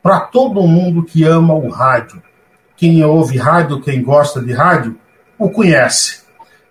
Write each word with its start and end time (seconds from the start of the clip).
para 0.03 0.21
todo 0.21 0.67
mundo 0.67 1.05
que 1.05 1.23
ama 1.23 1.53
o 1.53 1.69
rádio. 1.69 2.23
Quem 2.77 3.05
ouve 3.05 3.37
rádio, 3.37 3.83
quem 3.83 4.03
gosta 4.03 4.41
de 4.41 4.51
rádio, 4.51 4.99
o 5.39 5.51
conhece. 5.51 6.23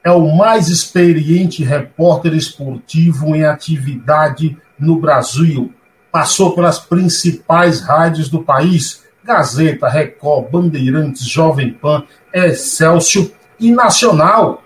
É 0.03 0.11
o 0.11 0.35
mais 0.35 0.69
experiente 0.69 1.63
repórter 1.63 2.33
esportivo 2.33 3.35
em 3.35 3.45
atividade 3.45 4.57
no 4.79 4.99
Brasil. 4.99 5.71
Passou 6.11 6.55
pelas 6.55 6.79
principais 6.79 7.79
rádios 7.79 8.27
do 8.27 8.43
país, 8.43 9.03
Gazeta, 9.23 9.87
Record, 9.87 10.49
Bandeirantes, 10.49 11.27
Jovem 11.27 11.73
Pan, 11.73 12.03
Excelsior 12.33 13.29
e 13.59 13.71
Nacional. 13.71 14.63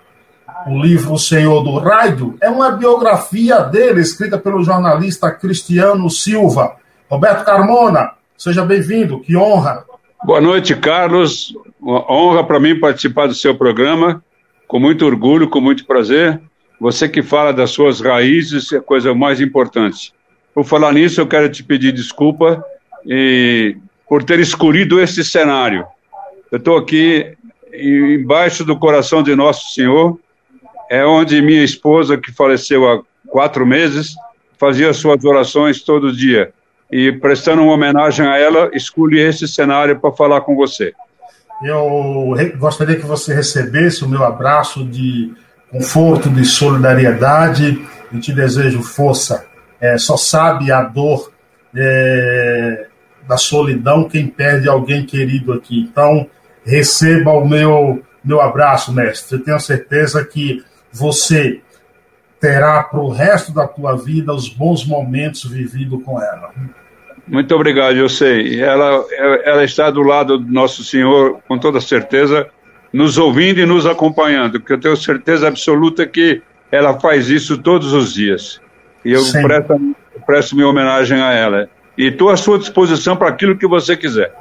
O 0.66 0.82
livro 0.82 1.12
O 1.12 1.18
Senhor 1.18 1.62
do 1.62 1.78
Rádio 1.78 2.36
é 2.40 2.48
uma 2.48 2.70
biografia 2.70 3.58
dele, 3.60 4.00
escrita 4.00 4.38
pelo 4.38 4.62
jornalista 4.62 5.30
Cristiano 5.30 6.08
Silva. 6.08 6.76
Roberto 7.10 7.44
Carmona, 7.44 8.12
seja 8.36 8.64
bem-vindo, 8.64 9.20
que 9.20 9.36
honra. 9.36 9.84
Boa 10.24 10.40
noite, 10.40 10.74
Carlos. 10.74 11.54
Uma 11.78 12.10
honra 12.10 12.42
para 12.42 12.58
mim 12.58 12.80
participar 12.80 13.26
do 13.26 13.34
seu 13.34 13.54
programa, 13.54 14.24
com 14.66 14.80
muito 14.80 15.04
orgulho, 15.04 15.50
com 15.50 15.60
muito 15.60 15.84
prazer. 15.84 16.40
Você 16.80 17.10
que 17.10 17.22
fala 17.22 17.52
das 17.52 17.70
suas 17.70 18.00
raízes 18.00 18.72
é 18.72 18.78
a 18.78 18.82
coisa 18.82 19.14
mais 19.14 19.42
importante. 19.42 20.14
Por 20.54 20.64
falar 20.64 20.94
nisso, 20.94 21.20
eu 21.20 21.26
quero 21.26 21.48
te 21.50 21.62
pedir 21.62 21.92
desculpa 21.92 22.64
e 23.04 23.76
por 24.08 24.24
ter 24.24 24.40
escolhido 24.40 24.98
esse 24.98 25.22
cenário. 25.22 25.84
Eu 26.50 26.56
estou 26.56 26.78
aqui 26.78 27.36
embaixo 27.74 28.64
do 28.64 28.78
coração 28.78 29.22
de 29.22 29.36
Nosso 29.36 29.74
Senhor, 29.74 30.18
é 30.90 31.04
onde 31.04 31.40
minha 31.42 31.62
esposa, 31.62 32.16
que 32.16 32.32
faleceu 32.32 32.88
há 32.88 33.02
quatro 33.28 33.66
meses, 33.66 34.14
fazia 34.58 34.92
suas 34.92 35.24
orações 35.24 35.82
todo 35.82 36.14
dia. 36.14 36.52
E 36.90 37.12
prestando 37.12 37.62
uma 37.62 37.72
homenagem 37.72 38.26
a 38.26 38.38
ela, 38.38 38.70
escolhi 38.72 39.20
esse 39.20 39.48
cenário 39.48 39.98
para 39.98 40.12
falar 40.12 40.42
com 40.42 40.54
você. 40.54 40.92
Eu 41.62 42.34
gostaria 42.58 42.96
que 42.96 43.06
você 43.06 43.34
recebesse 43.34 44.04
o 44.04 44.08
meu 44.08 44.22
abraço 44.22 44.84
de 44.84 45.32
conforto, 45.70 46.28
de 46.28 46.44
solidariedade 46.44 47.84
e 48.12 48.18
te 48.18 48.32
desejo 48.32 48.82
força. 48.82 49.46
É, 49.80 49.98
só 49.98 50.16
sabe 50.16 50.70
a 50.70 50.82
dor 50.82 51.32
é, 51.74 52.86
da 53.26 53.36
solidão 53.36 54.08
quem 54.08 54.26
perde 54.26 54.68
alguém 54.68 55.04
querido 55.04 55.52
aqui. 55.52 55.80
Então, 55.80 56.26
receba 56.64 57.32
o 57.32 57.48
meu, 57.48 58.02
meu 58.24 58.40
abraço, 58.40 58.92
mestre. 58.92 59.38
Eu 59.38 59.44
tenho 59.44 59.60
certeza 59.60 60.24
que 60.24 60.62
você 60.94 61.60
terá 62.40 62.82
para 62.82 63.00
o 63.00 63.10
resto 63.10 63.52
da 63.52 63.66
tua 63.66 63.96
vida 63.96 64.32
os 64.32 64.48
bons 64.48 64.86
momentos 64.86 65.44
vividos 65.44 66.02
com 66.04 66.20
ela. 66.20 66.50
Muito 67.26 67.54
obrigado, 67.54 67.96
eu 67.96 68.08
sei. 68.08 68.60
Ela, 68.60 69.02
ela 69.44 69.64
está 69.64 69.90
do 69.90 70.02
lado 70.02 70.38
do 70.38 70.52
nosso 70.52 70.84
Senhor, 70.84 71.40
com 71.48 71.58
toda 71.58 71.80
certeza, 71.80 72.46
nos 72.92 73.16
ouvindo 73.16 73.60
e 73.60 73.66
nos 73.66 73.86
acompanhando, 73.86 74.60
porque 74.60 74.74
eu 74.74 74.80
tenho 74.80 74.96
certeza 74.96 75.48
absoluta 75.48 76.06
que 76.06 76.42
ela 76.70 77.00
faz 77.00 77.30
isso 77.30 77.58
todos 77.58 77.92
os 77.92 78.12
dias. 78.12 78.60
E 79.04 79.12
eu 79.12 79.22
presto, 79.42 79.96
presto 80.26 80.54
minha 80.54 80.68
homenagem 80.68 81.20
a 81.20 81.32
ela. 81.32 81.68
E 81.96 82.08
estou 82.08 82.30
à 82.30 82.36
sua 82.36 82.58
disposição 82.58 83.16
para 83.16 83.28
aquilo 83.28 83.56
que 83.56 83.66
você 83.66 83.96
quiser. 83.96 84.32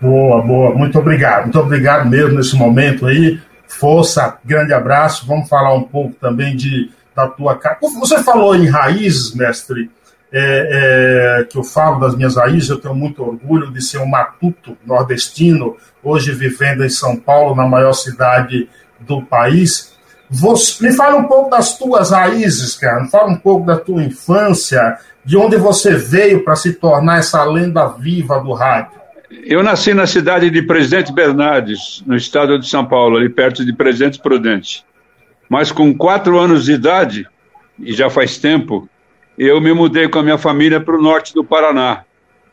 Boa, 0.00 0.42
boa. 0.42 0.74
Muito 0.74 0.98
obrigado. 0.98 1.44
Muito 1.44 1.58
obrigado 1.58 2.08
mesmo 2.08 2.36
nesse 2.36 2.56
momento 2.56 3.06
aí. 3.06 3.38
Força, 3.68 4.38
grande 4.44 4.72
abraço. 4.72 5.26
Vamos 5.26 5.48
falar 5.48 5.74
um 5.74 5.84
pouco 5.84 6.14
também 6.14 6.56
de, 6.56 6.90
da 7.14 7.28
tua 7.28 7.54
casa. 7.56 7.78
Você 8.00 8.22
falou 8.22 8.56
em 8.56 8.66
raízes, 8.66 9.34
mestre, 9.34 9.90
é, 10.32 11.40
é, 11.40 11.44
que 11.44 11.56
eu 11.56 11.62
falo 11.62 12.00
das 12.00 12.16
minhas 12.16 12.36
raízes. 12.36 12.70
Eu 12.70 12.80
tenho 12.80 12.94
muito 12.94 13.22
orgulho 13.22 13.70
de 13.70 13.82
ser 13.82 13.98
um 13.98 14.06
matuto 14.06 14.76
nordestino, 14.84 15.76
hoje 16.02 16.32
vivendo 16.32 16.84
em 16.84 16.88
São 16.88 17.14
Paulo, 17.14 17.54
na 17.54 17.66
maior 17.66 17.92
cidade 17.92 18.68
do 19.00 19.22
país. 19.22 19.92
Você, 20.30 20.86
me 20.86 20.92
fala 20.92 21.16
um 21.16 21.24
pouco 21.24 21.50
das 21.50 21.78
tuas 21.78 22.10
raízes, 22.10 22.74
cara. 22.74 23.02
Me 23.02 23.10
fala 23.10 23.28
um 23.28 23.36
pouco 23.36 23.66
da 23.66 23.76
tua 23.76 24.02
infância, 24.02 24.98
de 25.24 25.36
onde 25.36 25.56
você 25.56 25.94
veio 25.94 26.44
para 26.44 26.56
se 26.56 26.72
tornar 26.72 27.18
essa 27.18 27.44
lenda 27.44 27.86
viva 27.88 28.38
do 28.40 28.52
rádio. 28.52 28.97
Eu 29.30 29.62
nasci 29.62 29.92
na 29.92 30.06
cidade 30.06 30.48
de 30.50 30.62
Presidente 30.62 31.12
Bernardes, 31.12 32.02
no 32.06 32.16
estado 32.16 32.58
de 32.58 32.68
São 32.68 32.84
Paulo, 32.84 33.16
ali 33.16 33.28
perto 33.28 33.64
de 33.64 33.72
Presidente 33.72 34.18
Prudente. 34.18 34.84
Mas 35.48 35.70
com 35.70 35.94
quatro 35.94 36.38
anos 36.38 36.64
de 36.64 36.72
idade, 36.72 37.26
e 37.78 37.92
já 37.92 38.08
faz 38.08 38.38
tempo, 38.38 38.88
eu 39.36 39.60
me 39.60 39.72
mudei 39.72 40.08
com 40.08 40.18
a 40.18 40.22
minha 40.22 40.38
família 40.38 40.80
para 40.80 40.96
o 40.96 41.02
norte 41.02 41.34
do 41.34 41.44
Paraná. 41.44 42.04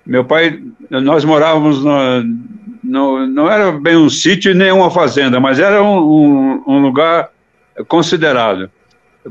Meu 0.06 0.24
pai, 0.24 0.62
nós 0.90 1.24
morávamos 1.26 1.84
no, 1.84 2.24
no, 2.84 3.26
não 3.26 3.50
era 3.50 3.72
bem 3.72 3.96
um 3.98 4.10
sítio 4.10 4.54
nem 4.54 4.72
uma 4.72 4.92
fazenda, 4.92 5.40
mas 5.40 5.60
era 5.60 5.82
um, 5.82 5.98
um, 5.98 6.64
um 6.68 6.82
lugar 6.82 7.30
considerado, 7.88 8.70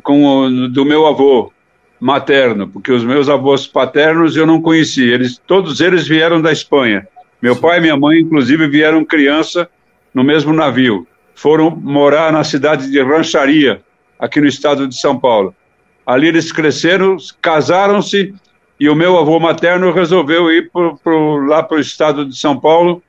com 0.02 0.24
o, 0.24 0.68
do 0.68 0.84
meu 0.84 1.06
avô 1.06 1.52
materno, 2.00 2.68
porque 2.68 2.90
os 2.90 3.04
meus 3.04 3.28
avós 3.28 3.66
paternos 3.66 4.36
eu 4.36 4.46
não 4.46 4.60
conheci, 4.60 5.04
eles, 5.04 5.40
todos 5.46 5.80
eles 5.80 6.08
vieram 6.08 6.42
da 6.42 6.50
Espanha. 6.50 7.06
Meu 7.40 7.56
pai 7.56 7.78
e 7.78 7.80
minha 7.80 7.96
mãe, 7.96 8.20
inclusive, 8.20 8.66
vieram 8.68 9.04
criança 9.04 9.68
no 10.12 10.24
mesmo 10.24 10.52
navio. 10.52 11.06
Foram 11.34 11.70
morar 11.70 12.32
na 12.32 12.44
cidade 12.44 12.90
de 12.90 13.02
Rancharia, 13.02 13.82
aqui 14.18 14.40
no 14.40 14.46
estado 14.46 14.86
de 14.86 14.98
São 14.98 15.18
Paulo. 15.18 15.54
Ali 16.06 16.28
eles 16.28 16.52
cresceram, 16.52 17.16
casaram-se 17.40 18.34
e 18.78 18.88
o 18.88 18.94
meu 18.94 19.18
avô 19.18 19.38
materno 19.38 19.92
resolveu 19.92 20.50
ir 20.50 20.70
pro, 20.70 20.96
pro, 21.02 21.36
lá 21.46 21.62
para 21.62 21.76
o 21.76 21.80
estado 21.80 22.26
de 22.26 22.36
São 22.36 22.58
Paulo, 22.58 23.02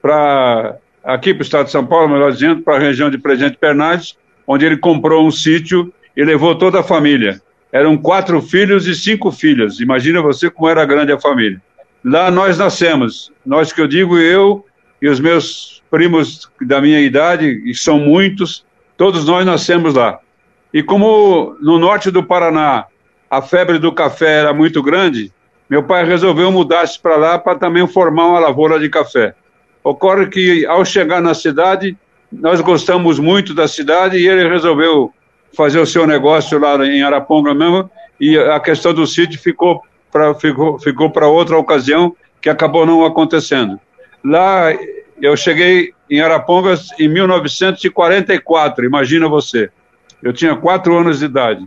para 0.00 0.76
aqui 1.04 1.34
para 1.34 1.42
o 1.42 1.44
estado 1.44 1.66
de 1.66 1.72
São 1.72 1.84
Paulo, 1.84 2.08
melhor 2.08 2.32
dizendo, 2.32 2.62
para 2.62 2.76
a 2.76 2.80
região 2.80 3.10
de 3.10 3.18
Presidente 3.18 3.58
Bernardes, 3.60 4.16
onde 4.46 4.64
ele 4.64 4.76
comprou 4.76 5.26
um 5.26 5.30
sítio 5.30 5.92
e 6.16 6.24
levou 6.24 6.54
toda 6.54 6.80
a 6.80 6.82
família. 6.82 7.40
Eram 7.72 7.96
quatro 7.96 8.40
filhos 8.42 8.86
e 8.86 8.94
cinco 8.94 9.30
filhas. 9.32 9.80
Imagina 9.80 10.20
você 10.20 10.50
como 10.50 10.68
era 10.68 10.84
grande 10.84 11.12
a 11.12 11.18
família. 11.18 11.60
Lá 12.04 12.30
nós 12.30 12.58
nascemos. 12.58 13.32
Nós 13.44 13.72
que 13.72 13.80
eu 13.80 13.86
digo, 13.86 14.18
eu 14.18 14.64
e 15.00 15.08
os 15.08 15.20
meus 15.20 15.82
primos 15.90 16.50
da 16.60 16.80
minha 16.80 17.00
idade, 17.00 17.62
e 17.64 17.74
são 17.74 17.98
muitos, 17.98 18.64
todos 18.96 19.26
nós 19.26 19.44
nascemos 19.44 19.94
lá. 19.94 20.18
E 20.72 20.82
como 20.82 21.56
no 21.60 21.78
norte 21.78 22.10
do 22.10 22.22
Paraná 22.22 22.86
a 23.30 23.42
febre 23.42 23.78
do 23.78 23.92
café 23.92 24.40
era 24.40 24.54
muito 24.54 24.82
grande, 24.82 25.32
meu 25.68 25.82
pai 25.82 26.04
resolveu 26.04 26.50
mudar-se 26.50 26.98
para 26.98 27.16
lá 27.16 27.38
para 27.38 27.58
também 27.58 27.86
formar 27.86 28.26
uma 28.26 28.38
lavoura 28.38 28.78
de 28.78 28.88
café. 28.88 29.34
Ocorre 29.82 30.26
que 30.26 30.66
ao 30.66 30.84
chegar 30.84 31.20
na 31.20 31.34
cidade, 31.34 31.96
nós 32.30 32.60
gostamos 32.60 33.18
muito 33.18 33.54
da 33.54 33.66
cidade 33.66 34.16
e 34.16 34.28
ele 34.28 34.48
resolveu 34.48 35.12
fazer 35.56 35.78
o 35.78 35.86
seu 35.86 36.06
negócio 36.06 36.58
lá 36.58 36.74
em 36.86 37.02
Araponga 37.02 37.54
mesmo, 37.54 37.90
e 38.20 38.38
a 38.38 38.60
questão 38.60 38.94
do 38.94 39.06
sítio 39.06 39.38
ficou 39.38 39.82
pra, 40.12 40.34
ficou, 40.34 40.78
ficou 40.78 41.10
para 41.10 41.26
outra 41.26 41.58
ocasião 41.58 42.14
que 42.40 42.48
acabou 42.48 42.86
não 42.86 43.04
acontecendo. 43.04 43.80
Lá 44.24 44.68
eu 45.20 45.36
cheguei 45.36 45.92
em 46.08 46.20
Arapongas 46.20 46.88
em 47.00 47.08
1944, 47.08 48.84
imagina 48.84 49.26
você. 49.28 49.70
Eu 50.22 50.32
tinha 50.32 50.54
quatro 50.54 50.96
anos 50.96 51.18
de 51.18 51.24
idade. 51.24 51.66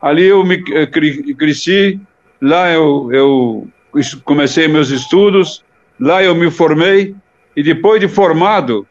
Ali 0.00 0.26
eu 0.26 0.44
me 0.44 0.62
cresci, 1.34 2.00
lá 2.40 2.70
eu, 2.70 3.08
eu 3.12 3.68
comecei 4.24 4.68
meus 4.68 4.90
estudos 4.90 5.64
Lá 6.00 6.22
eu 6.22 6.34
me 6.34 6.50
formei 6.50 7.14
e 7.56 7.62
depois 7.62 8.00
de 8.00 8.06
formado, 8.06 8.86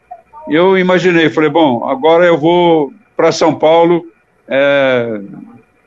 eu 0.48 0.76
imaginei, 0.76 1.30
falei, 1.30 1.48
bom, 1.48 1.88
agora 1.88 2.26
eu 2.26 2.36
vou 2.36 2.92
para 3.16 3.32
São 3.32 3.54
Paulo 3.54 4.04
é, 4.46 5.20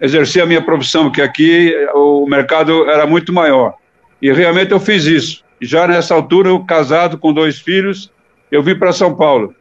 exercer 0.01 0.41
a 0.41 0.45
minha 0.47 0.61
profissão, 0.61 1.03
porque 1.03 1.21
aqui 1.21 1.73
o 1.93 2.25
mercado 2.25 2.89
era 2.89 3.05
muito 3.05 3.31
maior. 3.31 3.75
E 4.21 4.31
realmente 4.31 4.71
eu 4.71 4.79
fiz 4.79 5.05
isso. 5.05 5.43
Já 5.61 5.87
nessa 5.87 6.15
altura, 6.15 6.49
eu 6.49 6.59
casado 6.65 7.19
com 7.19 7.31
dois 7.31 7.59
filhos, 7.59 8.11
eu 8.51 8.63
vim 8.63 8.75
para 8.75 8.91
São 8.91 9.15
Paulo. 9.15 9.55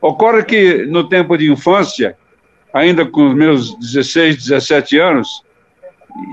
Ocorre 0.00 0.42
que 0.42 0.84
no 0.86 1.08
tempo 1.08 1.36
de 1.38 1.50
infância, 1.50 2.16
ainda 2.74 3.06
com 3.06 3.28
os 3.28 3.34
meus 3.34 3.78
16, 3.78 4.36
17 4.36 4.98
anos, 4.98 5.42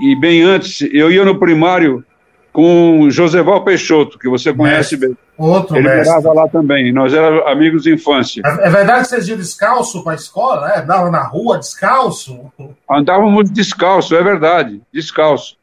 e 0.02 0.16
bem 0.16 0.42
antes, 0.42 0.80
eu 0.92 1.10
ia 1.12 1.24
no 1.24 1.38
primário 1.38 2.04
com 2.52 3.08
Joseval 3.10 3.64
Peixoto, 3.64 4.18
que 4.18 4.28
você 4.28 4.52
conhece 4.52 4.96
bem. 4.96 5.16
Outro 5.36 5.76
Ele 5.76 5.88
mestre. 5.88 6.06
morava 6.06 6.32
lá 6.32 6.48
também, 6.48 6.92
nós 6.92 7.12
éramos 7.12 7.44
amigos 7.46 7.82
de 7.82 7.92
infância. 7.92 8.42
É, 8.44 8.68
é 8.68 8.70
verdade 8.70 9.02
que 9.02 9.08
vocês 9.08 9.28
iam 9.28 9.36
descalço 9.36 10.04
para 10.04 10.12
a 10.12 10.16
escola, 10.16 10.68
né? 10.68 10.78
Andavam 10.78 11.10
na 11.10 11.22
rua 11.22 11.58
descalço? 11.58 12.52
Andávamos 12.88 13.50
descalço, 13.50 14.14
é 14.14 14.22
verdade, 14.22 14.80
descalço. 14.92 15.56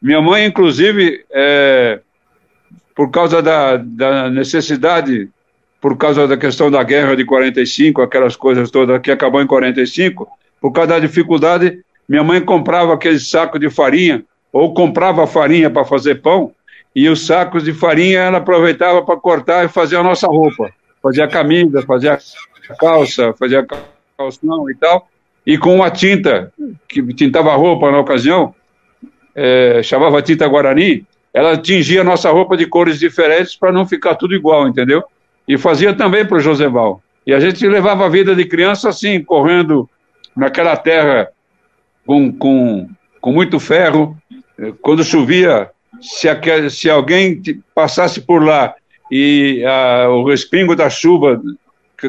Minha 0.00 0.20
mãe, 0.20 0.44
inclusive, 0.44 1.24
é, 1.32 2.00
por 2.94 3.10
causa 3.10 3.40
da, 3.40 3.78
da 3.78 4.28
necessidade, 4.28 5.30
por 5.80 5.96
causa 5.96 6.28
da 6.28 6.36
questão 6.36 6.70
da 6.70 6.82
guerra 6.82 7.16
de 7.16 7.24
45, 7.24 8.02
aquelas 8.02 8.36
coisas 8.36 8.70
todas 8.70 9.00
que 9.00 9.10
acabou 9.10 9.40
em 9.40 9.46
45, 9.46 10.28
por 10.60 10.72
causa 10.72 10.88
da 10.88 10.98
dificuldade, 10.98 11.78
minha 12.06 12.22
mãe 12.22 12.40
comprava 12.40 12.92
aquele 12.92 13.18
saco 13.18 13.58
de 13.58 13.70
farinha, 13.70 14.22
ou 14.52 14.74
comprava 14.74 15.26
farinha 15.26 15.70
para 15.70 15.84
fazer 15.84 16.16
pão, 16.16 16.52
e 16.94 17.08
os 17.08 17.26
sacos 17.26 17.64
de 17.64 17.72
farinha 17.72 18.20
ela 18.20 18.38
aproveitava 18.38 19.02
para 19.02 19.16
cortar 19.16 19.64
e 19.64 19.68
fazer 19.68 19.96
a 19.96 20.02
nossa 20.02 20.26
roupa. 20.26 20.70
Fazia 21.02 21.24
a 21.24 21.28
camisa, 21.28 21.82
fazia 21.82 22.14
a 22.14 22.74
calça, 22.76 23.34
fazia 23.34 23.60
a 23.60 23.66
calção 24.16 24.70
e 24.70 24.74
tal. 24.74 25.08
E 25.46 25.58
com 25.58 25.74
uma 25.74 25.90
tinta, 25.90 26.52
que 26.88 27.02
tintava 27.14 27.52
a 27.52 27.56
roupa 27.56 27.90
na 27.90 27.98
ocasião, 27.98 28.54
é, 29.34 29.82
chamava 29.82 30.22
tinta 30.22 30.46
Guarani, 30.46 31.04
ela 31.32 31.56
tingia 31.56 32.02
a 32.02 32.04
nossa 32.04 32.30
roupa 32.30 32.56
de 32.56 32.64
cores 32.64 32.98
diferentes 32.98 33.56
para 33.56 33.72
não 33.72 33.84
ficar 33.84 34.14
tudo 34.14 34.34
igual, 34.34 34.68
entendeu? 34.68 35.02
E 35.46 35.58
fazia 35.58 35.92
também 35.92 36.24
para 36.24 36.36
o 36.36 36.40
Joseval. 36.40 37.02
E 37.26 37.34
a 37.34 37.40
gente 37.40 37.66
levava 37.66 38.06
a 38.06 38.08
vida 38.08 38.34
de 38.34 38.44
criança 38.44 38.88
assim, 38.88 39.22
correndo 39.22 39.90
naquela 40.36 40.76
terra 40.76 41.28
com, 42.06 42.32
com, 42.32 42.88
com 43.20 43.32
muito 43.32 43.58
ferro. 43.58 44.16
Quando 44.80 45.02
chovia, 45.02 45.70
se, 46.04 46.28
a, 46.28 46.38
se 46.70 46.90
alguém 46.90 47.40
passasse 47.74 48.20
por 48.20 48.44
lá 48.44 48.74
e 49.10 49.64
a, 49.66 50.08
o 50.10 50.24
respingo 50.28 50.76
da 50.76 50.90
chuva 50.90 51.40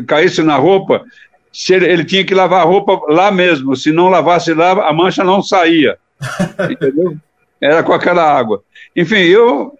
caísse 0.05 0.43
na 0.43 0.57
roupa, 0.57 1.05
se 1.51 1.73
ele, 1.73 1.85
ele, 1.85 2.03
tinha 2.03 2.25
que 2.25 2.33
lavar 2.33 2.61
a 2.61 2.65
roupa 2.65 2.99
lá 3.07 3.31
mesmo. 3.31 3.75
Se 3.75 3.91
não 3.91 4.09
lavasse 4.09 4.53
lá, 4.53 4.71
a 4.87 4.91
mancha 4.91 5.23
não 5.23 5.41
saía. 5.41 5.97
Entendeu? 6.69 7.15
Era 7.61 7.81
com 7.81 7.93
aquela 7.93 8.23
água. 8.23 8.61
Enfim, 8.95 9.19
eu 9.19 9.73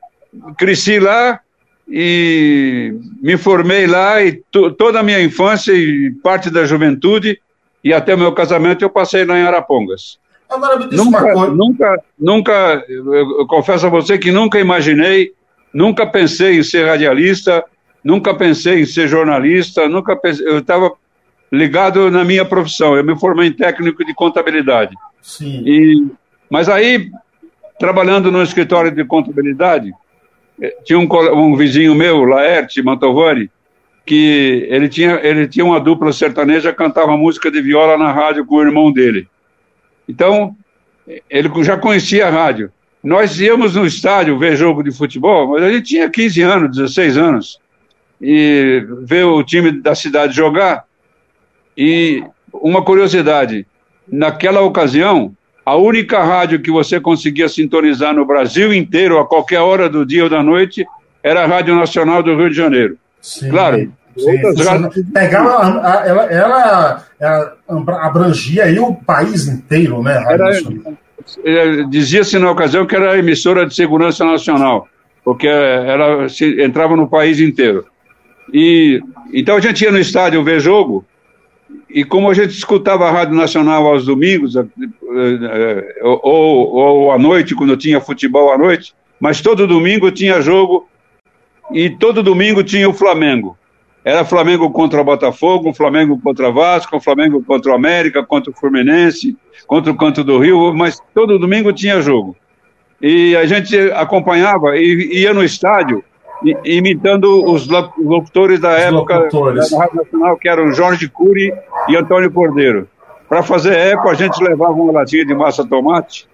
cresci 0.58 1.00
lá 1.00 1.42
e 1.88 2.98
me 3.22 3.38
formei 3.38 3.86
lá 3.86 4.24
e 4.24 4.42
toda 4.52 5.00
a 5.00 5.04
minha 5.04 5.22
infância 5.22 5.74
e 5.74 6.12
parte 6.24 6.50
da 6.50 6.66
juventude 6.66 7.40
e 7.84 7.94
até 7.94 8.16
o 8.16 8.18
meu 8.18 8.32
casamento 8.32 8.84
eu 8.84 8.90
passei 8.90 9.26
lá 9.26 9.38
em 9.38 9.44
Arapongas. 9.44 10.18
Agora 10.50 10.78
me 10.78 10.88
diz 10.88 10.98
nunca, 10.98 11.18
uma 11.18 11.34
coisa. 11.34 11.56
Nunca, 11.56 12.04
nunca, 12.20 12.86
eu, 12.88 13.40
eu 13.40 13.48
confesso 13.48 13.88
a 13.88 13.90
você 13.90 14.18
que 14.18 14.32
nunca 14.32 14.60
imaginei, 14.60 15.34
nunca 15.74 16.06
pensei 16.06 16.60
em 16.60 16.64
ser 16.64 16.88
radialista, 16.88 17.64
nunca 18.04 18.34
pensei 18.34 18.82
em 18.82 18.86
ser 18.86 19.08
jornalista, 19.08 19.90
nunca 19.90 20.16
pensei, 20.16 20.48
eu 20.48 20.60
estava 20.60 20.94
ligado 21.52 22.12
na 22.12 22.24
minha 22.24 22.46
profissão. 22.46 22.96
Eu 22.96 23.04
me 23.04 23.18
formei 23.18 23.48
em 23.48 23.54
técnico 23.54 24.06
de 24.06 24.14
contabilidade. 24.14 24.94
Sim. 25.22 25.64
E, 25.66 26.08
mas 26.50 26.70
aí, 26.70 27.10
trabalhando 27.80 28.32
no 28.32 28.44
escritório 28.44 28.92
de 28.92 29.04
contabilidade, 29.04 29.92
eh, 30.62 30.76
tinha 30.84 31.00
um, 31.00 31.08
um 31.34 31.56
vizinho 31.56 31.96
meu, 31.96 32.24
Laerte 32.24 32.82
Mantovani, 32.82 33.50
que 34.06 34.68
ele 34.70 34.88
tinha, 34.88 35.20
ele 35.24 35.48
tinha 35.48 35.66
uma 35.66 35.80
dupla 35.80 36.14
sertaneja, 36.14 36.72
cantava 36.72 37.18
música 37.18 37.50
de 37.50 37.62
viola 37.62 37.98
na 37.98 38.12
rádio 38.12 38.46
com 38.46 38.56
o 38.56 38.62
irmão 38.62 38.92
dele. 38.92 39.28
Então, 40.08 40.56
ele 41.30 41.50
já 41.64 41.78
conhecia 41.78 42.28
a 42.28 42.30
rádio. 42.30 42.72
Nós 43.04 43.40
íamos 43.40 43.76
no 43.76 43.86
estádio 43.86 44.40
ver 44.40 44.56
jogo 44.56 44.84
de 44.84 44.92
futebol, 44.92 45.50
mas 45.50 45.64
gente 45.72 45.90
tinha 45.90 46.10
15 46.10 46.42
anos, 46.42 46.78
16 46.78 47.18
anos, 47.18 47.60
e 48.20 48.84
ver 49.02 49.26
o 49.26 49.44
time 49.44 49.72
da 49.72 49.94
cidade 49.94 50.36
jogar. 50.36 50.86
E 51.78 52.24
uma 52.52 52.84
curiosidade: 52.84 53.68
naquela 54.12 54.62
ocasião, 54.62 55.36
a 55.66 55.76
única 55.76 56.24
rádio 56.24 56.62
que 56.62 56.72
você 56.72 57.00
conseguia 57.00 57.50
sintonizar 57.50 58.14
no 58.14 58.26
Brasil 58.26 58.74
inteiro, 58.74 59.20
a 59.20 59.28
qualquer 59.28 59.60
hora 59.60 59.88
do 59.90 60.06
dia 60.06 60.24
ou 60.24 60.30
da 60.30 60.42
noite, 60.42 60.86
era 61.22 61.44
a 61.44 61.48
Rádio 61.48 61.76
Nacional 61.76 62.24
do 62.24 62.36
Rio 62.36 62.50
de 62.50 62.56
Janeiro. 62.56 62.98
Sim. 63.22 63.50
Claro, 63.50 63.92
Pegava, 65.14 65.50
ela, 66.06 66.26
ela, 66.32 67.06
ela, 67.20 67.58
abrangia 68.02 68.64
aí 68.64 68.80
o 68.80 68.94
país 68.94 69.48
inteiro, 69.48 70.02
né? 70.02 70.24
É, 71.44 71.84
dizia-se 71.84 72.38
na 72.40 72.52
ocasião 72.52 72.86
que 72.86 72.96
era 72.96 73.12
a 73.12 73.18
emissora 73.18 73.66
de 73.66 73.76
segurança 73.76 74.24
nacional, 74.24 74.88
porque 75.24 75.48
ela 75.48 76.30
se, 76.30 76.62
entrava 76.62 76.96
no 76.96 77.10
país 77.10 77.40
inteiro. 77.40 77.86
E 78.54 79.02
então 79.34 79.58
a 79.58 79.60
gente 79.60 79.84
ia 79.84 79.92
no 79.92 80.00
estádio 80.00 80.44
ver 80.44 80.60
jogo, 80.60 81.04
e 81.90 82.04
como 82.04 82.30
a 82.30 82.34
gente 82.34 82.52
escutava 82.52 83.08
a 83.08 83.12
Rádio 83.12 83.36
Nacional 83.36 83.88
aos 83.88 84.06
domingos, 84.06 84.56
ou, 84.56 86.20
ou 86.24 87.12
à 87.12 87.18
noite, 87.18 87.56
quando 87.56 87.76
tinha 87.76 88.00
futebol 88.00 88.52
à 88.52 88.58
noite, 88.58 88.94
mas 89.20 89.42
todo 89.42 89.68
domingo 89.68 90.12
tinha 90.12 90.42
jogo, 90.42 90.88
e 91.72 91.90
todo 91.90 92.22
domingo 92.22 92.64
tinha 92.64 92.88
o 92.88 92.94
Flamengo. 92.94 93.58
Era 94.06 94.24
Flamengo 94.24 94.70
contra 94.70 95.02
o 95.02 95.04
Botafogo, 95.04 95.74
Flamengo 95.74 96.20
contra 96.24 96.50
o 96.50 96.54
Vasco, 96.54 97.00
Flamengo 97.00 97.44
contra 97.44 97.72
o 97.72 97.76
América, 97.76 98.24
contra 98.24 98.52
o 98.52 98.56
Fluminense, 98.56 99.36
contra 99.66 99.92
o 99.92 99.98
Canto 99.98 100.24
do 100.24 100.38
Rio, 100.38 100.72
mas 100.76 101.02
todo 101.16 101.40
domingo 101.40 101.74
tinha 101.74 102.00
jogo. 102.00 102.36
E 103.02 103.36
a 103.36 103.48
gente 103.48 103.76
acompanhava 103.94 104.78
e 104.78 105.22
ia 105.22 105.34
no 105.34 105.44
estádio 105.44 106.04
imitando 106.64 107.44
os 107.52 107.68
locutores 107.68 108.60
da 108.60 108.76
os 108.76 108.82
época 108.82 109.18
locutores. 109.18 109.72
da 109.72 109.80
Rádio 109.80 109.96
Nacional, 109.96 110.38
que 110.38 110.48
eram 110.48 110.72
Jorge 110.72 111.10
Cury 111.10 111.52
e 111.90 111.96
Antônio 111.96 112.30
Cordeiro. 112.32 112.88
Para 113.28 113.42
fazer 113.42 113.76
eco, 113.76 114.08
a 114.08 114.14
gente 114.14 114.42
levava 114.44 114.74
uma 114.74 114.92
latinha 114.92 115.26
de 115.26 115.34
massa 115.34 115.66
tomate 115.66 116.28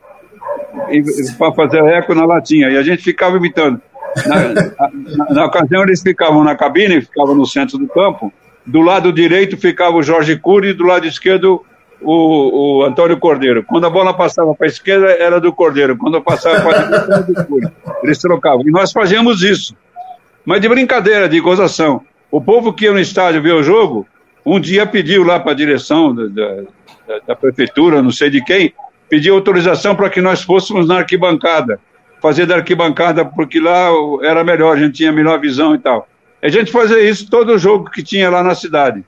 para 1.38 1.54
fazer 1.54 1.86
eco 1.86 2.14
na 2.14 2.26
latinha. 2.26 2.70
E 2.70 2.78
a 2.78 2.84
gente 2.84 3.02
ficava 3.02 3.38
imitando. 3.38 3.82
Na, 4.26 4.50
na, 4.50 5.34
na, 5.34 5.46
ocasião, 5.46 5.84
eles 5.84 6.02
ficavam 6.02 6.44
na 6.44 6.56
cabine, 6.56 7.02
ficavam 7.02 7.36
no 7.36 7.46
centro 7.46 7.78
do 7.78 7.88
campo. 7.88 8.32
Do 8.66 8.82
lado 8.82 9.12
direito 9.12 9.58
ficava 9.58 9.98
o 9.98 10.04
Jorge 10.04 10.38
Cury 10.38 10.70
e 10.70 10.74
do 10.74 10.84
lado 10.84 11.08
esquerdo 11.08 11.66
o, 12.02 12.80
o 12.80 12.84
Antônio 12.84 13.18
Cordeiro. 13.18 13.64
Quando 13.64 13.86
a 13.88 13.90
bola 13.90 14.14
passava 14.14 14.54
para 14.54 14.68
a 14.68 14.70
esquerda, 14.70 15.08
era 15.12 15.40
do 15.40 15.54
Cordeiro. 15.54 15.98
Quando 15.98 16.22
passava 16.22 16.62
para 16.62 16.80
a 16.80 16.84
direita, 16.84 17.14
era 17.14 17.24
do 17.24 17.46
Cury. 17.46 17.68
Eles 18.04 18.18
trocavam. 18.18 18.68
E 18.68 18.72
nós 18.72 18.92
fazíamos 18.92 19.42
isso. 19.42 19.76
Mas 20.46 20.62
de 20.62 20.68
brincadeira, 20.68 21.30
de 21.30 21.40
gozação. 21.40 22.02
O 22.30 22.42
povo 22.42 22.74
que 22.74 22.86
ia 22.86 22.92
no 22.92 23.00
estádio 23.00 23.42
ver 23.42 23.54
o 23.54 23.64
jogo, 23.64 24.08
um 24.46 24.60
dia 24.60 24.86
pediu 24.86 25.24
lá 25.24 25.40
para 25.40 25.52
a 25.52 25.56
direção 25.56 26.14
da, 26.14 26.28
da, 26.28 27.20
da 27.28 27.36
prefeitura, 27.36 28.02
não 28.02 28.12
sei 28.12 28.30
de 28.30 28.44
quem, 28.44 28.74
pediu 29.10 29.36
autorização 29.36 29.96
para 29.96 30.10
que 30.10 30.22
nós 30.22 30.42
fôssemos 30.42 30.88
na 30.88 31.00
arquibancada 31.00 31.80
fazer 32.22 32.46
da 32.46 32.56
arquibancada, 32.56 33.26
porque 33.26 33.60
lá 33.60 33.90
era 34.22 34.44
melhor, 34.44 34.78
a 34.78 34.80
gente 34.80 34.94
tinha 34.94 35.12
melhor 35.12 35.40
visão 35.40 35.74
e 35.74 35.80
tal. 35.80 36.08
A 36.42 36.50
gente 36.50 36.72
fazia 36.72 37.02
isso 37.02 37.30
todo 37.30 37.58
jogo 37.58 37.90
que 37.90 38.04
tinha 38.04 38.30
lá 38.30 38.44
na 38.44 38.56
cidade. 38.56 39.04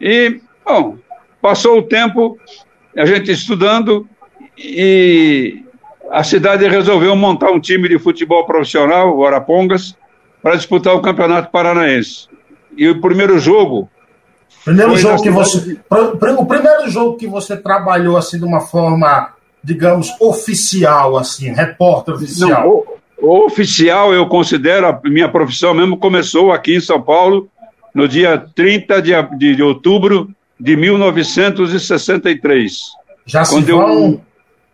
E, 0.00 0.40
bom, 0.64 0.96
passou 1.40 1.78
o 1.78 1.82
tempo, 1.82 2.38
a 2.96 3.06
gente 3.06 3.30
estudando, 3.30 4.06
e 4.56 5.62
a 6.10 6.22
cidade 6.22 6.68
resolveu 6.68 7.16
montar 7.16 7.50
um 7.50 7.60
time 7.60 7.88
de 7.88 7.98
futebol 7.98 8.44
profissional, 8.44 9.16
o 9.16 9.26
Arapongas, 9.26 9.96
para 10.42 10.56
disputar 10.56 10.94
o 10.94 11.00
Campeonato 11.00 11.50
Paranaense. 11.50 12.28
E 12.76 12.88
o 12.88 13.00
primeiro 13.00 13.38
jogo. 13.38 13.88
Primeiro 14.64 14.96
jogo 14.96 15.22
que 15.22 15.30
você. 15.30 15.78
O 15.90 16.46
primeiro 16.46 16.88
jogo 16.88 17.16
que 17.16 17.26
você 17.26 17.56
trabalhou 17.56 18.16
assim 18.16 18.38
de 18.38 18.44
uma 18.44 18.60
forma 18.60 19.34
digamos, 19.62 20.12
oficial, 20.20 21.16
assim, 21.16 21.52
repórter 21.52 22.14
oficial? 22.14 22.62
Não, 22.62 22.84
o, 23.28 23.44
oficial 23.46 24.12
eu 24.12 24.26
considero, 24.26 24.86
a 24.86 25.00
minha 25.04 25.28
profissão 25.28 25.72
mesmo 25.72 25.96
começou 25.96 26.52
aqui 26.52 26.76
em 26.76 26.80
São 26.80 27.00
Paulo, 27.00 27.48
no 27.94 28.08
dia 28.08 28.44
30 28.54 29.02
de, 29.02 29.12
de, 29.38 29.56
de 29.56 29.62
outubro 29.62 30.28
de 30.58 30.76
1963. 30.76 32.72
Já 33.26 33.44
se, 33.44 33.60
vão, 33.60 33.88
eu... 33.88 34.20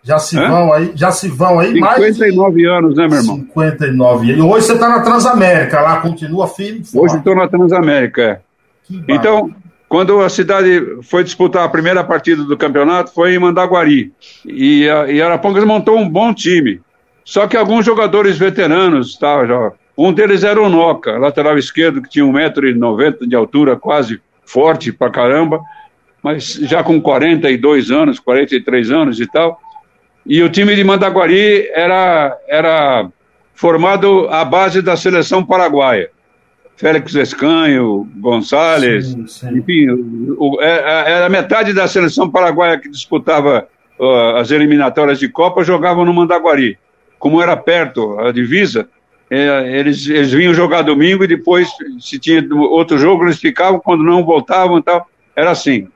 Já 0.02 0.18
se 0.18 0.38
Hã? 0.38 0.48
vão 0.48 0.72
aí, 0.72 0.92
já 0.94 1.10
se 1.12 1.28
vão 1.28 1.58
aí 1.58 1.72
59 1.72 2.62
mais 2.62 2.78
anos, 2.78 2.96
né, 2.96 3.08
meu 3.08 3.18
irmão? 3.18 3.36
59 3.36 4.32
anos. 4.32 4.38
E 4.38 4.48
hoje 4.48 4.66
você 4.66 4.72
está 4.74 4.88
na 4.88 5.00
Transamérica, 5.00 5.80
lá 5.80 6.00
continua 6.00 6.48
firme. 6.48 6.82
Hoje 6.94 7.16
estou 7.18 7.34
na 7.34 7.48
Transamérica, 7.48 8.22
é. 8.22 8.40
Então, 9.06 9.50
quando 9.88 10.20
a 10.20 10.28
cidade 10.28 10.98
foi 11.02 11.24
disputar 11.24 11.64
a 11.64 11.68
primeira 11.68 12.04
partida 12.04 12.44
do 12.44 12.56
campeonato, 12.56 13.12
foi 13.12 13.34
em 13.34 13.38
Mandaguari. 13.38 14.12
E, 14.44 14.88
a, 14.88 15.10
e 15.10 15.22
Arapongas 15.22 15.64
montou 15.64 15.98
um 15.98 16.08
bom 16.08 16.34
time. 16.34 16.80
Só 17.24 17.46
que 17.46 17.56
alguns 17.56 17.86
jogadores 17.86 18.38
veteranos, 18.38 19.16
tá, 19.16 19.46
já, 19.46 19.72
um 19.96 20.12
deles 20.12 20.44
era 20.44 20.60
o 20.60 20.68
Noca, 20.68 21.18
lateral 21.18 21.56
esquerdo, 21.58 22.02
que 22.02 22.08
tinha 22.10 22.24
1,90m 22.24 23.26
de 23.26 23.34
altura, 23.34 23.76
quase 23.76 24.20
forte 24.44 24.92
pra 24.92 25.10
caramba, 25.10 25.60
mas 26.22 26.54
já 26.54 26.82
com 26.82 27.00
42 27.00 27.90
anos, 27.90 28.20
43 28.20 28.90
anos 28.90 29.20
e 29.20 29.26
tal. 29.26 29.58
E 30.26 30.42
o 30.42 30.50
time 30.50 30.76
de 30.76 30.84
Mandaguari 30.84 31.68
era, 31.72 32.36
era 32.46 33.08
formado 33.54 34.28
à 34.28 34.44
base 34.44 34.82
da 34.82 34.96
seleção 34.96 35.44
paraguaia. 35.44 36.10
Félix 36.78 37.12
Escanho, 37.16 38.08
Gonçalves, 38.18 39.08
sim, 39.08 39.26
sim. 39.26 39.58
enfim, 39.58 39.88
o, 40.38 40.58
é, 40.60 40.68
é, 40.68 41.10
era 41.10 41.28
metade 41.28 41.72
da 41.72 41.88
seleção 41.88 42.30
paraguaia 42.30 42.78
que 42.78 42.88
disputava 42.88 43.66
uh, 43.98 44.36
as 44.36 44.52
eliminatórias 44.52 45.18
de 45.18 45.28
Copa, 45.28 45.64
jogavam 45.64 46.04
no 46.04 46.14
Mandaguari. 46.14 46.78
Como 47.18 47.42
era 47.42 47.56
perto 47.56 48.20
a 48.20 48.30
divisa, 48.30 48.88
é, 49.28 49.76
eles, 49.76 50.06
eles 50.06 50.30
vinham 50.30 50.54
jogar 50.54 50.82
domingo 50.82 51.24
e 51.24 51.26
depois, 51.26 51.68
se 51.98 52.16
tinha 52.16 52.46
outro 52.54 52.96
jogo, 52.96 53.24
eles 53.24 53.40
ficavam, 53.40 53.80
quando 53.80 54.04
não 54.04 54.24
voltavam 54.24 54.78
e 54.78 54.82
tal. 54.82 55.10
Era 55.34 55.50
assim. 55.50 55.88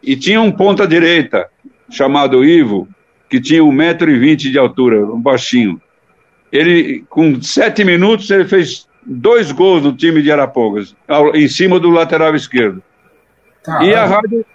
E 0.00 0.14
tinha 0.14 0.40
um 0.40 0.52
ponta-direita, 0.52 1.48
chamado 1.90 2.44
Ivo, 2.44 2.86
que 3.28 3.40
tinha 3.40 3.62
1,20m 3.62 4.36
de 4.36 4.58
altura, 4.60 5.04
um 5.04 5.20
baixinho. 5.20 5.82
Ele, 6.52 7.04
com 7.10 7.42
sete 7.42 7.82
minutos, 7.82 8.30
ele 8.30 8.44
fez 8.44 8.86
dois 9.06 9.52
gols 9.52 9.82
no 9.82 9.92
time 9.92 10.22
de 10.22 10.30
Arapongas, 10.30 10.94
em 11.34 11.48
cima 11.48 11.78
do 11.78 11.90
lateral 11.90 12.34
esquerdo. 12.34 12.82
Caramba. 13.62 13.84
E 13.84 13.94
a 13.94 14.04
rádio, 14.04 14.46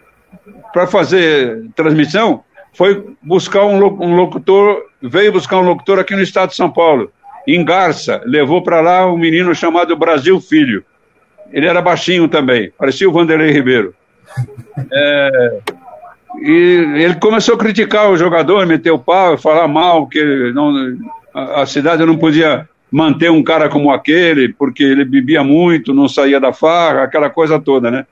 para 0.72 0.88
fazer 0.88 1.66
transmissão, 1.76 2.44
foi 2.74 3.16
buscar 3.22 3.66
um, 3.66 3.84
um, 3.84 4.16
locutor, 4.16 4.84
veio 5.02 5.32
buscar 5.32 5.58
um 5.58 5.68
locutor 5.68 6.00
aqui 6.00 6.16
no 6.16 6.22
estado 6.22 6.50
de 6.50 6.56
São 6.56 6.70
Paulo, 6.70 7.12
em 7.48 7.64
Garça, 7.64 8.22
levou 8.26 8.62
para 8.62 8.82
lá 8.82 9.12
um 9.12 9.18
menino 9.18 9.54
chamado 9.56 9.96
Brasil 9.96 10.40
Filho. 10.40 10.84
Ele 11.52 11.66
era 11.66 11.82
baixinho 11.82 12.28
também, 12.28 12.72
parecia 12.78 13.10
o 13.10 13.12
Vanderlei 13.12 13.52
Ribeiro. 13.52 13.94
É, 14.92 15.60
e 16.42 17.02
ele 17.04 17.16
começou 17.16 17.56
a 17.56 17.58
criticar 17.58 18.10
o 18.10 18.16
jogador, 18.16 18.66
meter 18.66 18.92
o 18.92 19.00
pau, 19.00 19.38
falar 19.38 19.68
mal, 19.68 20.08
que 20.08 20.54
não, 20.54 20.98
a, 21.34 21.64
a 21.64 21.66
cidade 21.66 22.06
não 22.06 22.18
podia 22.18 22.68
manter 22.92 23.30
um 23.30 23.44
cara 23.44 23.70
como 23.70 23.92
aquele, 23.92 24.50
porque 24.50 24.84
ele 24.84 25.06
bebia 25.06 25.44
muito, 25.44 25.94
não 25.94 26.08
saía 26.08 26.40
da 26.40 26.52
farra, 26.52 27.04
aquela 27.04 27.30
coisa 27.30 27.60
toda, 27.60 27.92
né? 27.92 28.06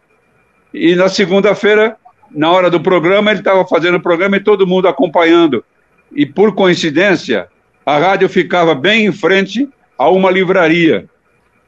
E 0.74 0.96
na 0.96 1.10
segunda-feira, 1.10 1.98
na 2.32 2.52
hora 2.52 2.70
do 2.70 2.80
programa, 2.80 3.32
ele 3.32 3.40
estava 3.40 3.66
fazendo 3.66 3.96
o 3.96 4.02
programa 4.02 4.38
e 4.38 4.44
todo 4.44 4.68
mundo 4.68 4.88
acompanhando. 4.88 5.64
E 6.16 6.26
por 6.26 6.54
coincidência, 6.54 7.48
a 7.86 7.98
rádio 7.98 8.30
ficava 8.30 8.76
bem 8.76 9.06
em 9.06 9.12
frente 9.12 9.68
a 9.98 10.10
uma 10.10 10.30
livraria, 10.30 11.06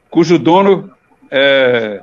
cujo 0.08 0.38
dono 0.38 0.90
é, 1.30 2.00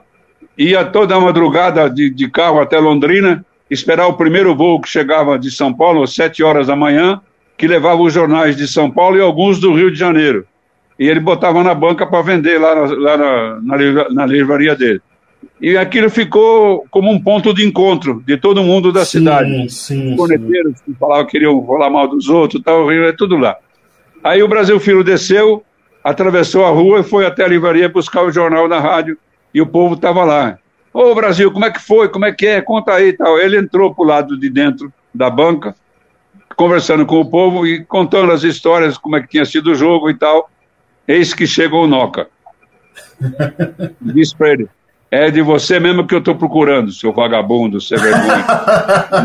ia 0.58 0.84
toda 0.84 1.16
a 1.16 1.20
madrugada 1.20 1.90
de, 1.90 2.10
de 2.10 2.30
carro 2.30 2.60
até 2.60 2.78
Londrina, 2.78 3.46
esperar 3.70 4.08
o 4.08 4.14
primeiro 4.14 4.56
voo 4.56 4.82
que 4.82 4.90
chegava 4.90 5.40
de 5.40 5.52
São 5.52 5.74
Paulo 5.74 6.04
às 6.04 6.14
sete 6.14 6.44
horas 6.44 6.68
da 6.68 6.76
manhã, 6.76 7.22
que 7.58 7.68
levava 7.68 8.02
os 8.02 8.14
jornais 8.14 8.58
de 8.58 8.68
São 8.68 8.92
Paulo 8.92 9.18
e 9.18 9.22
alguns 9.22 9.60
do 9.60 9.74
Rio 9.74 9.92
de 9.92 9.98
Janeiro 9.98 10.46
e 11.00 11.08
ele 11.08 11.20
botava 11.20 11.64
na 11.64 11.74
banca 11.74 12.06
para 12.06 12.22
vender 12.22 12.60
lá, 12.60 12.76
na, 12.76 12.82
lá 12.82 13.18
na, 13.18 13.62
na, 13.62 14.10
na, 14.10 14.26
livraria 14.26 14.76
dele. 14.76 15.02
E 15.62 15.78
aquilo 15.78 16.10
ficou 16.10 16.86
como 16.90 17.12
um 17.12 17.22
ponto 17.22 17.54
de 17.54 17.66
encontro 17.66 18.24
de 18.26 18.38
todo 18.38 18.64
mundo 18.64 18.92
da 18.92 19.06
sim, 19.06 19.20
cidade. 19.20 19.70
Sim, 19.72 20.16
Corneteiros 20.16 20.82
que 20.82 20.94
falavam 20.94 21.26
que 21.26 21.32
queriam 21.32 21.66
falar 21.66 21.90
mal 21.90 22.08
dos 22.08 22.30
outros, 22.30 22.62
tal, 22.64 22.92
é 22.92 23.12
tudo 23.12 23.38
lá. 23.38 23.56
Aí 24.24 24.42
o 24.42 24.48
Brasil 24.48 24.80
Filho 24.80 25.04
desceu, 25.04 25.64
atravessou 26.04 26.66
a 26.66 26.70
rua 26.70 27.00
e 27.00 27.04
foi 27.04 27.26
até 27.26 27.44
a 27.44 27.48
livraria 27.48 27.88
buscar 27.88 28.24
o 28.24 28.32
jornal 28.32 28.68
na 28.68 28.80
rádio 28.80 29.18
e 29.54 29.62
o 29.62 29.68
povo 29.68 29.96
estava 29.96 30.24
lá. 30.24 30.58
Ô 30.94 31.14
Brasil, 31.14 31.52
como 31.52 31.66
é 31.66 31.72
que 31.72 31.82
foi? 31.82 32.10
Como 32.10 32.26
é 32.26 32.32
que 32.32 32.48
é? 32.48 32.62
Conta 32.62 32.94
aí 32.94 33.14
tal. 33.14 33.38
Ele 33.38 33.58
entrou 33.58 33.94
para 33.94 34.04
o 34.04 34.08
lado 34.08 34.40
de 34.40 34.50
dentro 34.50 34.92
da 35.14 35.30
banca, 35.30 35.76
conversando 36.56 37.06
com 37.06 37.20
o 37.20 37.30
povo 37.30 37.68
e 37.68 37.86
contando 37.86 38.32
as 38.32 38.44
histórias, 38.44 38.98
como 38.98 39.16
é 39.16 39.22
que 39.22 39.28
tinha 39.28 39.46
sido 39.46 39.72
o 39.72 39.76
jogo 39.76 40.10
e 40.10 40.16
tal. 40.16 40.50
Eis 41.08 41.34
que 41.34 41.48
chegou 41.48 41.86
o 41.86 41.88
Noca. 41.88 42.28
Disse 44.02 44.36
para 44.36 44.54
ele: 44.54 44.68
É 45.10 45.32
de 45.32 45.42
você 45.42 45.80
mesmo 45.80 46.06
que 46.06 46.14
eu 46.14 46.20
estou 46.20 46.36
procurando, 46.36 46.92
seu 46.92 47.14
vagabundo, 47.14 47.80
seu 47.80 47.98
vergonha. 47.98 48.46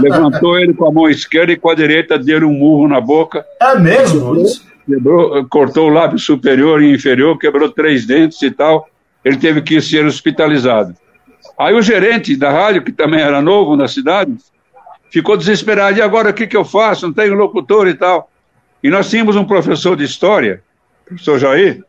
Levantou 0.00 0.58
ele 0.58 0.72
com 0.74 0.86
a 0.86 0.92
mão 0.92 1.08
esquerda 1.08 1.52
e 1.52 1.56
com 1.56 1.70
a 1.70 1.74
direita 1.74 2.18
deu 2.18 2.46
um 2.46 2.52
murro 2.52 2.86
na 2.86 3.00
boca. 3.00 3.44
É 3.60 3.76
mesmo? 3.78 4.36
Quebrou, 4.86 5.44
cortou 5.48 5.88
o 5.88 5.92
lábio 5.92 6.18
superior 6.18 6.82
e 6.82 6.92
inferior, 6.92 7.38
quebrou 7.38 7.70
três 7.70 8.06
dentes 8.06 8.40
e 8.42 8.50
tal. 8.50 8.88
Ele 9.24 9.36
teve 9.36 9.62
que 9.62 9.80
ser 9.80 10.04
hospitalizado. 10.04 10.94
Aí 11.58 11.74
o 11.74 11.82
gerente 11.82 12.36
da 12.36 12.50
rádio, 12.50 12.82
que 12.82 12.92
também 12.92 13.20
era 13.20 13.40
novo 13.40 13.76
na 13.76 13.86
cidade, 13.86 14.36
ficou 15.10 15.36
desesperado. 15.36 15.98
E 15.98 16.02
agora 16.02 16.30
o 16.30 16.34
que, 16.34 16.46
que 16.46 16.56
eu 16.56 16.64
faço? 16.64 17.06
Não 17.06 17.12
tenho 17.12 17.34
locutor 17.34 17.86
e 17.88 17.94
tal. 17.94 18.30
E 18.82 18.90
nós 18.90 19.08
tínhamos 19.08 19.36
um 19.36 19.44
professor 19.44 19.96
de 19.96 20.04
história 20.04 20.62
professor 21.12 21.38
Jair, 21.38 21.84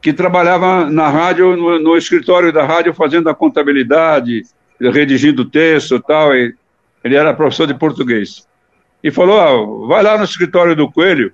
que 0.00 0.12
trabalhava 0.12 0.88
na 0.90 1.08
rádio, 1.08 1.56
no, 1.56 1.78
no, 1.78 1.96
escritório 1.96 2.52
da 2.52 2.64
rádio, 2.64 2.94
fazendo 2.94 3.28
a 3.28 3.34
contabilidade, 3.34 4.42
redigindo 4.80 5.44
texto 5.44 5.96
e 5.96 6.02
tal. 6.02 6.34
E 6.34 6.54
ele 7.02 7.16
era 7.16 7.34
professor 7.34 7.66
de 7.66 7.74
português. 7.74 8.46
E 9.02 9.10
falou: 9.10 9.40
ah, 9.40 9.86
vai 9.88 10.02
lá 10.02 10.18
no 10.18 10.24
escritório 10.24 10.76
do 10.76 10.90
Coelho, 10.90 11.32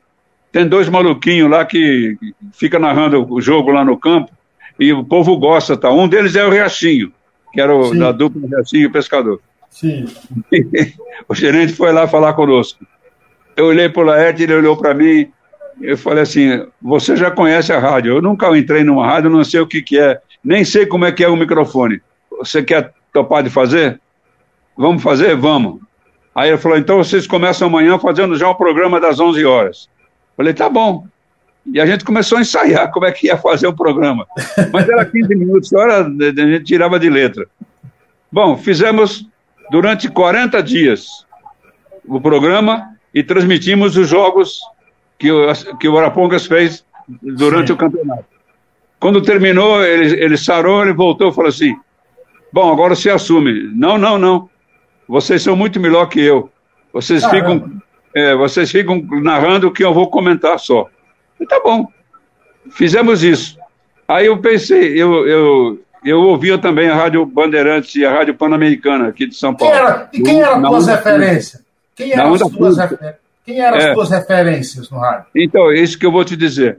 tem 0.50 0.66
dois 0.66 0.88
maluquinhos 0.88 1.50
lá 1.50 1.64
que 1.64 2.16
fica 2.52 2.78
narrando 2.78 3.26
o 3.30 3.40
jogo 3.40 3.70
lá 3.70 3.84
no 3.84 3.98
campo, 3.98 4.30
e 4.78 4.92
o 4.92 5.04
povo 5.04 5.36
gosta. 5.38 5.76
Tá? 5.76 5.90
Um 5.90 6.08
deles 6.08 6.36
é 6.36 6.44
o 6.44 6.50
Riachinho, 6.50 7.12
que 7.52 7.60
era 7.60 7.74
o, 7.74 7.96
da 7.98 8.12
dupla 8.12 8.48
Riachinho 8.48 8.86
e 8.86 8.92
Pescador. 8.92 9.40
Sim. 9.70 10.06
o 11.28 11.34
gerente 11.34 11.72
foi 11.72 11.92
lá 11.92 12.06
falar 12.06 12.34
conosco. 12.34 12.86
Eu 13.56 13.66
olhei 13.66 13.88
para 13.88 14.02
o 14.02 14.04
Laerte, 14.06 14.42
ele 14.42 14.54
olhou 14.54 14.76
para 14.76 14.94
mim 14.94 15.30
eu 15.80 15.96
falei 15.96 16.22
assim: 16.22 16.66
você 16.80 17.16
já 17.16 17.30
conhece 17.30 17.72
a 17.72 17.78
rádio? 17.78 18.16
Eu 18.16 18.22
nunca 18.22 18.56
entrei 18.56 18.84
numa 18.84 19.06
rádio, 19.06 19.30
não 19.30 19.44
sei 19.44 19.60
o 19.60 19.66
que, 19.66 19.82
que 19.82 19.98
é, 19.98 20.20
nem 20.42 20.64
sei 20.64 20.86
como 20.86 21.04
é 21.04 21.12
que 21.12 21.24
é 21.24 21.28
o 21.28 21.36
microfone. 21.36 22.00
Você 22.38 22.62
quer 22.62 22.92
topar 23.12 23.42
de 23.42 23.50
fazer? 23.50 24.00
Vamos 24.76 25.02
fazer? 25.02 25.36
Vamos. 25.36 25.80
Aí 26.34 26.50
ele 26.50 26.58
falou: 26.58 26.78
então 26.78 26.98
vocês 26.98 27.26
começam 27.26 27.68
amanhã 27.68 27.98
fazendo 27.98 28.36
já 28.36 28.48
o 28.48 28.54
programa 28.54 29.00
das 29.00 29.20
11 29.20 29.44
horas. 29.44 29.88
Falei: 30.36 30.54
tá 30.54 30.68
bom. 30.68 31.06
E 31.66 31.80
a 31.80 31.86
gente 31.86 32.04
começou 32.04 32.38
a 32.38 32.40
ensaiar 32.40 32.90
como 32.90 33.06
é 33.06 33.12
que 33.12 33.28
ia 33.28 33.36
fazer 33.36 33.68
o 33.68 33.74
programa. 33.74 34.26
Mas 34.72 34.88
era 34.88 35.04
15 35.04 35.34
minutos, 35.36 35.72
hora 35.72 36.04
a 36.04 36.08
gente 36.08 36.64
tirava 36.64 36.98
de 36.98 37.08
letra. 37.08 37.46
Bom, 38.30 38.56
fizemos 38.56 39.28
durante 39.70 40.08
40 40.08 40.60
dias 40.62 41.24
o 42.04 42.20
programa 42.20 42.96
e 43.14 43.22
transmitimos 43.22 43.96
os 43.96 44.08
jogos 44.08 44.60
que 45.22 45.30
o, 45.30 45.76
que 45.78 45.88
o 45.88 45.96
Arapongas 45.96 46.46
fez 46.46 46.84
durante 47.22 47.68
Sim. 47.68 47.74
o 47.74 47.76
campeonato. 47.76 48.24
Quando 48.98 49.22
terminou, 49.22 49.84
ele, 49.84 50.20
ele 50.20 50.36
sarou, 50.36 50.82
ele 50.82 50.92
voltou 50.92 51.30
e 51.30 51.34
falou 51.34 51.48
assim: 51.48 51.76
Bom, 52.52 52.72
agora 52.72 52.96
se 52.96 53.08
assume. 53.08 53.70
Não, 53.72 53.96
não, 53.96 54.18
não. 54.18 54.50
Vocês 55.08 55.40
são 55.40 55.54
muito 55.54 55.78
melhor 55.78 56.06
que 56.06 56.20
eu. 56.20 56.50
Vocês 56.92 57.24
ficam, 57.26 57.70
é, 58.14 58.34
vocês 58.34 58.70
ficam 58.70 59.00
narrando 59.22 59.68
o 59.68 59.72
que 59.72 59.84
eu 59.84 59.94
vou 59.94 60.10
comentar 60.10 60.58
só. 60.58 60.88
E 61.40 61.46
tá 61.46 61.60
bom. 61.60 61.86
Fizemos 62.70 63.22
isso. 63.22 63.56
Aí 64.08 64.26
eu 64.26 64.38
pensei, 64.38 65.00
eu, 65.00 65.26
eu, 65.26 65.80
eu 66.04 66.20
ouvia 66.20 66.58
também 66.58 66.88
a 66.88 66.96
Rádio 66.96 67.24
Bandeirantes 67.24 67.94
e 67.94 68.04
a 68.04 68.12
Rádio 68.12 68.34
Pan-Americana 68.34 69.08
aqui 69.08 69.26
de 69.26 69.36
São 69.36 69.54
Paulo. 69.54 69.72
Quem 69.72 69.82
era, 69.82 70.08
e 70.12 70.22
quem 70.22 70.42
eram 70.42 70.64
as 70.64 70.70
tuas 70.70 70.86
referências? 70.86 71.64
Quem 71.94 72.12
eram 72.12 72.34
as 72.34 72.40
tuas 72.40 72.78
referências? 72.78 73.21
Quem 73.44 73.60
eram 73.60 73.76
é. 73.76 73.88
as 73.88 73.94
suas 73.94 74.10
referências 74.10 74.90
no 74.90 74.98
rádio? 74.98 75.26
Então, 75.34 75.70
é 75.70 75.78
isso 75.78 75.98
que 75.98 76.06
eu 76.06 76.12
vou 76.12 76.24
te 76.24 76.36
dizer. 76.36 76.78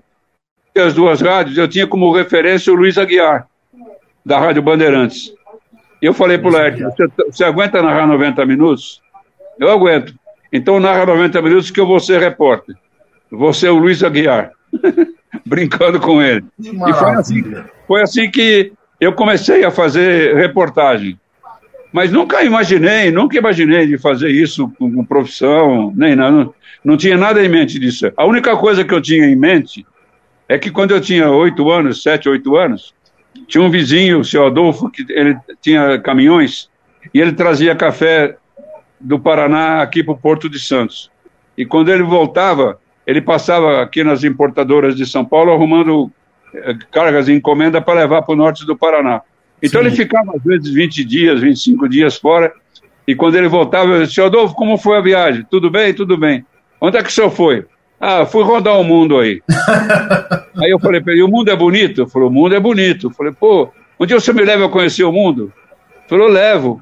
As 0.75 0.93
duas 0.93 1.21
rádios, 1.21 1.57
eu 1.57 1.67
tinha 1.67 1.85
como 1.85 2.11
referência 2.13 2.73
o 2.73 2.75
Luiz 2.75 2.97
Aguiar, 2.97 3.47
da 4.25 4.39
Rádio 4.39 4.61
Bandeirantes. 4.61 5.31
E 6.01 6.05
eu 6.05 6.13
falei 6.13 6.37
para 6.37 6.49
o 6.49 6.51
Led, 6.51 6.83
você, 6.83 7.07
você 7.31 7.43
aguenta 7.43 7.81
narrar 7.81 8.07
90 8.07 8.45
minutos? 8.45 9.01
Eu 9.59 9.69
aguento. 9.69 10.13
Então 10.51 10.79
narra 10.79 11.05
90 11.05 11.41
minutos 11.41 11.71
que 11.71 11.79
eu 11.79 11.87
vou 11.87 11.99
ser 11.99 12.19
repórter. 12.19 12.75
Você 13.31 13.69
o 13.69 13.77
Luiz 13.77 14.03
Aguiar. 14.03 14.51
Brincando 15.45 15.99
com 15.99 16.21
ele. 16.21 16.45
E 16.59 16.93
foi 16.93 17.11
assim, 17.11 17.43
foi 17.87 18.01
assim 18.01 18.29
que 18.29 18.73
eu 18.99 19.13
comecei 19.13 19.63
a 19.63 19.71
fazer 19.71 20.35
reportagem. 20.35 21.19
Mas 21.93 22.11
nunca 22.11 22.43
imaginei, 22.43 23.11
nunca 23.11 23.37
imaginei 23.37 23.85
de 23.85 23.99
fazer 23.99 24.29
isso 24.29 24.67
com 24.79 25.05
profissão, 25.05 25.93
nem 25.95 26.15
nada. 26.15 26.49
Não 26.83 26.97
tinha 26.97 27.15
nada 27.15 27.45
em 27.45 27.47
mente 27.47 27.77
disso. 27.77 28.11
A 28.17 28.25
única 28.25 28.57
coisa 28.57 28.83
que 28.83 28.93
eu 28.93 28.99
tinha 28.99 29.25
em 29.27 29.35
mente 29.35 29.85
é 30.49 30.57
que 30.57 30.71
quando 30.71 30.91
eu 30.91 30.99
tinha 30.99 31.29
oito 31.29 31.69
anos, 31.69 32.01
sete, 32.01 32.27
oito 32.27 32.57
anos, 32.57 32.95
tinha 33.47 33.63
um 33.63 33.69
vizinho, 33.69 34.19
o 34.19 34.25
seu 34.25 34.47
Adolfo, 34.47 34.89
que 34.89 35.05
ele 35.09 35.37
tinha 35.61 35.99
caminhões 35.99 36.67
e 37.13 37.21
ele 37.21 37.33
trazia 37.33 37.75
café 37.75 38.37
do 38.99 39.19
Paraná 39.19 39.83
aqui 39.83 40.03
para 40.03 40.13
o 40.13 40.17
Porto 40.17 40.49
de 40.49 40.59
Santos. 40.59 41.11
E 41.55 41.63
quando 41.63 41.91
ele 41.91 42.01
voltava, 42.01 42.79
ele 43.05 43.21
passava 43.21 43.83
aqui 43.83 44.03
nas 44.03 44.23
importadoras 44.23 44.95
de 44.95 45.05
São 45.05 45.23
Paulo 45.23 45.51
arrumando 45.51 46.11
eh, 46.55 46.75
cargas 46.91 47.27
de 47.27 47.33
encomenda 47.33 47.79
para 47.79 47.99
levar 47.99 48.23
para 48.23 48.33
o 48.33 48.37
norte 48.37 48.65
do 48.65 48.75
Paraná. 48.75 49.21
Então 49.63 49.81
Sim. 49.81 49.87
ele 49.87 49.95
ficava 49.95 50.35
às 50.35 50.43
vezes 50.43 50.69
20 50.69 51.05
dias, 51.05 51.39
25 51.39 51.87
dias 51.87 52.17
fora, 52.17 52.51
e 53.07 53.15
quando 53.15 53.35
ele 53.35 53.47
voltava, 53.47 53.91
eu 53.91 54.05
disse, 54.05 54.21
Adolfo, 54.21 54.53
como 54.53 54.77
foi 54.77 54.97
a 54.97 55.01
viagem? 55.01 55.45
Tudo 55.49 55.71
bem? 55.71 55.93
Tudo 55.93 56.17
bem. 56.17 56.45
Onde 56.79 56.97
é 56.97 57.03
que 57.03 57.09
o 57.09 57.11
senhor 57.11 57.31
foi? 57.31 57.65
Ah, 57.99 58.25
fui 58.25 58.43
rodar 58.43 58.77
o 58.77 58.83
mundo 58.83 59.17
aí. 59.17 59.41
aí 60.61 60.69
eu 60.69 60.79
falei 60.79 60.99
para 60.99 61.13
ele, 61.13 61.23
o 61.23 61.27
mundo 61.29 61.49
é 61.49 61.55
bonito? 61.55 62.01
Ele 62.01 62.09
falou, 62.09 62.27
o 62.27 62.31
mundo 62.31 62.53
é 62.53 62.59
bonito. 62.59 63.07
Eu 63.07 63.11
falei, 63.11 63.31
pô, 63.31 63.69
um 63.97 64.05
dia 64.05 64.19
você 64.19 64.33
me 64.33 64.43
leva 64.43 64.65
a 64.65 64.69
conhecer 64.69 65.05
o 65.05 65.11
mundo? 65.11 65.43
Ele 65.43 66.09
falou, 66.09 66.27
levo. 66.27 66.81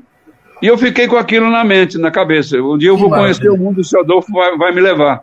E 0.61 0.67
eu 0.67 0.77
fiquei 0.77 1.07
com 1.07 1.17
aquilo 1.17 1.49
na 1.49 1.63
mente, 1.63 1.99
na 1.99 2.09
cabeça. 2.09 2.57
Um 2.57 2.77
dia 2.77 2.89
eu 2.89 2.97
vou 2.97 3.09
conhecer 3.09 3.49
o 3.49 3.57
mundo, 3.57 3.81
o 3.81 3.83
seu 3.83 4.01
Adolfo 4.01 4.31
vai, 4.31 4.57
vai 4.57 4.71
me 4.71 4.81
levar. 4.81 5.21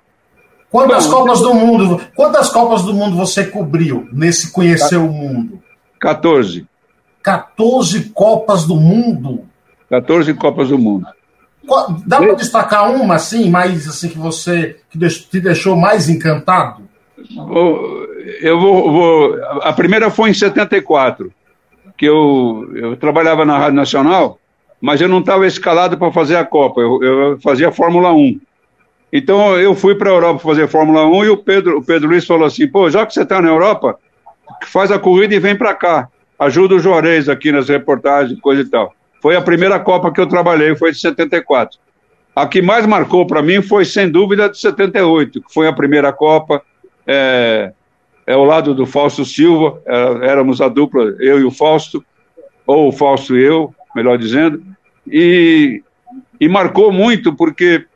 Quantas 0.71 1.07
Bom, 1.07 1.13
Copas 1.13 1.41
do 1.41 1.55
Mundo? 1.55 2.01
Quantas 2.15 2.51
Copas 2.51 2.83
do 2.83 2.93
Mundo 2.93 3.17
você 3.17 3.45
cobriu 3.45 4.07
nesse 4.13 4.53
conhecer 4.53 4.97
o 4.97 5.09
mundo? 5.09 5.61
14. 6.01 6.68
14 7.29 8.11
Copas 8.15 8.65
do 8.65 8.77
Mundo? 8.77 9.45
14 9.91 10.33
Copas 10.33 10.69
do 10.69 10.79
Mundo. 10.79 11.07
Dá 12.07 12.19
para 12.19 12.33
destacar 12.33 12.91
uma, 12.91 13.17
assim, 13.17 13.51
mais 13.51 13.87
assim, 13.87 14.09
que 14.09 14.17
você 14.17 14.77
que 14.89 14.99
te 14.99 15.39
deixou 15.39 15.77
mais 15.77 16.09
encantado? 16.09 16.83
Eu 18.41 18.59
vou, 18.59 18.91
vou, 18.91 19.37
A 19.63 19.73
primeira 19.75 20.11
foi 20.11 20.31
em 20.31 20.35
74, 20.35 21.31
que 21.99 22.07
eu, 22.07 22.71
eu 22.75 22.97
trabalhava 22.97 23.45
na 23.45 23.59
Rádio 23.59 23.75
Nacional, 23.75 24.39
mas 24.81 25.03
eu 25.03 25.09
não 25.09 25.19
estava 25.19 25.47
escalado 25.47 25.99
para 25.99 26.11
fazer 26.11 26.37
a 26.37 26.45
Copa, 26.47 26.81
eu, 26.81 27.03
eu 27.03 27.41
fazia 27.41 27.71
Fórmula 27.71 28.11
1. 28.11 28.41
Então 29.13 29.59
eu 29.59 29.75
fui 29.75 29.95
para 29.95 30.09
a 30.09 30.15
Europa 30.15 30.41
fazer 30.41 30.67
Fórmula 30.69 31.07
1 31.07 31.25
e 31.27 31.29
o 31.29 31.37
Pedro, 31.37 31.79
o 31.79 31.85
Pedro 31.85 32.09
Luiz 32.09 32.27
falou 32.27 32.47
assim: 32.47 32.67
pô, 32.67 32.89
já 32.89 33.05
que 33.05 33.13
você 33.13 33.23
está 33.23 33.43
na 33.43 33.49
Europa, 33.49 33.99
faz 34.65 34.91
a 34.91 34.99
corrida 34.99 35.35
e 35.35 35.39
vem 35.39 35.57
para 35.57 35.75
cá. 35.75 36.09
Ajuda 36.39 36.77
o 36.77 36.79
Juarez 36.79 37.29
aqui 37.29 37.51
nas 37.51 37.69
reportagens, 37.69 38.41
coisa 38.41 38.63
e 38.63 38.67
tal. 38.67 38.95
Foi 39.21 39.35
a 39.35 39.43
primeira 39.43 39.81
Copa 39.81 40.13
que 40.13 40.21
eu 40.21 40.27
trabalhei, 40.27 40.77
foi 40.77 40.93
de 40.93 41.01
74. 41.01 41.79
A 42.35 42.47
que 42.47 42.63
mais 42.63 42.87
marcou 42.87 43.27
para 43.27 43.43
mim 43.43 43.61
foi, 43.61 43.85
sem 43.85 44.09
dúvida, 44.09 44.49
de 44.49 44.59
78, 44.59 45.43
que 45.43 45.53
foi 45.53 45.67
a 45.67 45.73
primeira 45.73 46.13
Copa. 46.13 46.63
É, 47.05 47.73
é 48.27 48.37
lado 48.37 48.75
do 48.75 48.87
Fausto 48.87 49.25
Silva, 49.25 49.83
é, 49.85 50.29
éramos 50.29 50.61
a 50.61 50.69
dupla, 50.69 51.17
eu 51.19 51.41
e 51.41 51.45
o 51.45 51.51
Fausto, 51.51 52.05
ou 52.67 52.89
o 52.89 52.93
Fausto 52.93 53.37
e 53.37 53.43
eu, 53.43 53.75
melhor 53.97 54.19
dizendo, 54.19 54.63
e, 55.07 55.83
e 56.39 56.49
marcou 56.49 56.93
muito 56.93 57.35
porque, 57.35 57.87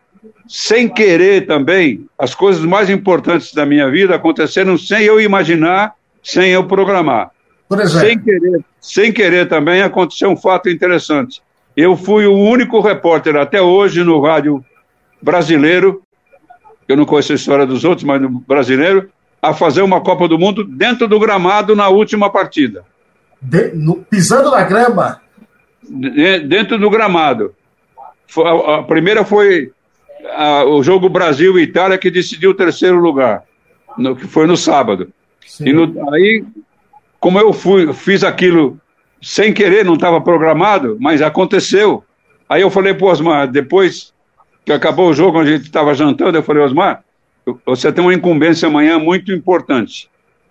sem 0.48 0.88
querer 0.88 1.46
também, 1.46 2.06
as 2.18 2.34
coisas 2.34 2.64
mais 2.64 2.90
importantes 2.90 3.52
da 3.52 3.64
minha 3.64 3.88
vida 3.90 4.14
aconteceram 4.14 4.76
sem 4.76 5.02
eu 5.02 5.20
imaginar, 5.20 5.94
sem 6.22 6.50
eu 6.50 6.64
programar. 6.64 7.30
Por 7.72 7.80
exemplo. 7.80 8.06
Sem 8.06 8.18
querer, 8.18 8.64
sem 8.78 9.12
querer 9.12 9.48
também 9.48 9.80
aconteceu 9.80 10.28
um 10.28 10.36
fato 10.36 10.68
interessante. 10.68 11.40
Eu 11.74 11.96
fui 11.96 12.26
o 12.26 12.36
único 12.36 12.80
repórter 12.80 13.34
até 13.34 13.62
hoje 13.62 14.04
no 14.04 14.20
rádio 14.20 14.62
brasileiro, 15.22 16.02
eu 16.86 16.98
não 16.98 17.06
conheço 17.06 17.32
a 17.32 17.34
história 17.34 17.64
dos 17.64 17.82
outros, 17.82 18.04
mas 18.04 18.20
no 18.20 18.28
brasileiro, 18.28 19.08
a 19.40 19.54
fazer 19.54 19.80
uma 19.80 20.02
Copa 20.02 20.28
do 20.28 20.38
Mundo 20.38 20.64
dentro 20.64 21.08
do 21.08 21.18
gramado 21.18 21.74
na 21.74 21.88
última 21.88 22.28
partida. 22.28 22.84
De, 23.40 23.72
no, 23.74 24.04
pisando 24.04 24.50
na 24.50 24.64
grama? 24.64 25.22
De, 25.82 26.40
dentro 26.40 26.78
do 26.78 26.90
gramado. 26.90 27.54
A, 28.36 28.80
a 28.80 28.82
primeira 28.82 29.24
foi 29.24 29.72
a, 30.36 30.66
o 30.66 30.82
jogo 30.82 31.08
Brasil 31.08 31.58
e 31.58 31.62
Itália 31.62 31.96
que 31.96 32.10
decidiu 32.10 32.50
o 32.50 32.54
terceiro 32.54 32.98
lugar, 32.98 33.44
no, 33.96 34.14
que 34.14 34.26
foi 34.26 34.46
no 34.46 34.58
sábado. 34.58 35.10
Sim. 35.46 35.70
E 35.70 35.72
no, 35.72 36.12
aí 36.12 36.44
como 37.22 37.38
eu 37.38 37.52
fui, 37.52 37.92
fiz 37.92 38.24
aquilo 38.24 38.80
sem 39.22 39.54
querer, 39.54 39.84
não 39.84 39.94
estava 39.94 40.20
programado, 40.20 40.96
mas 41.00 41.22
aconteceu. 41.22 42.02
Aí 42.48 42.62
eu 42.62 42.68
falei 42.68 42.94
para 42.94 43.06
Osmar, 43.06 43.46
depois 43.46 44.12
que 44.64 44.72
acabou 44.72 45.08
o 45.08 45.14
jogo, 45.14 45.38
a 45.38 45.46
gente 45.46 45.62
estava 45.62 45.94
jantando, 45.94 46.36
eu 46.36 46.42
falei, 46.42 46.64
Osmar, 46.64 47.04
você 47.64 47.92
tem 47.92 48.02
uma 48.02 48.12
incumbência 48.12 48.66
amanhã 48.66 48.98
muito 48.98 49.30
importante. 49.30 50.10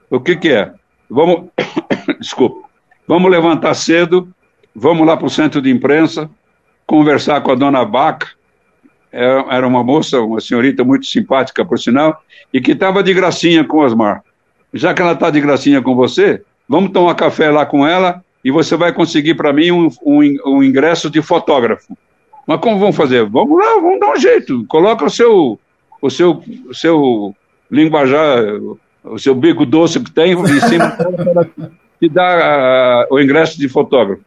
O 0.09 0.17
que, 0.17 0.33
que 0.37 0.47
é? 0.47 0.71
Vamos, 1.09 1.49
desculpa, 2.21 2.69
vamos 3.05 3.29
levantar 3.29 3.73
cedo, 3.73 4.33
vamos 4.73 5.05
lá 5.05 5.17
para 5.17 5.27
o 5.27 5.29
centro 5.29 5.61
de 5.61 5.69
imprensa, 5.69 6.29
conversar 6.87 7.41
com 7.41 7.51
a 7.51 7.55
dona 7.55 7.83
Baca, 7.83 8.29
é, 9.11 9.25
era 9.49 9.67
uma 9.67 9.83
moça, 9.83 10.21
uma 10.21 10.39
senhorita 10.39 10.85
muito 10.85 11.05
simpática, 11.05 11.65
por 11.65 11.77
sinal, 11.77 12.23
e 12.53 12.61
que 12.61 12.71
estava 12.71 13.03
de 13.03 13.13
gracinha 13.13 13.65
com 13.65 13.79
o 13.79 13.81
Osmar. 13.81 14.23
Já 14.73 14.93
que 14.93 15.01
ela 15.01 15.11
está 15.11 15.29
de 15.29 15.41
gracinha 15.41 15.81
com 15.81 15.93
você, 15.93 16.41
Vamos 16.71 16.91
tomar 16.91 17.15
café 17.15 17.51
lá 17.51 17.65
com 17.65 17.85
ela 17.85 18.23
e 18.45 18.49
você 18.49 18.77
vai 18.77 18.93
conseguir 18.93 19.33
para 19.33 19.51
mim 19.51 19.71
um, 19.71 19.89
um, 20.05 20.37
um, 20.45 20.63
ingresso 20.63 21.09
de 21.09 21.21
fotógrafo. 21.21 21.97
Mas 22.47 22.61
como 22.61 22.79
vamos 22.79 22.95
fazer? 22.95 23.25
Vamos 23.25 23.59
lá, 23.59 23.73
vamos 23.81 23.99
dar 23.99 24.13
um 24.13 24.15
jeito. 24.15 24.65
Coloca 24.69 25.03
o 25.03 25.09
seu, 25.09 25.59
o 26.01 26.09
seu, 26.09 26.41
o 26.69 26.73
seu 26.73 27.35
linguajar, 27.69 28.37
o 29.03 29.19
seu 29.19 29.35
bico 29.35 29.65
doce 29.65 29.99
que 29.99 30.11
tem 30.11 30.31
em 30.31 30.59
cima 30.61 30.95
te 31.99 32.07
dar 32.07 33.03
uh, 33.03 33.13
o 33.13 33.19
ingresso 33.19 33.59
de 33.59 33.67
fotógrafo. 33.67 34.23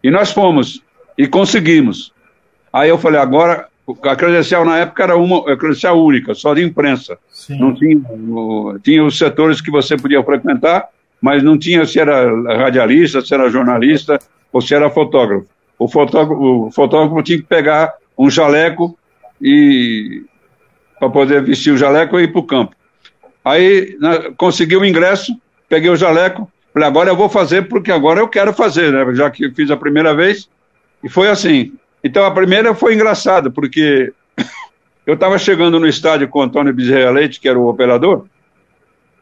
E 0.00 0.12
nós 0.12 0.30
fomos 0.30 0.80
e 1.18 1.26
conseguimos. 1.26 2.12
Aí 2.72 2.88
eu 2.88 2.98
falei, 2.98 3.20
agora 3.20 3.66
a 4.04 4.14
credencial 4.14 4.64
na 4.64 4.78
época 4.78 5.02
era 5.02 5.16
uma 5.16 5.38
a 5.52 5.56
credencial 5.56 6.00
única, 6.00 6.34
só 6.36 6.54
de 6.54 6.62
imprensa. 6.62 7.18
Sim. 7.32 7.58
Não 7.58 7.74
tinha, 7.74 8.00
tinha 8.80 9.04
os 9.04 9.18
setores 9.18 9.60
que 9.60 9.72
você 9.72 9.96
podia 9.96 10.22
frequentar 10.22 10.88
mas 11.20 11.42
não 11.42 11.58
tinha 11.58 11.84
se 11.84 11.98
era 11.98 12.56
radialista, 12.56 13.20
se 13.20 13.34
era 13.34 13.50
jornalista 13.50 14.18
ou 14.52 14.60
se 14.60 14.74
era 14.74 14.90
fotógrafo. 14.90 15.46
O 15.78 15.88
fotógrafo, 15.88 16.66
o 16.66 16.70
fotógrafo 16.70 17.22
tinha 17.22 17.38
que 17.38 17.44
pegar 17.44 17.94
um 18.16 18.30
jaleco 18.30 18.98
e 19.40 20.24
para 20.98 21.08
poder 21.08 21.42
vestir 21.42 21.72
o 21.72 21.78
jaleco 21.78 22.18
e 22.18 22.24
ir 22.24 22.28
para 22.28 22.40
o 22.40 22.46
campo. 22.46 22.76
Aí 23.44 23.96
na, 23.98 24.30
consegui 24.32 24.76
o 24.76 24.84
ingresso, 24.84 25.34
peguei 25.68 25.88
o 25.90 25.96
jaleco, 25.96 26.50
falei, 26.72 26.88
agora 26.88 27.10
eu 27.10 27.16
vou 27.16 27.28
fazer 27.28 27.68
porque 27.68 27.90
agora 27.90 28.20
eu 28.20 28.28
quero 28.28 28.52
fazer, 28.52 28.92
né? 28.92 29.14
Já 29.14 29.30
que 29.30 29.50
fiz 29.52 29.70
a 29.70 29.76
primeira 29.76 30.14
vez. 30.14 30.48
E 31.02 31.08
foi 31.08 31.28
assim. 31.28 31.72
Então 32.04 32.24
a 32.24 32.30
primeira 32.30 32.74
foi 32.74 32.94
engraçada, 32.94 33.50
porque 33.50 34.12
eu 35.06 35.14
estava 35.14 35.38
chegando 35.38 35.80
no 35.80 35.86
estádio 35.86 36.28
com 36.28 36.40
o 36.40 36.42
Antônio 36.42 36.74
Bezerra 36.74 37.10
Leite, 37.10 37.40
que 37.40 37.48
era 37.48 37.58
o 37.58 37.68
operador, 37.68 38.26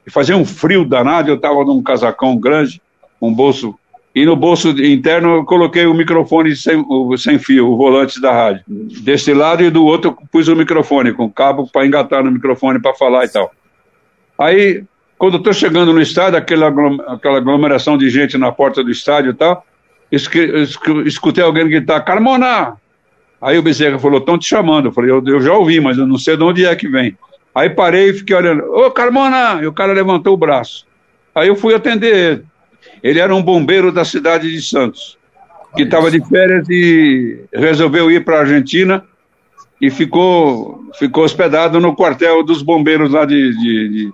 e 0.08 0.10
fazia 0.10 0.34
um 0.34 0.44
frio 0.44 0.86
danado, 0.86 1.30
eu 1.30 1.34
estava 1.34 1.62
num 1.66 1.82
casacão 1.82 2.34
grande, 2.38 2.80
um 3.20 3.32
bolso, 3.32 3.78
e 4.14 4.24
no 4.24 4.34
bolso 4.34 4.70
interno 4.70 5.36
eu 5.36 5.44
coloquei 5.44 5.84
o 5.84 5.92
microfone 5.92 6.56
sem, 6.56 6.82
o, 6.88 7.14
sem 7.18 7.38
fio, 7.38 7.70
o 7.70 7.76
volante 7.76 8.18
da 8.18 8.32
rádio. 8.32 8.64
Desse 8.66 9.34
lado 9.34 9.62
e 9.62 9.68
do 9.68 9.84
outro 9.84 10.16
pus 10.32 10.48
o 10.48 10.56
microfone, 10.56 11.12
com 11.12 11.30
cabo 11.30 11.68
para 11.70 11.86
engatar 11.86 12.24
no 12.24 12.30
microfone 12.30 12.80
para 12.80 12.94
falar 12.94 13.26
e 13.26 13.28
tal. 13.28 13.52
Aí, 14.38 14.82
quando 15.18 15.34
eu 15.34 15.38
estou 15.38 15.52
chegando 15.52 15.92
no 15.92 16.00
estádio, 16.00 16.38
aquela, 16.38 16.68
aquela 17.12 17.36
aglomeração 17.36 17.98
de 17.98 18.08
gente 18.08 18.38
na 18.38 18.50
porta 18.50 18.82
do 18.82 18.90
estádio 18.90 19.32
e 19.32 19.34
tal, 19.34 19.62
escutei 20.10 21.44
alguém 21.44 21.68
gritar, 21.68 22.00
Carmona! 22.00 22.78
Aí 23.42 23.58
o 23.58 23.62
Bezerra 23.62 23.98
falou, 23.98 24.20
estão 24.20 24.38
te 24.38 24.48
chamando. 24.48 24.86
Eu 24.86 24.92
falei, 24.92 25.10
eu, 25.10 25.22
eu 25.26 25.40
já 25.42 25.52
ouvi, 25.52 25.80
mas 25.80 25.98
eu 25.98 26.06
não 26.06 26.16
sei 26.16 26.34
de 26.34 26.42
onde 26.42 26.64
é 26.64 26.74
que 26.74 26.88
vem. 26.88 27.14
Aí 27.54 27.70
parei 27.70 28.10
e 28.10 28.14
fiquei 28.14 28.36
olhando. 28.36 28.64
Ô, 28.72 28.90
Carmona! 28.90 29.60
E 29.62 29.66
o 29.66 29.72
cara 29.72 29.92
levantou 29.92 30.34
o 30.34 30.36
braço. 30.36 30.86
Aí 31.34 31.48
eu 31.48 31.56
fui 31.56 31.74
atender 31.74 32.14
ele. 32.14 32.44
Ele 33.02 33.18
era 33.20 33.34
um 33.34 33.42
bombeiro 33.42 33.92
da 33.92 34.04
cidade 34.04 34.50
de 34.50 34.62
Santos, 34.62 35.16
que 35.76 35.82
estava 35.82 36.10
de 36.10 36.24
férias 36.26 36.68
e 36.68 37.44
resolveu 37.52 38.10
ir 38.10 38.24
para 38.24 38.36
a 38.36 38.40
Argentina 38.40 39.04
e 39.80 39.90
ficou, 39.90 40.84
ficou 40.98 41.24
hospedado 41.24 41.80
no 41.80 41.94
quartel 41.94 42.42
dos 42.42 42.62
bombeiros 42.62 43.12
lá 43.12 43.24
de, 43.24 43.52
de, 43.52 43.88
de, 43.88 44.12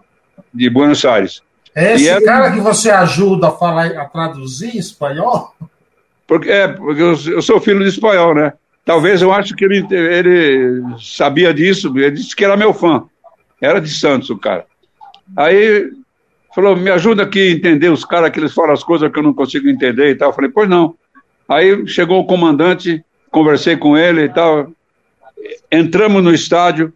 de 0.53 0.71
Buenos 0.71 1.05
Aires. 1.05 1.43
É 1.75 1.95
esse 1.95 2.09
era... 2.09 2.25
cara 2.25 2.53
que 2.53 2.61
você 2.61 2.91
ajuda 2.91 3.49
a 3.49 3.53
falar, 3.53 3.87
a 3.87 4.05
traduzir 4.05 4.77
em 4.77 4.79
espanhol? 4.79 5.55
Porque, 6.27 6.51
é, 6.51 6.69
porque 6.69 7.03
eu, 7.03 7.15
eu 7.27 7.43
sou 7.43 7.61
filho 7.61 7.81
de 7.81 7.89
espanhol, 7.89 8.35
né? 8.35 8.53
Talvez 8.85 9.23
eu 9.23 9.33
acho 9.33 9.55
que 9.57 9.65
ele, 9.65 9.87
ele 9.91 10.83
sabia 11.01 11.53
disso, 11.55 11.93
ele 11.97 12.13
disse 12.13 12.37
que 12.37 12.45
era 12.45 12.57
meu 12.57 12.73
fã. 12.73 13.05
Era 13.61 13.81
de 13.81 13.89
Santos 13.89 14.31
o 14.31 14.39
cara. 14.39 14.67
Aí 15.37 15.91
falou, 16.55 16.77
me 16.77 16.91
ajuda 16.91 17.23
aqui 17.23 17.49
a 17.49 17.51
entender 17.53 17.89
os 17.89 18.05
caras 18.05 18.31
que 18.31 18.39
eles 18.39 18.53
falam 18.53 18.73
as 18.73 18.85
coisas 18.85 19.11
que 19.11 19.19
eu 19.19 19.23
não 19.23 19.35
consigo 19.35 19.69
entender 19.69 20.11
e 20.11 20.15
tal. 20.15 20.31
Eu 20.31 20.35
falei, 20.35 20.51
pois 20.51 20.69
não. 20.69 20.95
Aí 21.49 21.87
chegou 21.87 22.21
o 22.21 22.27
comandante, 22.27 23.05
conversei 23.31 23.77
com 23.77 23.97
ele 23.97 24.25
e 24.25 24.29
tal. 24.29 24.71
Entramos 25.71 26.23
no 26.23 26.33
estádio 26.33 26.93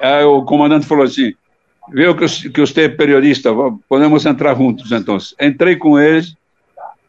Aí 0.00 0.24
o 0.24 0.42
comandante 0.42 0.86
falou 0.86 1.04
assim, 1.04 1.32
viu 1.92 2.14
que, 2.16 2.26
que 2.50 2.60
você 2.60 2.82
é 2.82 2.88
periodista, 2.88 3.50
podemos 3.88 4.26
entrar 4.26 4.56
juntos, 4.56 4.90
então. 4.92 5.16
Entrei 5.40 5.76
com 5.76 5.98
eles, 5.98 6.34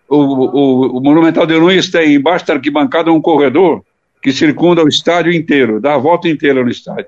o, 0.08 0.18
o, 0.18 0.98
o 0.98 1.02
Monumental 1.02 1.46
de 1.46 1.60
Nunes 1.60 1.90
tem 1.90 2.16
embaixo 2.16 2.46
da 2.46 2.54
arquibancada 2.54 3.12
um 3.12 3.22
corredor 3.22 3.84
que 4.22 4.32
circunda 4.32 4.84
o 4.84 4.88
estádio 4.88 5.34
inteiro, 5.34 5.80
dá 5.80 5.96
a 5.96 6.00
volta 6.00 6.28
inteira 6.28 6.64
no 6.64 6.70
estádio. 6.70 7.08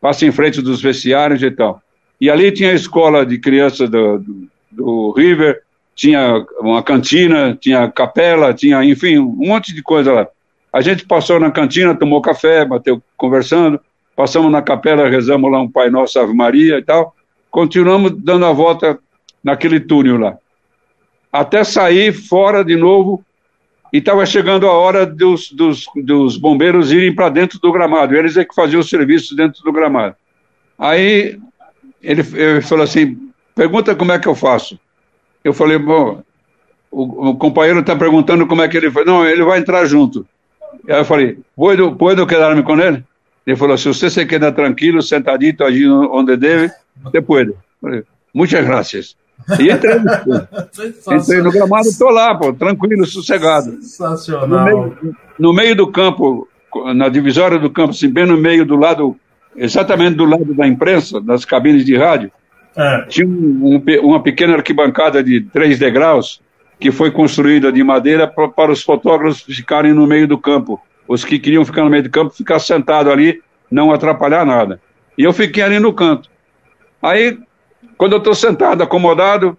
Passa 0.00 0.26
em 0.26 0.32
frente 0.32 0.62
dos 0.62 0.80
vestiários 0.80 1.42
e 1.42 1.50
tal. 1.50 1.82
E 2.20 2.30
ali 2.30 2.50
tinha 2.52 2.70
a 2.70 2.74
escola 2.74 3.24
de 3.24 3.38
crianças 3.38 3.88
do, 3.88 4.18
do, 4.18 4.48
do 4.70 5.12
River, 5.16 5.62
tinha 5.94 6.44
uma 6.60 6.82
cantina, 6.82 7.56
tinha 7.60 7.90
capela, 7.90 8.54
tinha, 8.54 8.84
enfim, 8.84 9.18
um 9.18 9.46
monte 9.48 9.74
de 9.74 9.82
coisa 9.82 10.12
lá. 10.12 10.28
A 10.72 10.80
gente 10.80 11.06
passou 11.06 11.40
na 11.40 11.50
cantina, 11.50 11.94
tomou 11.94 12.20
café, 12.20 12.64
bateu 12.64 13.02
conversando, 13.16 13.80
passamos 14.14 14.50
na 14.50 14.62
capela, 14.62 15.08
rezamos 15.08 15.50
lá 15.50 15.60
um 15.60 15.70
Pai 15.70 15.90
Nosso, 15.90 16.18
Ave 16.18 16.34
Maria 16.34 16.78
e 16.78 16.82
tal. 16.82 17.14
Continuamos 17.50 18.12
dando 18.12 18.46
a 18.46 18.52
volta 18.52 18.98
naquele 19.42 19.80
túnel 19.80 20.18
lá. 20.18 20.36
Até 21.32 21.64
sair 21.64 22.12
fora 22.12 22.64
de 22.64 22.76
novo 22.76 23.24
e 23.92 23.98
estava 23.98 24.24
chegando 24.26 24.66
a 24.66 24.72
hora 24.72 25.06
dos, 25.06 25.50
dos, 25.50 25.86
dos 25.96 26.36
bombeiros 26.36 26.92
irem 26.92 27.14
para 27.14 27.28
dentro 27.28 27.58
do 27.58 27.72
gramado. 27.72 28.14
Eles 28.14 28.36
é 28.36 28.44
que 28.44 28.54
faziam 28.54 28.80
o 28.80 28.84
serviço 28.84 29.34
dentro 29.34 29.62
do 29.62 29.72
gramado. 29.72 30.14
Aí 30.78 31.38
ele, 32.02 32.22
ele 32.34 32.60
falou 32.60 32.84
assim: 32.84 33.30
pergunta 33.54 33.94
como 33.94 34.12
é 34.12 34.18
que 34.18 34.28
eu 34.28 34.34
faço. 34.34 34.78
Eu 35.42 35.52
falei: 35.52 35.78
bom, 35.78 36.22
o, 36.90 37.30
o 37.30 37.36
companheiro 37.36 37.80
está 37.80 37.96
perguntando 37.96 38.46
como 38.46 38.62
é 38.62 38.68
que 38.68 38.76
ele. 38.76 38.90
Não, 39.04 39.26
ele 39.26 39.42
vai 39.42 39.58
entrar 39.58 39.84
junto. 39.86 40.26
Aí 40.88 40.98
eu 40.98 41.04
falei: 41.04 41.38
puedo, 41.56 41.96
puedo 41.96 42.26
quedar-me 42.26 42.62
com 42.62 42.78
ele? 42.78 43.02
Ele 43.46 43.56
falou: 43.56 43.78
se 43.78 43.88
você 43.88 44.10
se 44.10 44.26
queda 44.26 44.52
tranquilo, 44.52 45.02
sentadito, 45.02 45.64
agindo 45.64 46.12
onde 46.12 46.36
deve, 46.36 46.70
você 47.02 47.20
pode. 47.20 47.54
Muitas 48.34 48.64
graças. 48.64 49.16
E 49.58 49.70
entrei, 49.70 49.96
entrei 51.16 51.42
no 51.42 51.50
gramado, 51.50 51.88
estou 51.88 52.10
lá, 52.10 52.34
pô, 52.34 52.52
tranquilo, 52.52 53.06
sossegado. 53.06 53.72
Sensacional. 53.82 54.48
No 54.48 54.64
meio, 54.64 55.16
no 55.38 55.52
meio, 55.52 55.76
do 55.76 55.86
campo, 55.90 56.48
na 56.94 57.08
divisória 57.08 57.58
do 57.58 57.70
campo, 57.70 57.90
assim, 57.90 58.10
bem 58.10 58.26
no 58.26 58.36
meio 58.36 58.66
do 58.66 58.76
lado, 58.76 59.16
exatamente 59.56 60.16
do 60.16 60.24
lado 60.24 60.52
da 60.54 60.66
imprensa, 60.66 61.20
das 61.20 61.44
cabines 61.44 61.84
de 61.84 61.96
rádio, 61.96 62.30
é. 62.76 63.02
tinha 63.08 63.26
um, 63.26 63.82
uma 64.02 64.22
pequena 64.22 64.54
arquibancada 64.54 65.22
de 65.22 65.40
três 65.40 65.78
degraus 65.78 66.40
que 66.78 66.92
foi 66.92 67.10
construída 67.10 67.72
de 67.72 67.82
madeira 67.82 68.26
pra, 68.26 68.48
para 68.48 68.70
os 68.70 68.82
fotógrafos 68.82 69.42
ficarem 69.42 69.92
no 69.92 70.06
meio 70.06 70.28
do 70.28 70.38
campo. 70.38 70.80
Os 71.08 71.24
que 71.24 71.38
queriam 71.38 71.64
ficar 71.64 71.82
no 71.82 71.90
meio 71.90 72.02
do 72.02 72.10
campo, 72.10 72.34
ficar 72.34 72.58
sentado 72.58 73.10
ali, 73.10 73.40
não 73.70 73.92
atrapalhar 73.92 74.44
nada. 74.44 74.80
E 75.16 75.24
eu 75.24 75.32
fiquei 75.32 75.62
ali 75.62 75.78
no 75.78 75.92
canto. 75.92 76.28
Aí 77.02 77.38
quando 77.98 78.12
eu 78.12 78.18
estou 78.18 78.34
sentado, 78.34 78.82
acomodado, 78.82 79.58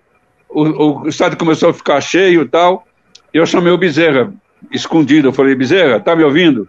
o, 0.49 1.03
o 1.03 1.07
estádio 1.09 1.37
começou 1.37 1.69
a 1.69 1.73
ficar 1.73 1.99
cheio 1.99 2.41
e 2.41 2.47
tal. 2.47 2.87
Eu 3.33 3.45
chamei 3.45 3.71
o 3.71 3.77
Bezerra, 3.77 4.33
escondido. 4.71 5.27
Eu 5.27 5.33
falei, 5.33 5.53
Bezerra, 5.53 5.99
tá 5.99 6.15
me 6.15 6.23
ouvindo? 6.23 6.67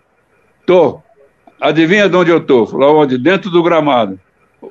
Tô. 0.67 1.01
Adivinha 1.61 2.09
de 2.09 2.17
onde 2.17 2.31
eu 2.31 2.41
tô? 2.41 2.67
Falou, 2.67 2.97
onde? 2.97 3.17
Dentro 3.17 3.51
do 3.51 3.63
gramado. 3.63 4.19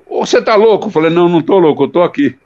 Você 0.09 0.41
tá 0.41 0.55
louco? 0.55 0.87
Eu 0.87 0.91
falei, 0.91 1.09
não, 1.09 1.29
não 1.29 1.41
tô 1.41 1.57
louco, 1.57 1.85
eu 1.85 1.87
tô 1.87 2.03
aqui. 2.03 2.37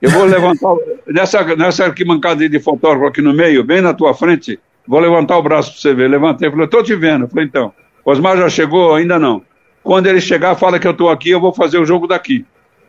Eu 0.00 0.10
vou 0.10 0.24
levantar, 0.24 0.74
nessa, 1.08 1.42
nessa 1.56 1.84
arquibancada 1.86 2.46
de 2.48 2.60
fotógrafo 2.60 3.06
aqui 3.06 3.22
no 3.22 3.32
meio, 3.32 3.64
bem 3.64 3.80
na 3.80 3.94
tua 3.94 4.12
frente, 4.12 4.60
vou 4.86 5.00
levantar 5.00 5.38
o 5.38 5.42
braço 5.42 5.72
para 5.72 5.80
você 5.80 5.94
ver. 5.94 6.08
Levantei, 6.08 6.50
falei, 6.50 6.66
tô 6.66 6.82
te 6.82 6.94
vendo. 6.94 7.26
Falei, 7.28 7.46
então, 7.46 7.72
Osmar 8.04 8.36
já 8.36 8.48
chegou? 8.50 8.94
Ainda 8.94 9.18
não. 9.18 9.42
Quando 9.82 10.06
ele 10.06 10.20
chegar, 10.20 10.54
fala 10.54 10.78
que 10.78 10.86
eu 10.86 10.94
tô 10.94 11.08
aqui, 11.08 11.30
eu 11.30 11.40
vou 11.40 11.52
fazer 11.52 11.78
o 11.78 11.84
jogo 11.84 12.06
daqui. 12.06 12.44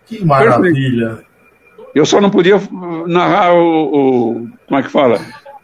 Que 0.07 0.23
maravilha. 0.23 1.19
Eu 1.93 2.05
só 2.05 2.21
não 2.21 2.29
podia 2.29 2.59
narrar 3.07 3.53
o. 3.53 3.59
o 3.61 4.47
como 4.67 4.79
é 4.79 4.83
que 4.83 4.89
fala? 4.89 5.19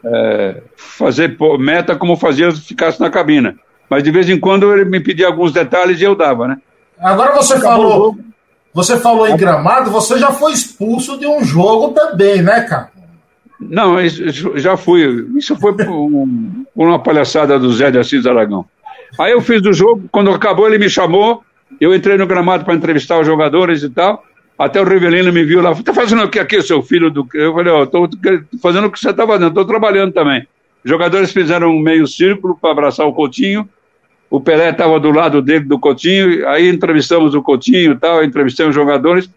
É, 0.05 0.61
fazer 0.75 1.37
meta 1.59 1.95
como 1.95 2.17
fazia 2.17 2.51
se 2.51 2.61
ficasse 2.61 2.99
na 2.99 3.09
cabina. 3.09 3.55
Mas 3.89 4.03
de 4.03 4.11
vez 4.11 4.29
em 4.29 4.39
quando 4.39 4.73
ele 4.73 4.85
me 4.85 4.99
pedia 4.99 5.27
alguns 5.27 5.51
detalhes 5.51 5.99
e 5.99 6.03
eu 6.03 6.15
dava, 6.15 6.47
né? 6.47 6.57
Agora 6.99 7.33
você 7.35 7.53
Acabou 7.53 7.89
falou. 7.89 8.17
Você 8.73 8.99
falou 8.99 9.27
em 9.27 9.37
gramado, 9.37 9.91
você 9.91 10.17
já 10.17 10.31
foi 10.31 10.51
expulso 10.51 11.17
de 11.19 11.27
um 11.27 11.43
jogo 11.43 11.89
também, 11.89 12.41
né, 12.41 12.61
cara? 12.61 12.89
Não, 13.59 14.01
isso, 14.01 14.57
já 14.57 14.75
fui. 14.75 15.27
Isso 15.37 15.55
foi 15.57 15.73
por, 15.75 15.87
um, 15.87 16.65
por 16.73 16.87
uma 16.87 16.97
palhaçada 16.97 17.59
do 17.59 17.71
Zé 17.71 17.91
de 17.91 17.99
Assis 17.99 18.25
Aragão. 18.25 18.65
Aí 19.19 19.31
eu 19.31 19.41
fiz 19.41 19.61
o 19.61 19.71
jogo, 19.71 20.09
quando 20.11 20.31
acabou 20.31 20.67
ele 20.67 20.79
me 20.79 20.89
chamou, 20.89 21.43
eu 21.79 21.93
entrei 21.93 22.17
no 22.17 22.25
gramado 22.25 22.65
para 22.65 22.73
entrevistar 22.73 23.19
os 23.19 23.27
jogadores 23.27 23.83
e 23.83 23.89
tal. 23.89 24.23
Até 24.57 24.79
o 24.79 24.85
Rivelino 24.85 25.33
me 25.33 25.43
viu 25.43 25.61
lá, 25.61 25.71
está 25.71 25.93
fazendo 25.93 26.23
o 26.23 26.29
que 26.29 26.39
aqui, 26.39 26.61
seu 26.61 26.81
filho 26.81 27.09
do. 27.09 27.27
Eu 27.33 27.53
falei, 27.53 27.73
ó, 27.73 27.79
oh, 27.79 27.83
estou 27.83 28.09
fazendo 28.61 28.87
o 28.87 28.91
que 28.91 28.99
você 28.99 29.09
está 29.09 29.25
fazendo, 29.25 29.47
estou 29.47 29.65
trabalhando 29.65 30.13
também. 30.13 30.47
Os 30.83 30.89
jogadores 30.89 31.31
fizeram 31.31 31.69
um 31.69 31.79
meio 31.79 32.05
círculo 32.05 32.57
para 32.59 32.71
abraçar 32.71 33.07
o 33.07 33.13
Coutinho. 33.13 33.67
O 34.29 34.39
Pelé 34.39 34.69
estava 34.69 34.99
do 34.99 35.11
lado 35.11 35.41
dele 35.41 35.65
do 35.65 35.79
Coutinho, 35.79 36.47
aí 36.47 36.69
entrevistamos 36.69 37.33
o 37.33 37.41
Coutinho 37.41 37.93
e 37.93 37.97
tal, 37.97 38.23
entrevistamos 38.23 38.69
os 38.69 38.75
jogadores. 38.75 39.29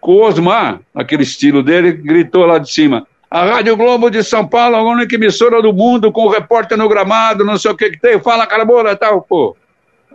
O 0.00 0.20
Osmar, 0.20 0.80
aquele 0.94 1.22
estilo 1.22 1.62
dele, 1.62 1.92
gritou 1.92 2.46
lá 2.46 2.58
de 2.58 2.70
cima: 2.70 3.06
a 3.30 3.44
Rádio 3.44 3.76
Globo 3.76 4.10
de 4.10 4.22
São 4.22 4.46
Paulo, 4.46 4.76
a 4.76 4.82
única 4.82 5.14
emissora 5.14 5.60
do 5.60 5.72
mundo, 5.72 6.12
com 6.12 6.26
o 6.26 6.30
repórter 6.30 6.78
no 6.78 6.88
gramado, 6.88 7.44
não 7.44 7.58
sei 7.58 7.70
o 7.70 7.76
que 7.76 7.90
que 7.90 8.00
tem, 8.00 8.20
fala 8.20 8.46
carabola 8.46 8.92
e 8.92 8.96
tal, 8.96 9.22
pô 9.22 9.56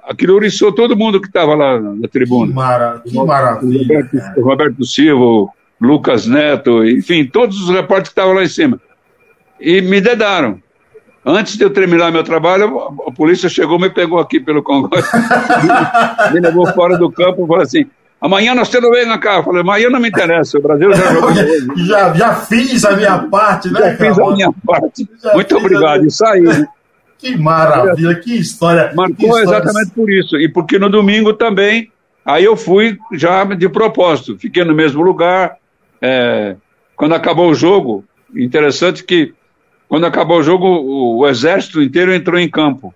aquilo 0.08 0.36
oriçou 0.36 0.72
todo 0.72 0.96
mundo 0.96 1.20
que 1.20 1.28
estava 1.28 1.54
lá 1.54 1.80
na 1.80 2.08
tribuna. 2.08 2.48
Que, 2.48 2.54
mara, 2.56 3.02
que 3.06 3.16
maravilha. 3.16 3.80
O 3.80 3.82
Roberto, 3.84 4.42
Roberto 4.42 4.86
Silva, 4.86 5.52
Lucas 5.80 6.26
Neto, 6.26 6.86
enfim, 6.86 7.26
todos 7.26 7.62
os 7.62 7.70
repórteres 7.70 8.10
que 8.10 8.14
estavam 8.14 8.34
lá 8.34 8.44
em 8.44 8.48
cima. 8.50 8.80
E 9.60 9.82
me 9.82 10.00
dedaram. 10.00 10.60
Antes 11.26 11.58
de 11.58 11.64
eu 11.64 11.70
terminar 11.70 12.10
meu 12.10 12.24
trabalho, 12.24 13.04
a 13.06 13.12
polícia 13.12 13.50
chegou, 13.50 13.78
me 13.78 13.90
pegou 13.90 14.18
aqui 14.18 14.40
pelo 14.40 14.64
Congresso, 14.64 15.10
me 16.34 16.40
levou 16.40 16.66
fora 16.68 16.98
do 16.98 17.12
campo 17.12 17.44
e 17.44 17.48
falou 17.48 17.62
assim: 17.62 17.86
amanhã 18.22 18.56
nós 18.56 18.70
temos 18.70 18.90
vem 18.92 19.20
cá. 19.20 19.36
Eu 19.36 19.44
falei, 19.44 19.62
amanhã 19.62 19.90
não 19.90 20.00
me 20.00 20.08
interessa, 20.08 20.58
o 20.58 20.62
Brasil 20.62 20.94
já 20.94 21.14
jogou 21.14 21.32
já, 21.86 22.14
já 22.14 22.34
fiz 22.36 22.86
a 22.86 22.96
minha 22.96 23.18
parte, 23.24 23.70
né? 23.70 23.92
Já 23.92 23.98
fiz 23.98 24.18
a 24.18 24.32
minha 24.32 24.50
parte. 24.66 25.10
Já 25.22 25.34
Muito 25.34 25.58
obrigado. 25.58 26.06
E 26.06 26.12
saí, 26.12 26.42
né? 26.44 26.66
Que 27.18 27.36
maravilha, 27.36 28.16
que 28.16 28.38
história. 28.38 28.92
Marcou 28.96 29.16
que 29.16 29.26
história. 29.26 29.44
exatamente 29.44 29.92
por 29.92 30.10
isso. 30.12 30.38
E 30.38 30.48
porque 30.48 30.78
no 30.78 30.90
domingo 30.90 31.34
também, 31.34 31.92
aí 32.24 32.46
eu 32.46 32.56
fui 32.56 32.98
já 33.14 33.44
de 33.44 33.68
propósito, 33.68 34.38
fiquei 34.38 34.64
no 34.64 34.76
mesmo 34.76 35.02
lugar. 35.02 35.58
É, 36.02 36.56
quando 36.96 37.16
acabou 37.16 37.50
o 37.50 37.56
jogo, 37.56 38.06
interessante 38.36 39.04
que 39.04 39.34
quando 39.88 40.06
acabou 40.06 40.40
o 40.40 40.44
jogo, 40.44 40.68
o, 40.68 41.18
o, 41.20 41.28
exército 41.28 41.82
inteiro 41.82 42.14
entrou 42.14 42.40
em 42.40 42.50
campo. 42.50 42.94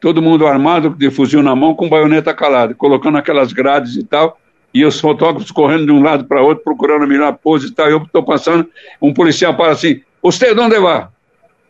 Todo 0.00 0.22
mundo 0.22 0.46
armado, 0.46 0.90
de 0.90 1.10
fuzil 1.10 1.42
na 1.42 1.54
mão, 1.54 1.74
com 1.74 1.88
baioneta 1.88 2.32
calada, 2.32 2.74
colocando 2.74 3.18
aquelas 3.18 3.52
grades 3.52 3.96
e 3.96 4.04
tal, 4.04 4.38
e 4.72 4.84
os 4.84 4.98
fotógrafos 5.00 5.50
correndo 5.50 5.86
de 5.86 5.92
um 5.92 6.02
lado 6.02 6.24
para 6.24 6.40
outro, 6.40 6.64
procurando 6.64 7.04
a 7.04 7.06
melhor 7.06 7.36
pose 7.36 7.66
e 7.66 7.70
tal. 7.72 7.88
Eu 7.88 7.98
estou 7.98 8.22
passando, 8.22 8.66
um 9.02 9.12
policial 9.12 9.54
para 9.54 9.72
assim: 9.72 10.00
Você 10.22 10.52
onde 10.52 10.78
vai? 10.78 11.08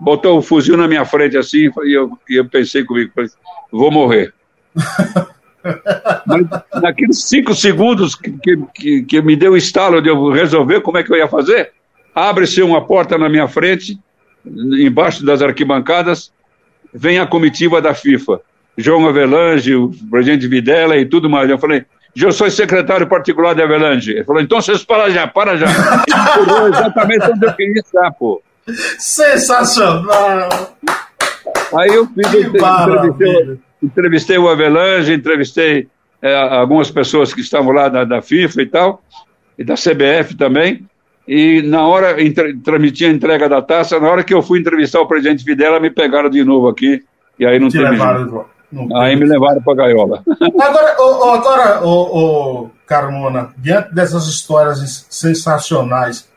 Botou 0.01 0.39
o 0.39 0.43
fuzil 0.43 0.77
na 0.77 0.89
minha 0.89 1.05
frente 1.05 1.37
assim, 1.37 1.71
e 1.85 1.93
eu, 1.93 2.19
e 2.29 2.37
eu 2.37 2.45
pensei 2.45 2.85
comigo, 2.85 3.13
vou 3.71 3.91
morrer. 3.91 4.33
Mas 6.27 6.47
naqueles 6.83 7.23
cinco 7.25 7.55
segundos 7.55 8.15
que, 8.15 8.33
que, 8.75 9.03
que 9.03 9.23
me 9.23 9.37
deu 9.37 9.53
o 9.53 9.57
estalo 9.57 10.01
de 10.01 10.09
eu 10.09 10.31
resolver 10.31 10.81
como 10.81 10.97
é 10.97 11.03
que 11.03 11.13
eu 11.13 11.17
ia 11.17 11.29
fazer, 11.29 11.73
abre-se 12.15 12.63
uma 12.63 12.85
porta 12.85 13.19
na 13.19 13.29
minha 13.29 13.47
frente, 13.47 13.99
embaixo 14.47 15.25
das 15.25 15.43
arquibancadas, 15.43 16.33
vem 16.95 17.19
a 17.19 17.27
comitiva 17.27 17.81
da 17.83 17.93
FIFA. 17.93 18.41
João 18.77 19.07
Avelange, 19.07 19.75
o 19.75 19.91
presidente 20.11 20.49
Videla 20.49 20.97
e 20.97 21.05
tudo 21.05 21.29
mais. 21.29 21.51
Eu 21.51 21.59
falei, 21.59 21.85
eu 22.17 22.33
sou 22.33 22.51
secretário 22.51 23.07
particular 23.07 23.55
de 23.55 23.63
Avelange. 23.63 24.13
Ele 24.13 24.25
falou, 24.25 24.41
então 24.41 24.61
vocês 24.61 24.83
para 24.83 25.11
já, 25.11 25.27
para 25.27 25.57
já. 25.57 25.67
Exatamente 26.69 27.31
onde 27.31 27.47
eu 27.47 27.53
queria 27.53 27.81
estar, 27.81 28.11
pô. 28.13 28.43
Sensacional! 28.99 30.49
Aí 31.79 31.89
eu 31.95 32.07
fiz, 32.07 32.27
entrevistei, 32.35 33.59
entrevistei, 33.83 34.39
o 34.39 34.49
Avelange, 34.49 35.13
entrevistei 35.13 35.89
é, 36.21 36.35
algumas 36.35 36.91
pessoas 36.91 37.33
que 37.33 37.41
estavam 37.41 37.73
lá 37.73 37.89
da, 37.89 38.05
da, 38.05 38.21
FIFA 38.21 38.63
e 38.63 38.67
tal, 38.67 39.03
e 39.59 39.65
da 39.65 39.75
CBF 39.75 40.37
também. 40.37 40.87
E 41.27 41.63
na 41.63 41.87
hora, 41.87 42.21
entre, 42.23 42.57
transmitia 42.59 43.09
a 43.09 43.13
entrega 43.13 43.49
da 43.49 43.63
taça, 43.63 44.01
na 44.01 44.09
hora 44.09 44.25
que 44.25 44.35
eu 44.35 44.43
fui 44.43 44.59
entrevistar 44.59 45.01
o 45.01 45.07
presidente 45.07 45.45
Videla, 45.45 45.79
me 45.79 45.91
pegaram 45.91 46.29
de 46.29 46.43
novo 46.45 46.69
aqui, 46.69 47.03
e 47.39 47.47
aí 47.47 47.59
não 47.59 47.69
Te 47.69 47.79
teve. 47.79 47.91
Levaram, 47.91 48.47
aí 48.97 49.17
me 49.17 49.25
levaram 49.25 49.63
para 49.63 49.73
a 49.73 49.77
gaiola. 49.77 50.23
Agora, 50.61 50.97
oh, 50.99 51.31
agora 51.31 51.81
oh, 51.85 52.11
oh, 52.13 52.71
Carmona, 52.87 53.51
diante 53.57 53.95
dessas 53.95 54.27
histórias 54.27 55.07
sensacionais, 55.09 56.29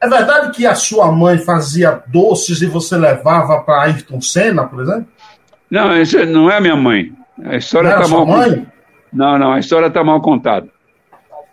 é 0.00 0.08
verdade 0.08 0.56
que 0.56 0.66
a 0.66 0.74
sua 0.74 1.12
mãe 1.12 1.38
fazia 1.38 2.02
doces 2.06 2.62
e 2.62 2.66
você 2.66 2.96
levava 2.96 3.60
para 3.60 3.82
Ayrton 3.82 4.20
Senna, 4.20 4.64
por 4.64 4.82
exemplo? 4.82 5.06
Não, 5.70 5.96
isso 6.00 6.24
não 6.26 6.50
é 6.50 6.60
minha 6.60 6.76
mãe. 6.76 7.12
A 7.44 7.56
história 7.56 7.88
está 7.88 8.08
mal. 8.08 8.26
Mãe? 8.26 8.66
Não, 9.12 9.38
não, 9.38 9.52
a 9.52 9.58
história 9.58 9.86
está 9.86 10.02
mal 10.02 10.20
contada. 10.20 10.68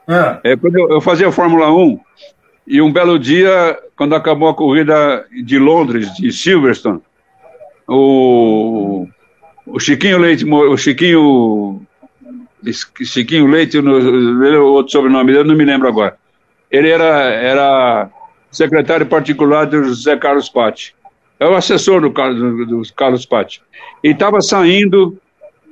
É. 0.07 0.51
É, 0.51 0.55
quando 0.55 0.79
eu, 0.79 0.89
eu 0.89 1.01
fazia 1.01 1.31
Fórmula 1.31 1.71
1, 1.71 1.99
e 2.65 2.81
um 2.81 2.91
belo 2.91 3.17
dia, 3.19 3.77
quando 3.95 4.15
acabou 4.15 4.49
a 4.49 4.53
corrida 4.53 5.25
de 5.43 5.57
Londres, 5.57 6.13
de 6.15 6.31
Silverstone, 6.31 7.01
o, 7.87 9.07
o 9.65 9.79
Chiquinho 9.79 10.17
Leite, 10.17 10.45
o 10.45 10.77
Chiquinho, 10.77 11.81
Chiquinho 13.03 13.47
Leite, 13.47 13.81
no, 13.81 14.65
outro 14.65 14.91
sobrenome 14.91 15.31
dele, 15.31 15.47
não 15.47 15.55
me 15.55 15.63
lembro 15.63 15.87
agora. 15.87 16.17
Ele 16.69 16.89
era, 16.89 17.31
era 17.31 18.09
secretário 18.57 19.05
particular 19.05 19.65
do 19.65 19.83
José 19.83 20.17
Carlos 20.17 20.49
Patti. 20.49 20.95
É 21.39 21.47
o 21.47 21.55
assessor 21.55 22.01
do, 22.01 22.09
do, 22.09 22.65
do 22.65 22.93
Carlos 22.95 23.25
Patti. 23.25 23.61
E 24.03 24.09
estava 24.09 24.41
saindo 24.41 25.17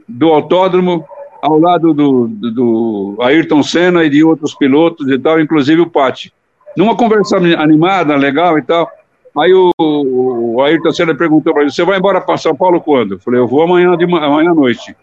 do 0.08 0.28
autódromo 0.30 1.04
ao 1.42 1.60
lado 1.60 1.94
do, 1.94 2.28
do, 2.28 2.52
do, 2.52 3.18
Ayrton 3.22 3.64
Senna 3.64 4.04
e 4.04 4.10
de 4.10 4.24
outros 4.24 4.54
pilotos 4.54 5.10
e 5.10 5.18
tal, 5.18 5.42
inclusive 5.42 5.82
o 5.82 5.90
Patti. 5.90 6.32
Numa 6.78 6.96
conversa 6.96 7.38
animada, 7.38 8.16
legal 8.16 8.58
e 8.60 8.62
tal. 8.62 8.90
Aí 9.38 9.54
o, 9.54 9.72
o 9.78 10.62
Ayrton 10.62 10.92
Senna 10.92 11.16
perguntou 11.16 11.54
para 11.54 11.64
ele: 11.64 11.72
Você 11.72 11.84
vai 11.84 11.98
embora 11.98 12.22
para 12.22 12.38
São 12.38 12.56
Paulo 12.56 12.80
quando? 12.80 13.16
Eu 13.16 13.20
falei: 13.20 13.40
Eu 13.40 13.48
vou 13.48 13.64
amanhã, 13.64 13.98
de, 13.98 14.04
amanhã 14.04 14.52
à 14.52 14.56
noite. 14.56 14.96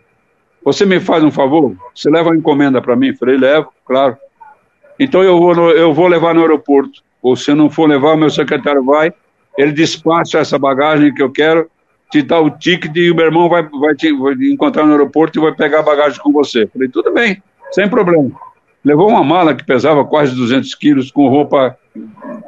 Você 0.64 0.86
me 0.86 1.00
faz 1.00 1.24
um 1.24 1.30
favor? 1.30 1.74
Você 1.92 2.08
leva 2.08 2.30
uma 2.30 2.36
encomenda 2.36 2.80
para 2.80 2.94
mim? 2.94 3.08
Eu 3.08 3.16
falei: 3.16 3.36
Levo, 3.36 3.72
claro. 3.84 4.16
Então 4.98 5.22
eu 5.22 5.38
vou, 5.38 5.54
no, 5.54 5.70
eu 5.70 5.92
vou 5.92 6.06
levar 6.06 6.34
no 6.34 6.42
aeroporto. 6.42 7.02
Ou 7.22 7.36
se 7.36 7.54
não 7.54 7.70
for 7.70 7.88
levar, 7.88 8.14
o 8.14 8.16
meu 8.16 8.30
secretário 8.30 8.84
vai. 8.84 9.12
Ele 9.56 9.72
despacha 9.72 10.38
essa 10.38 10.58
bagagem 10.58 11.14
que 11.14 11.22
eu 11.22 11.30
quero, 11.30 11.70
te 12.10 12.22
dá 12.22 12.40
o 12.40 12.50
ticket 12.50 12.94
e 12.96 13.10
o 13.10 13.14
meu 13.14 13.26
irmão 13.26 13.48
vai, 13.48 13.62
vai 13.62 13.94
te 13.94 14.12
vai 14.12 14.34
encontrar 14.50 14.84
no 14.84 14.92
aeroporto 14.92 15.38
e 15.38 15.42
vai 15.42 15.52
pegar 15.52 15.80
a 15.80 15.82
bagagem 15.82 16.20
com 16.20 16.32
você. 16.32 16.64
Eu 16.64 16.68
falei: 16.68 16.88
Tudo 16.88 17.12
bem, 17.12 17.42
sem 17.70 17.88
problema. 17.88 18.30
Levou 18.84 19.08
uma 19.08 19.22
mala 19.22 19.54
que 19.54 19.64
pesava 19.64 20.04
quase 20.04 20.34
200 20.34 20.74
quilos, 20.74 21.10
com 21.12 21.28
roupa 21.28 21.78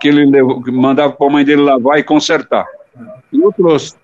que 0.00 0.08
ele 0.08 0.26
levou, 0.26 0.62
que 0.62 0.70
mandava 0.70 1.12
para 1.12 1.26
a 1.26 1.30
mãe 1.30 1.44
dele 1.44 1.62
lavar 1.62 1.98
e 1.98 2.02
consertar. 2.02 2.66
E 3.32 3.40
eu 3.40 3.52
trouxe. 3.52 3.94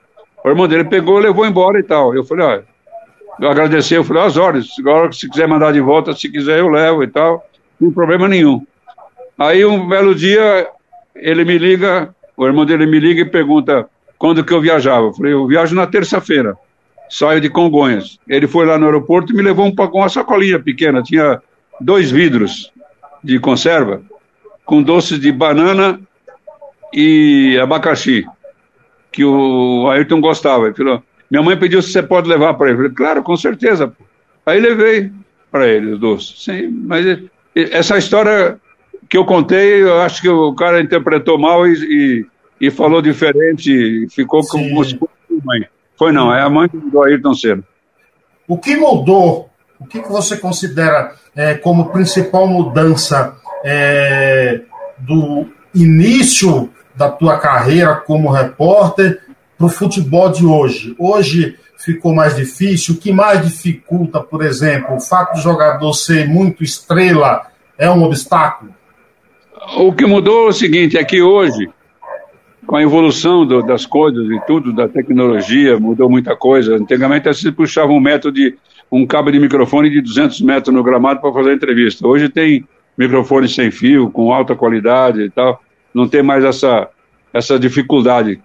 O 0.45 0.49
irmão 0.49 0.69
dele 0.69 0.85
pegou, 0.85 1.19
levou 1.19 1.45
embora 1.45 1.81
e 1.81 1.83
tal. 1.83 2.15
Eu 2.15 2.25
falei, 2.25 2.47
olha, 2.47 2.65
eu 3.41 3.51
agradeci, 3.51 3.95
eu 3.95 4.05
falei, 4.05 4.23
as 4.23 4.37
horas, 4.37 4.69
agora 4.79 5.13
se 5.13 5.29
quiser 5.29 5.49
mandar 5.49 5.73
de 5.73 5.81
volta, 5.81 6.13
se 6.13 6.31
quiser 6.31 6.61
eu 6.61 6.69
levo 6.69 7.03
e 7.03 7.09
tal, 7.09 7.45
não 7.81 7.91
problema 7.91 8.29
nenhum. 8.29 8.65
Aí 9.41 9.65
um 9.65 9.89
belo 9.89 10.15
dia 10.15 10.69
ele 11.17 11.47
me 11.47 11.57
liga, 11.57 12.15
o 12.37 12.45
irmão 12.47 12.67
dele 12.67 12.85
me 12.85 13.01
liga 13.01 13.23
e 13.23 13.25
pergunta 13.25 13.89
quando 14.19 14.45
que 14.45 14.53
eu 14.53 14.61
viajava. 14.61 15.07
Eu 15.07 15.15
falei, 15.15 15.33
eu 15.33 15.47
viajo 15.47 15.75
na 15.75 15.87
terça-feira, 15.87 16.59
saio 17.09 17.41
de 17.41 17.49
Congonhas. 17.49 18.19
Ele 18.29 18.47
foi 18.47 18.67
lá 18.67 18.77
no 18.77 18.85
aeroporto 18.85 19.33
e 19.33 19.35
me 19.35 19.41
levou 19.41 19.65
um, 19.65 19.75
uma 19.95 20.11
sacolinha 20.11 20.59
pequena, 20.59 21.03
tinha 21.03 21.41
dois 21.81 22.11
vidros 22.11 22.71
de 23.25 23.39
conserva 23.39 24.03
com 24.67 24.83
doces 24.83 25.19
de 25.19 25.33
banana 25.33 25.99
e 26.93 27.59
abacaxi, 27.63 28.27
que 29.11 29.25
o 29.25 29.89
Ayrton 29.89 30.21
gostava. 30.21 30.67
Ele 30.67 30.75
falou, 30.75 31.03
minha 31.31 31.43
mãe 31.43 31.57
pediu 31.57 31.81
se 31.81 31.93
você 31.93 32.03
pode 32.03 32.29
levar 32.29 32.53
para 32.55 32.67
ele. 32.67 32.75
Eu 32.75 32.79
falei, 32.83 32.93
claro, 32.93 33.23
com 33.23 33.39
certeza. 33.39 33.91
Aí 34.45 34.61
levei 34.61 35.11
para 35.51 35.67
ele 35.67 35.93
os 35.93 35.99
doces. 35.99 36.45
Sim, 36.45 36.69
mas 36.85 37.07
essa 37.55 37.97
história 37.97 38.61
que 39.11 39.19
eu 39.19 39.25
contei, 39.25 39.83
eu 39.83 40.01
acho 40.03 40.23
que 40.23 40.29
o 40.29 40.55
cara 40.55 40.81
interpretou 40.81 41.37
mal 41.37 41.67
e, 41.67 41.75
e, 42.61 42.67
e 42.69 42.71
falou 42.71 43.03
diferente, 43.03 44.07
ficou 44.09 44.41
Sim. 44.45 44.71
como 44.71 44.85
se 44.85 44.97
fosse 44.97 45.13
mãe. 45.45 45.67
Foi 45.99 46.13
não, 46.13 46.33
é 46.33 46.41
a 46.41 46.49
mãe 46.49 46.69
do 46.73 47.03
Ayrton 47.03 47.35
Senna. 47.35 47.65
O 48.47 48.57
que 48.57 48.77
mudou? 48.77 49.51
O 49.81 49.85
que, 49.85 50.01
que 50.01 50.09
você 50.09 50.37
considera 50.37 51.17
é, 51.35 51.55
como 51.55 51.91
principal 51.91 52.47
mudança 52.47 53.35
é, 53.65 54.61
do 54.99 55.47
início 55.75 56.71
da 56.95 57.11
tua 57.11 57.37
carreira 57.39 57.97
como 57.97 58.31
repórter 58.31 59.23
para 59.59 59.67
o 59.67 59.71
futebol 59.71 60.31
de 60.31 60.47
hoje? 60.47 60.95
Hoje 60.97 61.59
ficou 61.77 62.15
mais 62.15 62.37
difícil? 62.37 62.95
O 62.95 62.99
que 62.99 63.13
mais 63.13 63.45
dificulta, 63.45 64.21
por 64.21 64.45
exemplo, 64.45 64.95
o 64.95 65.01
fato 65.01 65.35
do 65.35 65.41
jogador 65.41 65.93
ser 65.95 66.29
muito 66.29 66.63
estrela 66.63 67.47
é 67.77 67.91
um 67.91 68.05
obstáculo? 68.05 68.73
O 69.77 69.93
que 69.93 70.07
mudou 70.07 70.47
é 70.47 70.49
o 70.49 70.53
seguinte, 70.53 70.97
é 70.97 71.05
que 71.05 71.21
hoje, 71.21 71.69
com 72.67 72.77
a 72.77 72.83
evolução 72.83 73.47
do, 73.47 73.63
das 73.63 73.85
coisas 73.85 74.29
e 74.31 74.41
tudo, 74.47 74.73
da 74.73 74.89
tecnologia, 74.89 75.79
mudou 75.79 76.09
muita 76.09 76.35
coisa. 76.35 76.77
Antigamente 76.77 77.33
se 77.35 77.53
puxava 77.53 77.93
um 77.93 78.01
método 78.01 78.35
de 78.35 78.57
um 78.91 79.07
cabo 79.07 79.31
de 79.31 79.39
microfone 79.39 79.91
de 79.91 80.01
200 80.01 80.41
metros 80.41 80.75
no 80.75 80.83
gramado 80.83 81.21
para 81.21 81.33
fazer 81.33 81.55
entrevista. 81.55 82.07
Hoje 82.07 82.29
tem 82.29 82.65
microfone 82.97 83.49
sem 83.49 83.71
fio, 83.71 84.11
com 84.11 84.33
alta 84.33 84.55
qualidade 84.55 85.23
e 85.23 85.31
tal. 85.31 85.63
Não 85.95 86.09
tem 86.09 86.23
mais 86.23 86.43
essa, 86.45 86.89
essa 87.33 87.59
dificuldade. 87.59 88.41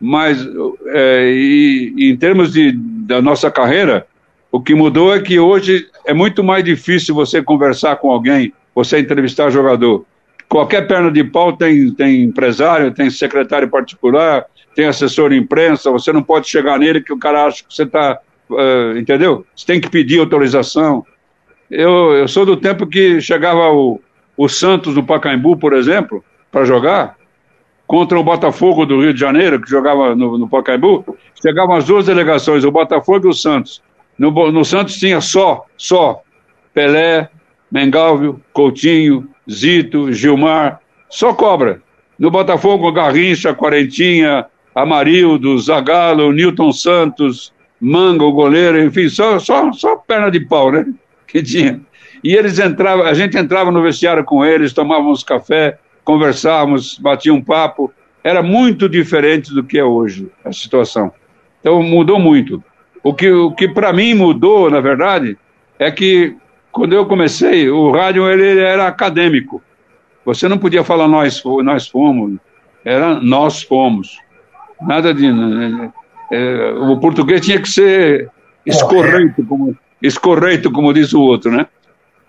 Mas, 0.00 0.46
é, 0.86 1.32
e, 1.32 1.94
em 2.10 2.16
termos 2.16 2.52
de, 2.52 2.72
da 2.72 3.20
nossa 3.20 3.50
carreira, 3.50 4.06
o 4.52 4.60
que 4.60 4.74
mudou 4.74 5.14
é 5.14 5.20
que 5.20 5.38
hoje 5.38 5.88
é 6.06 6.14
muito 6.14 6.44
mais 6.44 6.64
difícil 6.64 7.14
você 7.14 7.42
conversar 7.42 7.96
com 7.96 8.10
alguém, 8.10 8.52
você 8.74 8.98
entrevistar 9.00 9.50
jogador. 9.50 10.04
Qualquer 10.48 10.86
perna 10.86 11.10
de 11.10 11.22
pau 11.24 11.52
tem, 11.56 11.92
tem 11.92 12.22
empresário, 12.22 12.92
tem 12.92 13.10
secretário 13.10 13.68
particular, 13.68 14.46
tem 14.74 14.86
assessor 14.86 15.30
de 15.30 15.36
imprensa, 15.36 15.90
você 15.90 16.12
não 16.12 16.22
pode 16.22 16.48
chegar 16.48 16.78
nele 16.78 17.02
que 17.02 17.12
o 17.12 17.18
cara 17.18 17.46
acha 17.46 17.62
que 17.62 17.74
você 17.74 17.82
está 17.82 18.18
uh, 18.50 18.96
entendeu? 18.96 19.44
Você 19.54 19.66
tem 19.66 19.80
que 19.80 19.90
pedir 19.90 20.20
autorização. 20.20 21.04
Eu, 21.70 22.14
eu 22.14 22.28
sou 22.28 22.46
do 22.46 22.56
tempo 22.56 22.86
que 22.86 23.20
chegava 23.20 23.70
o, 23.72 24.00
o 24.36 24.48
Santos 24.48 24.94
do 24.94 25.04
Pacaembu, 25.04 25.56
por 25.56 25.74
exemplo, 25.74 26.24
para 26.50 26.64
jogar, 26.64 27.16
contra 27.86 28.18
o 28.18 28.24
Botafogo 28.24 28.86
do 28.86 29.00
Rio 29.00 29.12
de 29.12 29.20
Janeiro, 29.20 29.60
que 29.60 29.68
jogava 29.68 30.14
no, 30.14 30.38
no 30.38 30.48
Pacaembu, 30.48 31.16
chegavam 31.42 31.76
as 31.76 31.84
duas 31.84 32.06
delegações, 32.06 32.64
o 32.64 32.70
Botafogo 32.70 33.26
e 33.26 33.30
o 33.30 33.34
Santos. 33.34 33.82
No, 34.18 34.30
no 34.50 34.64
Santos 34.64 34.96
tinha 34.96 35.20
só, 35.20 35.66
só 35.76 36.22
Pelé, 36.72 37.28
Mengalvio, 37.70 38.40
Coutinho, 38.52 39.28
Zito, 39.50 40.12
Gilmar, 40.12 40.80
só 41.08 41.32
cobra. 41.32 41.80
No 42.18 42.30
Botafogo, 42.30 42.90
Garrincha, 42.92 43.54
Quarentinha, 43.54 44.46
Amarildo, 44.74 45.58
Zagallo, 45.58 46.32
Newton 46.32 46.72
Santos, 46.72 47.52
Manga, 47.80 48.24
o 48.24 48.32
goleiro, 48.32 48.82
enfim, 48.82 49.08
só, 49.08 49.38
só, 49.38 49.72
só 49.72 49.96
perna 49.96 50.30
de 50.30 50.40
pau, 50.40 50.72
né? 50.72 50.86
Que 51.26 51.42
tinha. 51.42 51.80
E 52.22 52.34
eles 52.34 52.58
entravam, 52.58 53.06
a 53.06 53.14
gente 53.14 53.36
entrava 53.38 53.70
no 53.70 53.82
vestiário 53.82 54.24
com 54.24 54.44
eles, 54.44 54.72
tomávamos 54.72 55.22
café, 55.22 55.78
conversávamos, 56.04 56.98
batia 56.98 57.32
um 57.32 57.42
papo. 57.42 57.92
Era 58.24 58.42
muito 58.42 58.88
diferente 58.88 59.54
do 59.54 59.62
que 59.62 59.78
é 59.78 59.84
hoje 59.84 60.28
a 60.44 60.52
situação. 60.52 61.12
Então 61.60 61.82
mudou 61.82 62.18
muito. 62.18 62.62
O 63.02 63.14
que, 63.14 63.30
o 63.30 63.52
que 63.52 63.68
para 63.68 63.92
mim 63.92 64.14
mudou, 64.14 64.68
na 64.68 64.80
verdade, 64.80 65.38
é 65.78 65.90
que 65.90 66.36
quando 66.78 66.92
eu 66.92 67.04
comecei, 67.06 67.68
o 67.68 67.90
rádio 67.90 68.30
ele 68.30 68.60
era 68.60 68.86
acadêmico. 68.86 69.60
Você 70.24 70.46
não 70.46 70.58
podia 70.58 70.84
falar 70.84 71.08
nós, 71.08 71.42
nós 71.64 71.88
fomos, 71.88 72.38
era 72.84 73.20
nós 73.20 73.62
fomos. 73.62 74.16
Nada 74.80 75.12
de. 75.12 75.30
Né, 75.32 75.92
é, 76.30 76.72
o 76.78 76.96
português 76.98 77.40
tinha 77.40 77.60
que 77.60 77.68
ser 77.68 78.30
escorreito, 78.64 79.44
como, 79.44 79.76
escorreito, 80.00 80.70
como 80.70 80.92
diz 80.92 81.12
o 81.12 81.20
outro, 81.20 81.50
né? 81.50 81.66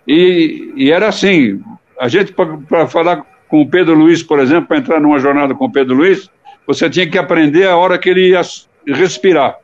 E, 0.07 0.73
e 0.75 0.91
era 0.91 1.09
assim, 1.09 1.61
a 1.99 2.07
gente, 2.07 2.33
para 2.33 2.87
falar 2.87 3.23
com 3.47 3.61
o 3.61 3.69
Pedro 3.69 3.93
Luiz, 3.93 4.23
por 4.23 4.39
exemplo, 4.39 4.67
para 4.67 4.77
entrar 4.77 4.99
numa 4.99 5.19
jornada 5.19 5.53
com 5.53 5.65
o 5.65 5.71
Pedro 5.71 5.95
Luiz, 5.95 6.27
você 6.65 6.89
tinha 6.89 7.07
que 7.07 7.19
aprender 7.19 7.67
a 7.67 7.77
hora 7.77 7.99
que 7.99 8.09
ele 8.09 8.29
ia 8.29 8.41
respirar. 8.87 9.57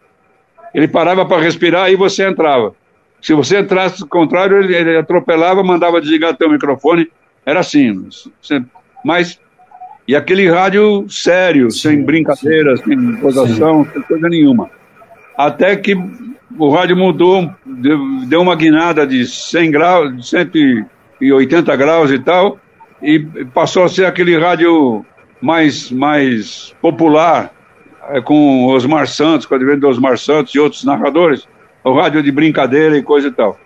Ele 0.75 0.87
parava 0.87 1.25
para 1.25 1.41
respirar 1.41 1.91
e 1.91 1.95
você 1.95 2.27
entrava. 2.27 2.75
Se 3.21 3.33
você 3.33 3.59
entrasse 3.59 4.03
ao 4.03 4.07
contrário, 4.07 4.57
ele, 4.57 4.75
ele 4.75 4.97
atropelava, 4.97 5.63
mandava 5.63 5.99
desligar 5.99 6.35
teu 6.35 6.49
microfone. 6.49 7.09
Era 7.45 7.59
assim. 7.59 8.07
Mas 9.03 9.39
e 10.07 10.15
aquele 10.15 10.47
rádio 10.49 11.07
sério, 11.09 11.71
sim, 11.71 11.89
sem 11.89 12.03
brincadeiras, 12.03 12.79
sim, 12.81 12.85
sem 12.85 13.15
posição, 13.17 13.87
sem 13.91 14.01
coisa 14.03 14.29
nenhuma. 14.29 14.69
Até 15.35 15.75
que 15.75 15.97
o 16.57 16.69
rádio 16.69 16.95
mudou, 16.95 17.49
deu, 17.65 18.41
uma 18.41 18.55
guinada 18.55 19.05
de 19.05 19.25
100 19.25 19.71
graus, 19.71 20.15
de 20.15 20.27
180 20.27 21.75
graus 21.75 22.11
e 22.11 22.19
tal, 22.19 22.59
e 23.01 23.19
passou 23.53 23.83
a 23.83 23.89
ser 23.89 24.05
aquele 24.05 24.37
rádio 24.37 25.03
mais, 25.41 25.89
mais 25.89 26.75
popular, 26.79 27.51
é, 28.09 28.21
com 28.21 28.67
Osmar 28.67 29.07
Santos, 29.07 29.47
com 29.47 29.55
o 29.55 29.57
advento 29.57 29.81
do 29.81 29.89
Osmar 29.89 30.19
Santos 30.19 30.53
e 30.53 30.59
outros 30.59 30.83
narradores, 30.83 31.47
o 31.85 31.93
rádio 31.93 32.23
de 32.23 32.31
brincadeira 32.31 32.97
e 32.97 33.03
coisa 33.03 33.27
e 33.27 33.31
tal. 33.31 33.59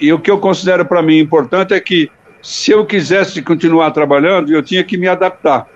E 0.00 0.12
o 0.12 0.18
que 0.18 0.30
eu 0.30 0.38
considero 0.38 0.84
para 0.84 1.00
mim 1.00 1.18
importante 1.18 1.72
é 1.72 1.80
que 1.80 2.10
se 2.42 2.72
eu 2.72 2.84
quisesse 2.84 3.40
continuar 3.40 3.92
trabalhando, 3.92 4.52
eu 4.52 4.62
tinha 4.62 4.82
que 4.82 4.98
me 4.98 5.06
adaptar. 5.06 5.66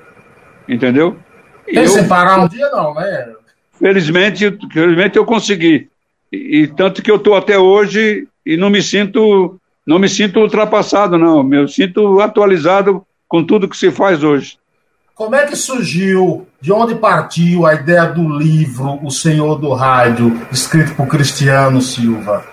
Entendeu? 0.68 1.16
Tem 1.64 1.84
eu, 1.84 2.08
parar 2.08 2.40
um 2.40 2.48
dia, 2.48 2.68
não, 2.70 2.94
né? 2.94 3.32
Felizmente, 3.78 4.58
felizmente 4.72 5.16
eu 5.16 5.24
consegui. 5.24 5.88
E, 6.32 6.62
e 6.62 6.66
tanto 6.66 7.00
que 7.00 7.10
eu 7.10 7.16
estou 7.16 7.36
até 7.36 7.56
hoje 7.56 8.26
e 8.44 8.56
não 8.56 8.68
me 8.68 8.82
sinto 8.82 9.58
não 9.86 9.98
me 9.98 10.08
sinto 10.08 10.40
ultrapassado, 10.40 11.16
não. 11.16 11.42
Me 11.42 11.66
sinto 11.66 12.20
atualizado 12.20 13.06
com 13.26 13.42
tudo 13.42 13.68
que 13.68 13.76
se 13.76 13.90
faz 13.90 14.22
hoje. 14.22 14.58
Como 15.18 15.34
é 15.34 15.44
que 15.44 15.56
surgiu, 15.56 16.46
de 16.60 16.72
onde 16.72 16.94
partiu 16.94 17.66
a 17.66 17.74
ideia 17.74 18.06
do 18.06 18.38
livro 18.38 19.00
O 19.02 19.10
Senhor 19.10 19.56
do 19.56 19.74
Rádio, 19.74 20.40
escrito 20.52 20.94
por 20.94 21.08
Cristiano 21.08 21.82
Silva? 21.82 22.46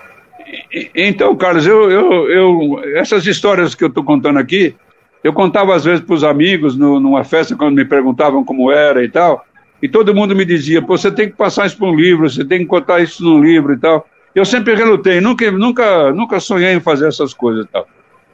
Então, 0.92 1.36
Carlos, 1.36 1.64
eu, 1.64 1.88
eu, 1.88 2.28
eu 2.28 2.80
essas 2.96 3.24
histórias 3.24 3.72
que 3.72 3.84
eu 3.84 3.88
estou 3.88 4.02
contando 4.02 4.40
aqui, 4.40 4.74
eu 5.22 5.32
contava 5.32 5.76
às 5.76 5.84
vezes 5.84 6.04
para 6.04 6.16
os 6.16 6.24
amigos 6.24 6.76
no, 6.76 6.98
numa 6.98 7.22
festa 7.22 7.54
quando 7.54 7.76
me 7.76 7.84
perguntavam 7.84 8.44
como 8.44 8.72
era 8.72 9.04
e 9.04 9.08
tal, 9.08 9.46
e 9.80 9.88
todo 9.88 10.12
mundo 10.12 10.34
me 10.34 10.44
dizia: 10.44 10.80
você 10.80 11.08
tem 11.08 11.30
que 11.30 11.36
passar 11.36 11.66
isso 11.66 11.78
para 11.78 11.86
um 11.86 11.94
livro, 11.94 12.28
você 12.28 12.44
tem 12.44 12.58
que 12.58 12.66
contar 12.66 12.98
isso 12.98 13.22
num 13.22 13.44
livro 13.44 13.74
e 13.74 13.78
tal. 13.78 14.08
Eu 14.34 14.44
sempre 14.44 14.74
relutei, 14.74 15.20
nunca, 15.20 15.48
nunca, 15.52 16.12
nunca 16.12 16.40
sonhei 16.40 16.74
em 16.74 16.80
fazer 16.80 17.06
essas 17.06 17.32
coisas 17.32 17.64
e 17.64 17.68
tal. 17.68 17.86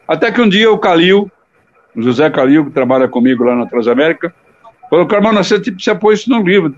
Até 0.08 0.32
que 0.32 0.40
um 0.40 0.48
dia 0.48 0.72
o 0.72 0.78
Calil, 0.78 1.30
José 1.96 2.28
Calil, 2.30 2.64
que 2.64 2.70
trabalha 2.70 3.08
comigo 3.08 3.44
lá 3.44 3.54
na 3.54 3.66
Transamérica, 3.66 4.34
falou: 4.88 5.06
Carmona, 5.06 5.42
você 5.42 5.58
precisa 5.58 5.94
pôr 5.94 6.14
isso 6.14 6.30
num 6.30 6.42
livro. 6.42 6.74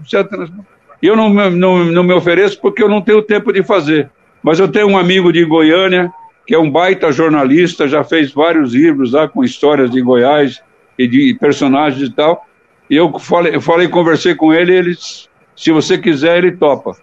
E 1.03 1.07
eu 1.07 1.17
não, 1.17 1.29
não, 1.51 1.85
não 1.85 2.03
me 2.03 2.15
ofereço 2.15 2.61
porque 2.61 2.83
eu 2.83 2.89
não 2.89 3.03
tenho 3.03 3.23
tempo 3.23 3.53
de 3.53 3.63
fazer. 3.63 4.11
Mas 4.43 4.59
eu 4.59 4.69
tenho 4.69 4.89
um 4.89 4.99
amigo 4.99 5.33
de 5.33 5.45
Goiânia 5.45 6.13
que 6.47 6.55
é 6.55 6.59
um 6.59 6.71
baita 6.71 7.11
jornalista, 7.11 7.89
já 7.89 8.05
fez 8.05 8.33
vários 8.33 8.75
livros 8.75 9.13
lá 9.13 9.27
com 9.27 9.43
histórias 9.43 9.91
de 9.91 10.01
Goiás 10.03 10.63
e 10.99 11.07
de 11.07 11.35
personagens 11.35 12.09
e 12.09 12.13
tal. 12.13 12.47
E 12.89 12.97
eu 12.97 13.19
falei, 13.19 13.57
eu 13.57 13.61
falei 13.61 13.89
conversei 13.89 14.35
com 14.35 14.53
ele, 14.53 14.75
ele, 14.75 14.95
se 15.57 15.73
você 15.73 15.97
quiser, 15.97 16.39
ele 16.39 16.53
topa. 16.53 16.97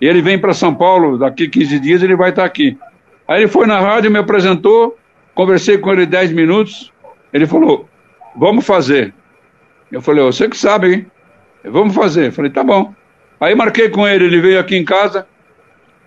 E 0.00 0.06
ele 0.06 0.22
vem 0.22 0.38
para 0.38 0.54
São 0.54 0.74
Paulo, 0.74 1.18
daqui 1.18 1.48
15 1.48 1.78
dias 1.80 2.02
ele 2.02 2.16
vai 2.16 2.30
estar 2.30 2.42
tá 2.42 2.46
aqui. 2.46 2.78
Aí 3.26 3.42
ele 3.42 3.48
foi 3.48 3.66
na 3.66 3.78
rádio, 3.78 4.10
me 4.10 4.18
apresentou, 4.18 4.96
conversei 5.34 5.76
com 5.76 5.92
ele 5.92 6.06
10 6.06 6.32
minutos, 6.32 6.90
ele 7.32 7.46
falou, 7.46 7.88
vamos 8.36 8.64
fazer. 8.64 9.14
Eu 9.90 10.02
falei, 10.02 10.24
você 10.24 10.48
que 10.48 10.56
sabe, 10.56 10.92
hein? 10.92 11.06
Vamos 11.64 11.94
fazer. 11.94 12.26
Eu 12.26 12.32
falei, 12.32 12.50
tá 12.50 12.62
bom. 12.62 12.94
Aí 13.40 13.54
marquei 13.54 13.88
com 13.88 14.06
ele, 14.06 14.24
ele 14.24 14.40
veio 14.40 14.58
aqui 14.60 14.76
em 14.76 14.84
casa, 14.84 15.26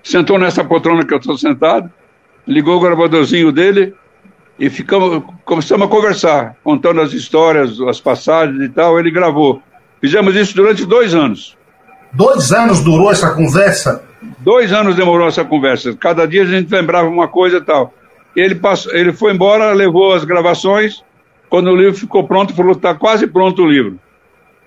sentou 0.04 0.38
nessa 0.38 0.64
poltrona 0.64 1.06
que 1.06 1.14
eu 1.14 1.18
estou 1.18 1.38
sentado, 1.38 1.92
ligou 2.46 2.78
o 2.78 2.80
gravadorzinho 2.82 3.52
dele 3.52 3.94
e 4.60 4.70
ficamos, 4.70 5.24
começamos 5.46 5.88
a 5.88 5.90
conversar, 5.90 6.56
contando 6.64 7.02
as 7.02 7.14
histórias, 7.14 7.80
as 7.82 8.00
passagens 8.00 8.62
e 8.62 8.70
tal. 8.70 9.00
Ele 9.00 9.10
gravou. 9.10 9.62
Fizemos 10.00 10.36
isso 10.36 10.56
durante 10.56 10.86
dois 10.86 11.16
anos. 11.16 11.58
Dois 12.14 12.52
anos 12.52 12.84
durou 12.84 13.12
essa 13.12 13.32
conversa? 13.32 14.04
Dois 14.40 14.74
anos 14.74 14.96
demorou 14.96 15.28
essa 15.28 15.46
conversa. 15.46 15.96
Cada 15.96 16.28
dia 16.28 16.44
a 16.44 16.46
gente 16.46 16.72
lembrava 16.72 17.08
uma 17.08 17.28
coisa 17.28 17.58
e 17.58 17.62
tal. 17.62 17.94
Ele, 18.36 18.56
passou, 18.56 18.94
ele 18.94 19.14
foi 19.14 19.34
embora, 19.34 19.72
levou 19.74 20.14
as 20.14 20.24
gravações. 20.24 21.04
Quando 21.52 21.70
o 21.70 21.76
livro 21.76 21.94
ficou 21.94 22.24
pronto, 22.24 22.56
falou: 22.56 22.72
está 22.72 22.96
quase 22.96 23.28
pronto 23.28 23.62
o 23.62 23.70
livro. 23.70 24.00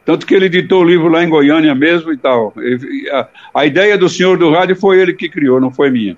Tanto 0.05 0.27
que 0.27 0.35
ele 0.35 0.45
editou 0.45 0.83
o 0.83 0.85
livro 0.85 1.09
lá 1.09 1.25
em 1.25 1.31
Goiânia 1.31 1.75
mesmo 1.75 2.13
e 2.13 2.19
tal. 2.19 2.53
A, 3.11 3.61
a 3.61 3.65
ideia 3.65 3.97
do 3.97 4.07
senhor 4.07 4.37
do 4.37 4.51
rádio 4.53 4.77
foi 4.77 5.01
ele 5.01 5.15
que 5.15 5.31
criou, 5.31 5.59
não 5.59 5.71
foi 5.71 5.91
minha. 5.91 6.15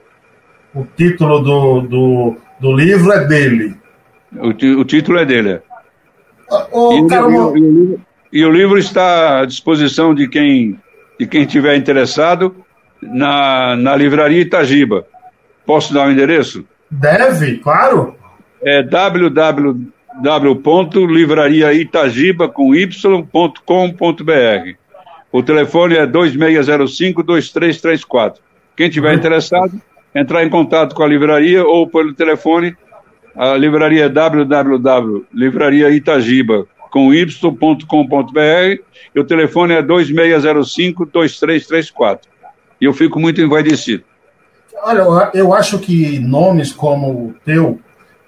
O 0.75 0.85
título 0.85 1.39
do, 1.39 1.81
do, 1.83 2.37
do 2.61 2.73
livro 2.73 3.13
é 3.13 3.25
dele. 3.25 3.77
O, 4.37 4.49
o 4.81 4.85
título 4.85 5.19
é 5.19 5.25
dele, 5.25 5.51
é. 5.51 5.63
Oh, 6.73 6.99
e, 6.99 7.09
cara, 7.09 7.31
e, 7.31 7.37
o, 7.37 8.01
e, 8.33 8.45
o 8.45 8.51
livro 8.51 8.77
está 8.77 9.43
à 9.43 9.47
disposição 9.47 10.13
de 10.13 10.27
quem, 10.27 10.81
de 11.19 11.27
quem 11.29 11.47
tiver 11.47 11.77
interessado 11.77 12.57
na, 13.01 13.77
na 13.77 13.95
livraria 13.95 14.43
Itagiba. 14.43 15.07
Posso 15.65 15.95
dar 15.95 16.09
o 16.09 16.11
endereço? 16.11 16.65
Deve, 16.91 17.59
claro. 17.59 18.17
É 18.61 18.83
www.livrariaitagiba 20.23 22.49
com 22.49 22.75
y.com.br. 22.75 23.61
O 25.31 25.43
telefone 25.43 25.97
é 25.97 26.07
2605-2334. 26.07 28.37
Quem 28.77 28.89
tiver 28.89 29.11
uhum. 29.11 29.17
interessado, 29.17 29.79
entrar 30.15 30.43
em 30.45 30.51
contato 30.51 30.95
com 30.95 31.03
a 31.03 31.07
livraria 31.07 31.63
ou 31.65 31.89
pelo 31.89 32.15
telefone. 32.15 32.77
A 33.35 33.55
livraria 33.55 34.05
é 34.05 34.09
www.livrariaitagiba 34.09 36.67
com 36.91 37.13
y.com.br 37.13 38.81
e 39.15 39.21
o 39.21 39.25
telefone 39.25 39.75
é 39.75 39.83
2605-2334. 39.83 42.21
E 42.81 42.87
eu 42.87 42.95
fico 42.95 43.21
muito 43.21 43.41
envaidecido. 43.41 44.05
Olha, 44.83 45.31
eu 45.35 45.53
acho 45.53 45.79
que 45.79 46.19
nomes 46.19 46.73
como 46.73 47.11
o 47.11 47.35
teu, 47.45 47.79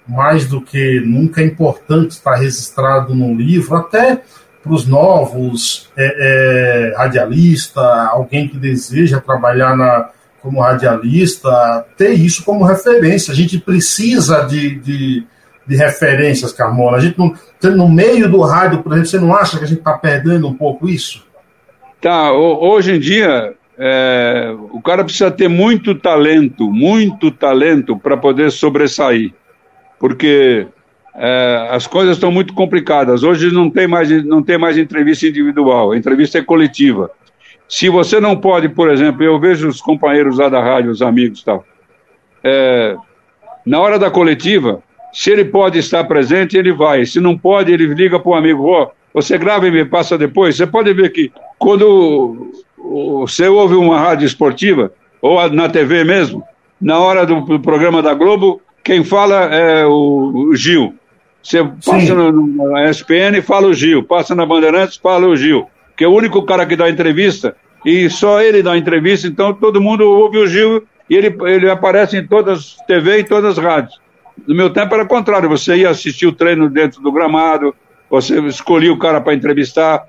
mais 0.09 0.47
do 0.47 0.59
que 0.59 0.99
nunca 1.01 1.41
é 1.41 1.45
importante 1.45 2.11
estar 2.11 2.35
registrado 2.35 3.13
num 3.13 3.35
livro, 3.35 3.75
até 3.75 4.21
para 4.63 4.73
os 4.73 4.85
novos 4.85 5.89
é, 5.95 6.91
é, 6.91 6.97
radialistas, 6.97 7.83
alguém 8.09 8.47
que 8.47 8.57
deseja 8.57 9.21
trabalhar 9.21 9.77
na, 9.77 10.09
como 10.41 10.61
radialista, 10.61 11.85
ter 11.95 12.13
isso 12.13 12.43
como 12.43 12.65
referência. 12.65 13.31
A 13.31 13.35
gente 13.35 13.59
precisa 13.59 14.41
de, 14.41 14.75
de, 14.75 15.23
de 15.65 15.75
referências, 15.75 16.51
Carmona. 16.51 16.97
A 16.97 16.99
gente 16.99 17.17
não, 17.17 17.35
no 17.75 17.87
meio 17.87 18.29
do 18.29 18.41
rádio, 18.41 18.81
por 18.81 18.91
exemplo, 18.93 19.09
você 19.09 19.19
não 19.19 19.35
acha 19.35 19.57
que 19.57 19.63
a 19.63 19.67
gente 19.67 19.79
está 19.79 19.93
perdendo 19.93 20.47
um 20.47 20.53
pouco 20.53 20.89
isso? 20.89 21.23
Tá, 22.01 22.31
hoje 22.31 22.95
em 22.95 22.99
dia, 22.99 23.53
é, 23.77 24.53
o 24.71 24.81
cara 24.81 25.03
precisa 25.03 25.29
ter 25.29 25.47
muito 25.47 25.95
talento, 25.95 26.71
muito 26.71 27.29
talento 27.31 27.97
para 27.97 28.17
poder 28.17 28.51
sobressair. 28.51 29.33
Porque 29.99 30.67
é, 31.15 31.67
as 31.71 31.85
coisas 31.85 32.15
estão 32.15 32.31
muito 32.31 32.53
complicadas. 32.53 33.23
Hoje 33.23 33.51
não 33.51 33.69
tem, 33.69 33.87
mais, 33.87 34.09
não 34.25 34.41
tem 34.41 34.57
mais 34.57 34.77
entrevista 34.77 35.27
individual, 35.27 35.91
a 35.91 35.97
entrevista 35.97 36.37
é 36.37 36.41
coletiva. 36.41 37.11
Se 37.67 37.89
você 37.89 38.19
não 38.19 38.35
pode, 38.35 38.69
por 38.69 38.89
exemplo, 38.89 39.23
eu 39.23 39.39
vejo 39.39 39.67
os 39.67 39.81
companheiros 39.81 40.37
lá 40.37 40.49
da 40.49 40.61
rádio, 40.61 40.89
os 40.89 41.01
amigos 41.01 41.41
e 41.41 41.45
tal, 41.45 41.63
é, 42.43 42.95
na 43.65 43.79
hora 43.79 43.99
da 43.99 44.09
coletiva, 44.09 44.81
se 45.11 45.29
ele 45.31 45.45
pode 45.45 45.77
estar 45.77 46.03
presente, 46.05 46.57
ele 46.57 46.71
vai. 46.71 47.05
Se 47.05 47.19
não 47.19 47.37
pode, 47.37 47.71
ele 47.71 47.85
liga 47.87 48.19
para 48.19 48.29
o 48.29 48.35
amigo, 48.35 48.65
ó, 48.65 48.83
oh, 48.83 48.91
você 49.13 49.37
grava 49.37 49.67
e 49.67 49.71
me 49.71 49.85
passa 49.85 50.17
depois. 50.17 50.55
Você 50.55 50.65
pode 50.65 50.93
ver 50.93 51.11
que 51.11 51.31
quando 51.57 52.51
você 52.77 53.47
ouve 53.47 53.75
uma 53.75 53.99
rádio 53.99 54.25
esportiva, 54.25 54.91
ou 55.21 55.49
na 55.49 55.67
TV 55.67 56.03
mesmo, 56.03 56.43
na 56.79 56.99
hora 56.99 57.25
do, 57.25 57.41
do 57.41 57.59
programa 57.59 58.01
da 58.01 58.13
Globo, 58.13 58.61
quem 58.83 59.03
fala 59.03 59.45
é 59.53 59.85
o, 59.85 60.49
o 60.51 60.55
Gil. 60.55 60.95
Você 61.41 61.63
passa 61.63 62.13
na 62.15 62.89
ESPN 62.89 63.37
e 63.37 63.41
fala 63.41 63.67
o 63.67 63.73
Gil, 63.73 64.03
passa 64.03 64.35
na 64.35 64.45
Bandeirantes 64.45 64.97
fala 64.97 65.27
o 65.27 65.35
Gil 65.35 65.67
que 65.99 66.05
é 66.05 66.07
o 66.07 66.13
único 66.13 66.43
cara 66.43 66.65
que 66.65 66.77
dá 66.77 66.89
entrevista, 66.89 67.57
e 67.85 68.09
só 68.09 68.41
ele 68.41 68.63
dá 68.63 68.77
entrevista, 68.77 69.27
então 69.27 69.53
todo 69.53 69.81
mundo 69.81 70.09
ouve 70.09 70.37
o 70.37 70.47
Gil 70.47 70.87
e 71.09 71.13
ele, 71.13 71.35
ele 71.41 71.69
aparece 71.69 72.15
em 72.15 72.25
todas 72.25 72.57
as 72.79 72.85
TV 72.87 73.17
e 73.17 73.23
todas 73.25 73.57
as 73.57 73.61
rádios. 73.61 73.99
No 74.47 74.55
meu 74.55 74.69
tempo 74.69 74.95
era 74.95 75.03
o 75.03 75.07
contrário, 75.07 75.49
você 75.49 75.75
ia 75.75 75.89
assistir 75.89 76.25
o 76.25 76.31
treino 76.31 76.69
dentro 76.69 77.01
do 77.01 77.11
gramado, 77.11 77.75
você 78.09 78.39
escolhia 78.43 78.93
o 78.93 78.97
cara 78.97 79.19
para 79.19 79.33
entrevistar, 79.33 80.05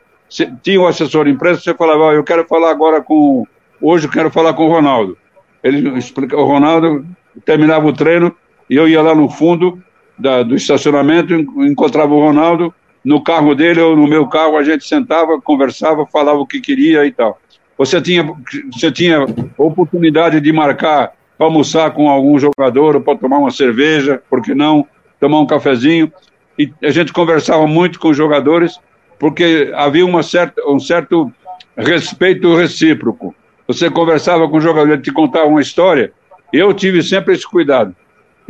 tinha 0.63 0.81
o 0.81 0.85
um 0.85 0.87
assessor 0.87 1.25
de 1.25 1.33
imprensa, 1.33 1.61
você 1.61 1.75
falava, 1.75 2.05
oh, 2.05 2.13
eu 2.13 2.23
quero 2.23 2.47
falar 2.47 2.71
agora 2.71 3.03
com, 3.03 3.45
hoje 3.83 4.07
eu 4.07 4.13
quero 4.13 4.31
falar 4.31 4.53
com 4.53 4.67
o 4.67 4.71
Ronaldo. 4.71 5.19
Ele 5.61 5.99
explica, 5.99 6.37
o 6.37 6.45
Ronaldo 6.45 7.05
terminava 7.45 7.85
o 7.85 7.93
treino 7.93 8.33
e 8.71 8.77
eu 8.77 8.89
ia 8.89 9.03
lá 9.03 9.15
no 9.15 9.29
fundo 9.29 9.83
da, 10.17 10.45
do 10.45 10.55
estacionamento, 10.55 11.35
encontrava 11.35 12.15
o 12.15 12.21
Ronaldo, 12.21 12.73
no 13.05 13.23
carro 13.23 13.55
dele 13.55 13.81
ou 13.81 13.97
no 13.97 14.07
meu 14.07 14.29
carro, 14.29 14.57
a 14.57 14.63
gente 14.63 14.87
sentava, 14.87 15.41
conversava, 15.41 16.07
falava 16.07 16.39
o 16.39 16.47
que 16.47 16.61
queria 16.61 17.05
e 17.05 17.11
tal. 17.11 17.39
Você 17.77 18.01
tinha, 18.01 18.31
você 18.73 18.93
tinha 18.93 19.27
oportunidade 19.59 20.41
de 20.41 20.53
marcar 20.53 21.13
para 21.37 21.47
almoçar 21.47 21.91
com 21.93 22.09
algum 22.09 22.39
jogador 22.39 22.97
ou 22.97 23.01
para 23.01 23.19
tomar 23.19 23.39
uma 23.39 23.51
cerveja, 23.51 24.23
por 24.29 24.43
que 24.43 24.55
não? 24.55 24.87
Tomar 25.19 25.41
um 25.41 25.47
cafezinho. 25.47 26.13
E 26.59 26.71
a 26.83 26.91
gente 26.91 27.13
conversava 27.13 27.67
muito 27.67 27.99
com 27.99 28.11
os 28.11 28.17
jogadores, 28.17 28.79
porque 29.19 29.73
havia 29.75 30.05
uma 30.05 30.23
certa, 30.23 30.63
um 30.69 30.79
certo 30.79 31.33
respeito 31.77 32.55
recíproco. 32.55 33.35
Você 33.67 33.89
conversava 33.89 34.47
com 34.49 34.59
o 34.59 34.61
jogador, 34.61 34.93
ele 34.93 35.03
te 35.03 35.11
contava 35.11 35.47
uma 35.47 35.63
história. 35.63 36.13
Eu 36.53 36.75
tive 36.75 37.03
sempre 37.03 37.35
esse 37.35 37.47
cuidado. 37.47 37.97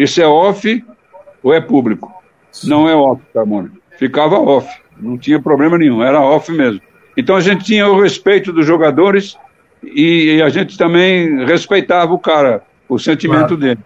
Isso 0.02 0.20
é 0.20 0.26
off 0.26 0.84
ou 1.42 1.54
é 1.54 1.60
público? 1.60 2.12
Não 2.64 2.88
é 2.88 2.94
off, 2.94 3.22
Carmona 3.32 3.70
ficava 4.00 4.40
off, 4.40 4.66
não 4.98 5.18
tinha 5.18 5.38
problema 5.38 5.76
nenhum, 5.76 6.02
era 6.02 6.18
off 6.18 6.50
mesmo. 6.50 6.80
Então 7.14 7.36
a 7.36 7.40
gente 7.40 7.66
tinha 7.66 7.86
o 7.86 8.00
respeito 8.00 8.50
dos 8.50 8.64
jogadores 8.64 9.36
e 9.82 10.40
a 10.42 10.48
gente 10.48 10.78
também 10.78 11.44
respeitava 11.44 12.14
o 12.14 12.18
cara, 12.18 12.62
o 12.88 12.98
sentimento 12.98 13.48
claro. 13.48 13.56
dele. 13.58 13.80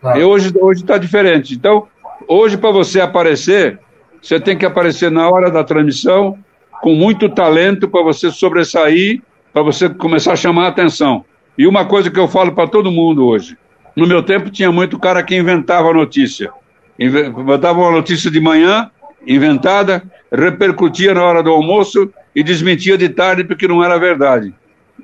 Claro. 0.00 0.18
E 0.18 0.24
hoje 0.24 0.50
hoje 0.58 0.80
está 0.80 0.96
diferente. 0.96 1.54
Então 1.54 1.86
hoje 2.26 2.56
para 2.56 2.70
você 2.70 3.02
aparecer, 3.02 3.78
você 4.22 4.40
tem 4.40 4.56
que 4.56 4.64
aparecer 4.64 5.10
na 5.10 5.28
hora 5.28 5.50
da 5.50 5.62
transmissão 5.62 6.38
com 6.80 6.94
muito 6.94 7.28
talento 7.28 7.86
para 7.86 8.02
você 8.02 8.30
sobressair, 8.30 9.20
para 9.52 9.62
você 9.62 9.90
começar 9.90 10.32
a 10.32 10.36
chamar 10.36 10.64
a 10.64 10.68
atenção. 10.68 11.22
E 11.58 11.66
uma 11.66 11.84
coisa 11.84 12.10
que 12.10 12.18
eu 12.18 12.28
falo 12.28 12.52
para 12.52 12.66
todo 12.66 12.90
mundo 12.90 13.26
hoje: 13.26 13.58
No 13.96 14.06
meu 14.06 14.22
tempo 14.22 14.50
tinha 14.50 14.70
muito 14.70 14.98
cara 14.98 15.22
que 15.22 15.36
inventava 15.36 15.92
notícia. 15.92 16.50
Inventava 16.98 17.78
uma 17.78 17.90
notícia 17.90 18.30
de 18.30 18.40
manhã, 18.40 18.90
inventada, 19.26 20.02
repercutia 20.32 21.14
na 21.14 21.24
hora 21.24 21.42
do 21.42 21.50
almoço 21.50 22.10
e 22.34 22.42
desmentia 22.42 22.96
de 22.96 23.08
tarde 23.08 23.44
porque 23.44 23.66
não 23.66 23.82
era 23.82 23.98
verdade. 23.98 24.54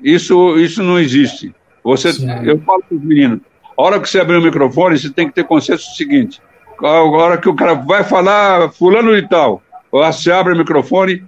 Isso, 0.03 0.57
isso 0.57 0.83
não 0.83 0.99
existe. 0.99 1.53
Você, 1.83 2.09
eu 2.43 2.59
falo 2.61 2.83
para 2.83 2.97
os 2.97 3.03
meninos, 3.03 3.39
a 3.77 3.81
hora 3.81 3.99
que 3.99 4.09
você 4.09 4.19
abrir 4.19 4.37
o 4.37 4.41
microfone, 4.41 4.97
você 4.97 5.09
tem 5.09 5.27
que 5.27 5.33
ter 5.33 5.43
consciência 5.43 5.89
do 5.89 5.95
seguinte: 5.95 6.41
a 6.81 7.01
hora 7.03 7.37
que 7.37 7.49
o 7.49 7.55
cara 7.55 7.73
vai 7.73 8.03
falar 8.03 8.69
fulano 8.71 9.15
de 9.15 9.27
tal, 9.27 9.61
você 9.91 10.31
abre 10.31 10.53
o 10.53 10.57
microfone, 10.57 11.23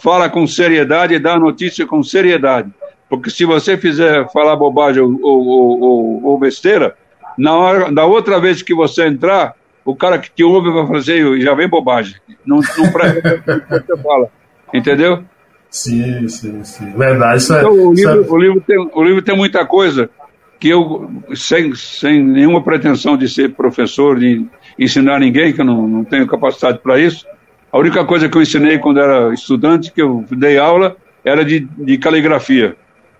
fala 0.00 0.28
com 0.28 0.46
seriedade 0.46 1.14
e 1.14 1.18
dá 1.18 1.34
a 1.34 1.38
notícia 1.38 1.86
com 1.86 2.02
seriedade. 2.02 2.70
Porque 3.08 3.30
se 3.30 3.44
você 3.44 3.76
fizer 3.76 4.30
falar 4.32 4.56
bobagem 4.56 5.02
ou, 5.02 5.18
ou, 5.22 5.80
ou, 5.80 6.24
ou 6.24 6.38
besteira, 6.38 6.94
na, 7.36 7.56
hora, 7.56 7.90
na 7.90 8.04
outra 8.04 8.40
vez 8.40 8.62
que 8.62 8.74
você 8.74 9.06
entrar, 9.06 9.54
o 9.84 9.96
cara 9.96 10.18
que 10.18 10.30
te 10.30 10.44
ouve 10.44 10.70
vai 10.70 10.86
fazer, 10.86 11.40
já 11.40 11.54
vem 11.54 11.68
bobagem. 11.68 12.16
Não, 12.44 12.60
não 12.76 12.92
presta 12.92 13.64
você 13.68 13.96
fala. 14.02 14.28
Entendeu? 14.74 15.24
Sim, 15.70 16.28
sim, 16.28 16.64
sim. 16.64 16.92
Verdade. 16.92 17.38
Isso 17.38 17.54
é, 17.54 17.58
então, 17.60 17.72
o, 17.72 17.92
livro, 17.92 18.24
é... 18.24 18.30
o, 18.30 18.36
livro 18.36 18.60
tem, 18.60 18.90
o 18.92 19.02
livro 19.02 19.22
tem 19.22 19.36
muita 19.36 19.64
coisa 19.64 20.10
que 20.58 20.68
eu, 20.68 21.10
sem, 21.34 21.74
sem 21.74 22.22
nenhuma 22.22 22.62
pretensão 22.62 23.16
de 23.16 23.28
ser 23.28 23.54
professor, 23.54 24.18
de 24.18 24.46
ensinar 24.78 25.20
ninguém, 25.20 25.52
que 25.52 25.60
eu 25.60 25.64
não, 25.64 25.86
não 25.86 26.04
tenho 26.04 26.26
capacidade 26.26 26.78
para 26.78 26.98
isso, 26.98 27.24
a 27.70 27.78
única 27.78 28.04
coisa 28.04 28.28
que 28.28 28.36
eu 28.36 28.42
ensinei 28.42 28.78
quando 28.78 28.98
era 28.98 29.32
estudante, 29.32 29.92
que 29.92 30.00
eu 30.00 30.24
dei 30.30 30.58
aula, 30.58 30.96
era 31.24 31.44
de, 31.44 31.60
de 31.60 31.98
caligrafia. 31.98 32.76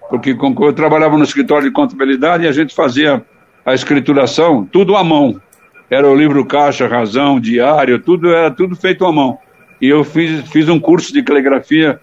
Porque 0.09 0.37
eu 0.61 0.73
trabalhava 0.73 1.17
no 1.17 1.25
escritório 1.25 1.69
de 1.69 1.73
contabilidade 1.73 2.45
e 2.45 2.49
a 2.49 2.53
gente 2.53 2.75
fazia 2.75 3.23
a 3.65 3.75
escrituração 3.75 4.65
tudo 4.65 4.97
à 4.97 5.05
mão. 5.05 5.41
Era 5.91 6.09
o 6.09 6.15
livro 6.15 6.45
caixa, 6.45 6.87
razão, 6.87 7.41
diário, 7.41 7.99
tudo 7.99 8.31
era 8.31 8.51
tudo 8.51 8.77
feito 8.77 9.05
à 9.05 9.13
mão. 9.13 9.39
E 9.81 9.89
eu 9.89 10.05
fiz, 10.05 10.49
fiz 10.51 10.69
um 10.69 10.81
curso 10.81 11.13
de 11.13 11.23
caligrafia, 11.23 12.01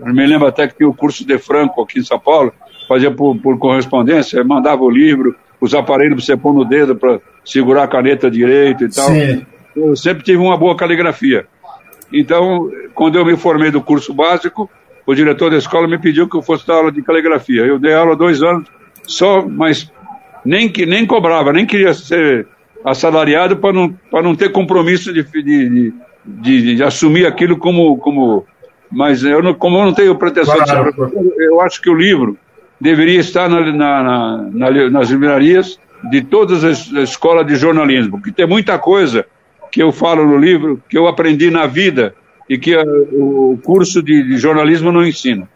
me 0.00 0.26
lembro 0.26 0.46
até 0.46 0.66
que 0.66 0.76
tinha 0.76 0.88
o 0.88 0.94
curso 0.94 1.26
de 1.26 1.38
Franco 1.38 1.82
aqui 1.82 2.00
em 2.00 2.04
São 2.04 2.18
Paulo, 2.18 2.52
fazia 2.88 3.10
por, 3.10 3.36
por 3.38 3.58
correspondência, 3.58 4.42
mandava 4.42 4.82
o 4.82 4.90
livro, 4.90 5.34
os 5.60 5.74
aparelhos 5.74 6.14
para 6.14 6.24
você 6.24 6.36
pôr 6.36 6.54
no 6.54 6.64
dedo 6.64 6.96
para 6.96 7.20
segurar 7.44 7.84
a 7.84 7.88
caneta 7.88 8.30
direito 8.30 8.84
e 8.84 8.88
tal. 8.88 9.08
Sim. 9.08 9.46
Eu 9.76 9.94
sempre 9.94 10.24
tive 10.24 10.38
uma 10.38 10.56
boa 10.56 10.76
caligrafia. 10.76 11.46
Então, 12.12 12.70
quando 12.94 13.16
eu 13.16 13.24
me 13.24 13.36
formei 13.36 13.70
do 13.70 13.80
curso 13.80 14.12
básico, 14.12 14.68
o 15.10 15.14
diretor 15.14 15.50
da 15.50 15.56
escola 15.56 15.88
me 15.88 15.98
pediu 15.98 16.28
que 16.28 16.36
eu 16.36 16.42
fosse 16.42 16.64
dar 16.64 16.74
aula 16.74 16.92
de 16.92 17.02
caligrafia. 17.02 17.62
Eu 17.62 17.80
dei 17.80 17.92
aula 17.92 18.14
dois 18.14 18.40
anos 18.44 18.68
só, 19.02 19.44
mas 19.44 19.90
nem, 20.44 20.68
que, 20.68 20.86
nem 20.86 21.04
cobrava, 21.04 21.52
nem 21.52 21.66
queria 21.66 21.92
ser 21.92 22.46
assalariado 22.84 23.56
para 23.56 23.72
não, 23.72 23.92
não 24.12 24.36
ter 24.36 24.52
compromisso 24.52 25.12
de, 25.12 25.24
de, 25.24 25.92
de, 26.24 26.76
de, 26.76 26.82
assumir 26.84 27.26
aquilo 27.26 27.56
como. 27.56 27.98
como 27.98 28.46
mas 28.88 29.24
eu 29.24 29.42
não, 29.42 29.52
como 29.52 29.78
eu 29.78 29.84
não 29.86 29.92
tenho 29.92 30.14
pretensão 30.14 30.54
claro. 30.56 30.92
de 30.92 30.96
ser 30.96 31.42
eu 31.42 31.60
acho 31.60 31.80
que 31.82 31.90
o 31.90 31.94
livro 31.94 32.38
deveria 32.80 33.18
estar 33.18 33.48
na, 33.48 33.60
na, 33.72 34.48
na, 34.52 34.90
nas 34.90 35.10
livrarias 35.10 35.78
de 36.08 36.22
todas 36.22 36.62
as 36.62 36.86
escolas 36.92 37.46
de 37.46 37.56
jornalismo, 37.56 38.12
porque 38.12 38.30
tem 38.30 38.46
muita 38.46 38.78
coisa 38.78 39.26
que 39.72 39.82
eu 39.82 39.90
falo 39.90 40.24
no 40.24 40.38
livro 40.38 40.80
que 40.88 40.96
eu 40.96 41.08
aprendi 41.08 41.50
na 41.50 41.66
vida 41.66 42.14
e 42.50 42.58
que 42.58 42.76
o 42.76 43.56
curso 43.62 44.02
de, 44.02 44.36
jornalismo 44.36 44.90
não 44.90 45.06
ensina. 45.06 45.48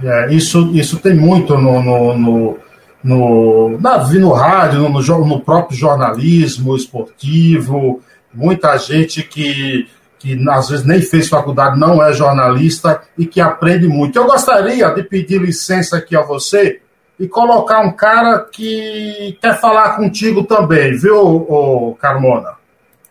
É, 0.00 0.32
isso, 0.32 0.70
isso 0.74 0.96
tem 0.98 1.12
muito 1.12 1.58
no, 1.58 1.82
no, 1.82 2.16
no, 2.16 2.58
no, 3.02 3.80
na, 3.80 4.06
no 4.06 4.32
rádio, 4.32 4.78
no, 4.82 4.88
no, 4.88 5.26
no 5.26 5.40
próprio 5.40 5.76
jornalismo 5.76 6.76
esportivo, 6.76 8.00
muita 8.32 8.78
gente 8.78 9.24
que, 9.24 9.88
que 10.20 10.38
às 10.48 10.68
vezes 10.68 10.86
nem 10.86 11.02
fez 11.02 11.28
faculdade, 11.28 11.80
não 11.80 12.00
é 12.00 12.12
jornalista 12.12 13.02
e 13.18 13.26
que 13.26 13.40
aprende 13.40 13.88
muito. 13.88 14.16
Eu 14.16 14.26
gostaria 14.26 14.88
de 14.90 15.02
pedir 15.02 15.40
licença 15.40 15.96
aqui 15.96 16.14
a 16.14 16.22
você 16.22 16.80
e 17.18 17.26
colocar 17.26 17.80
um 17.80 17.90
cara 17.90 18.38
que 18.38 19.36
quer 19.42 19.58
falar 19.58 19.96
contigo 19.96 20.44
também, 20.44 20.96
viu, 20.96 21.98
Carmona? 22.00 22.50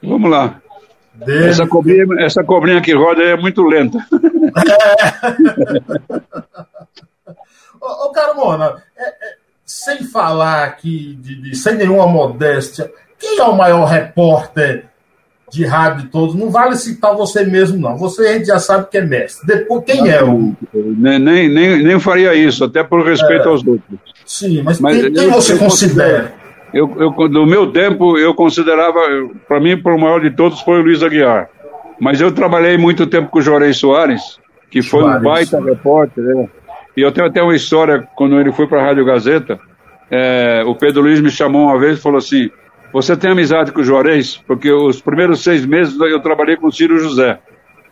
Vamos 0.01 0.31
lá. 0.31 0.61
Dele... 1.15 1.47
Essa, 1.47 1.65
cobrinha, 1.67 2.05
essa 2.19 2.43
cobrinha 2.43 2.81
que 2.81 2.93
roda 2.93 3.23
é 3.23 3.37
muito 3.37 3.63
lenta. 3.63 3.97
É. 4.67 5.81
ô, 7.79 8.07
ô, 8.07 8.11
Carmona, 8.11 8.75
é, 8.97 9.07
é, 9.07 9.35
sem 9.65 10.03
falar 10.03 10.63
aqui, 10.65 11.17
de, 11.21 11.41
de, 11.41 11.55
sem 11.55 11.75
nenhuma 11.75 12.07
modéstia, 12.07 12.91
quem 13.17 13.39
é 13.39 13.43
o 13.43 13.55
maior 13.55 13.85
repórter 13.85 14.85
de 15.51 15.65
rádio 15.65 16.03
de 16.03 16.07
todos? 16.09 16.35
Não 16.35 16.49
vale 16.49 16.75
citar 16.75 17.15
você 17.15 17.45
mesmo, 17.45 17.79
não. 17.79 17.97
Você 17.97 18.27
a 18.27 18.33
gente 18.33 18.47
já 18.47 18.59
sabe 18.59 18.89
que 18.89 18.97
é 18.97 19.05
mestre. 19.05 19.47
Depois, 19.47 19.83
quem 19.85 20.09
é 20.09 20.23
o. 20.23 20.53
Nem, 20.73 21.19
nem, 21.19 21.49
nem 21.49 21.99
faria 21.99 22.33
isso, 22.35 22.63
até 22.65 22.83
por 22.83 23.05
respeito 23.05 23.47
é. 23.47 23.47
aos 23.47 23.65
outros. 23.65 23.99
Sim, 24.25 24.61
mas, 24.63 24.79
mas 24.79 25.01
quem, 25.01 25.13
quem 25.13 25.29
você 25.29 25.57
considera? 25.57 26.44
Eu, 26.75 26.93
eu, 26.99 27.29
no 27.29 27.45
meu 27.45 27.71
tempo, 27.71 28.17
eu 28.17 28.33
considerava, 28.33 28.99
para 29.47 29.61
mim, 29.61 29.81
o 29.81 29.97
maior 29.97 30.19
de 30.19 30.29
todos 30.29 30.59
foi 30.59 30.81
o 30.81 30.83
Luiz 30.83 31.01
Aguiar. 31.01 31.49
Mas 31.97 32.19
eu 32.19 32.33
trabalhei 32.33 32.77
muito 32.77 33.07
tempo 33.07 33.29
com 33.29 33.39
o 33.39 33.41
Jorei 33.41 33.71
Soares, 33.71 34.37
que 34.69 34.81
foi 34.81 34.99
Soares. 34.99 35.21
um 35.21 35.23
baita 35.23 35.63
repórter. 35.63 36.21
Né? 36.21 36.49
E 36.97 37.01
eu 37.01 37.13
tenho 37.13 37.27
até 37.27 37.41
uma 37.41 37.55
história, 37.55 38.05
quando 38.17 38.37
ele 38.37 38.51
foi 38.51 38.67
para 38.67 38.81
a 38.81 38.85
Rádio 38.87 39.05
Gazeta, 39.05 39.57
é, 40.11 40.65
o 40.67 40.75
Pedro 40.75 41.03
Luiz 41.03 41.21
me 41.21 41.31
chamou 41.31 41.69
uma 41.69 41.79
vez 41.79 41.97
e 41.97 42.01
falou 42.01 42.17
assim: 42.17 42.49
Você 42.91 43.15
tem 43.15 43.31
amizade 43.31 43.71
com 43.71 43.79
o 43.79 43.83
Juarez? 43.83 44.35
Porque 44.45 44.69
os 44.69 44.99
primeiros 44.99 45.41
seis 45.41 45.65
meses 45.65 45.97
eu 45.97 46.19
trabalhei 46.19 46.57
com 46.57 46.67
o 46.67 46.73
Ciro 46.73 46.99
José. 46.99 47.39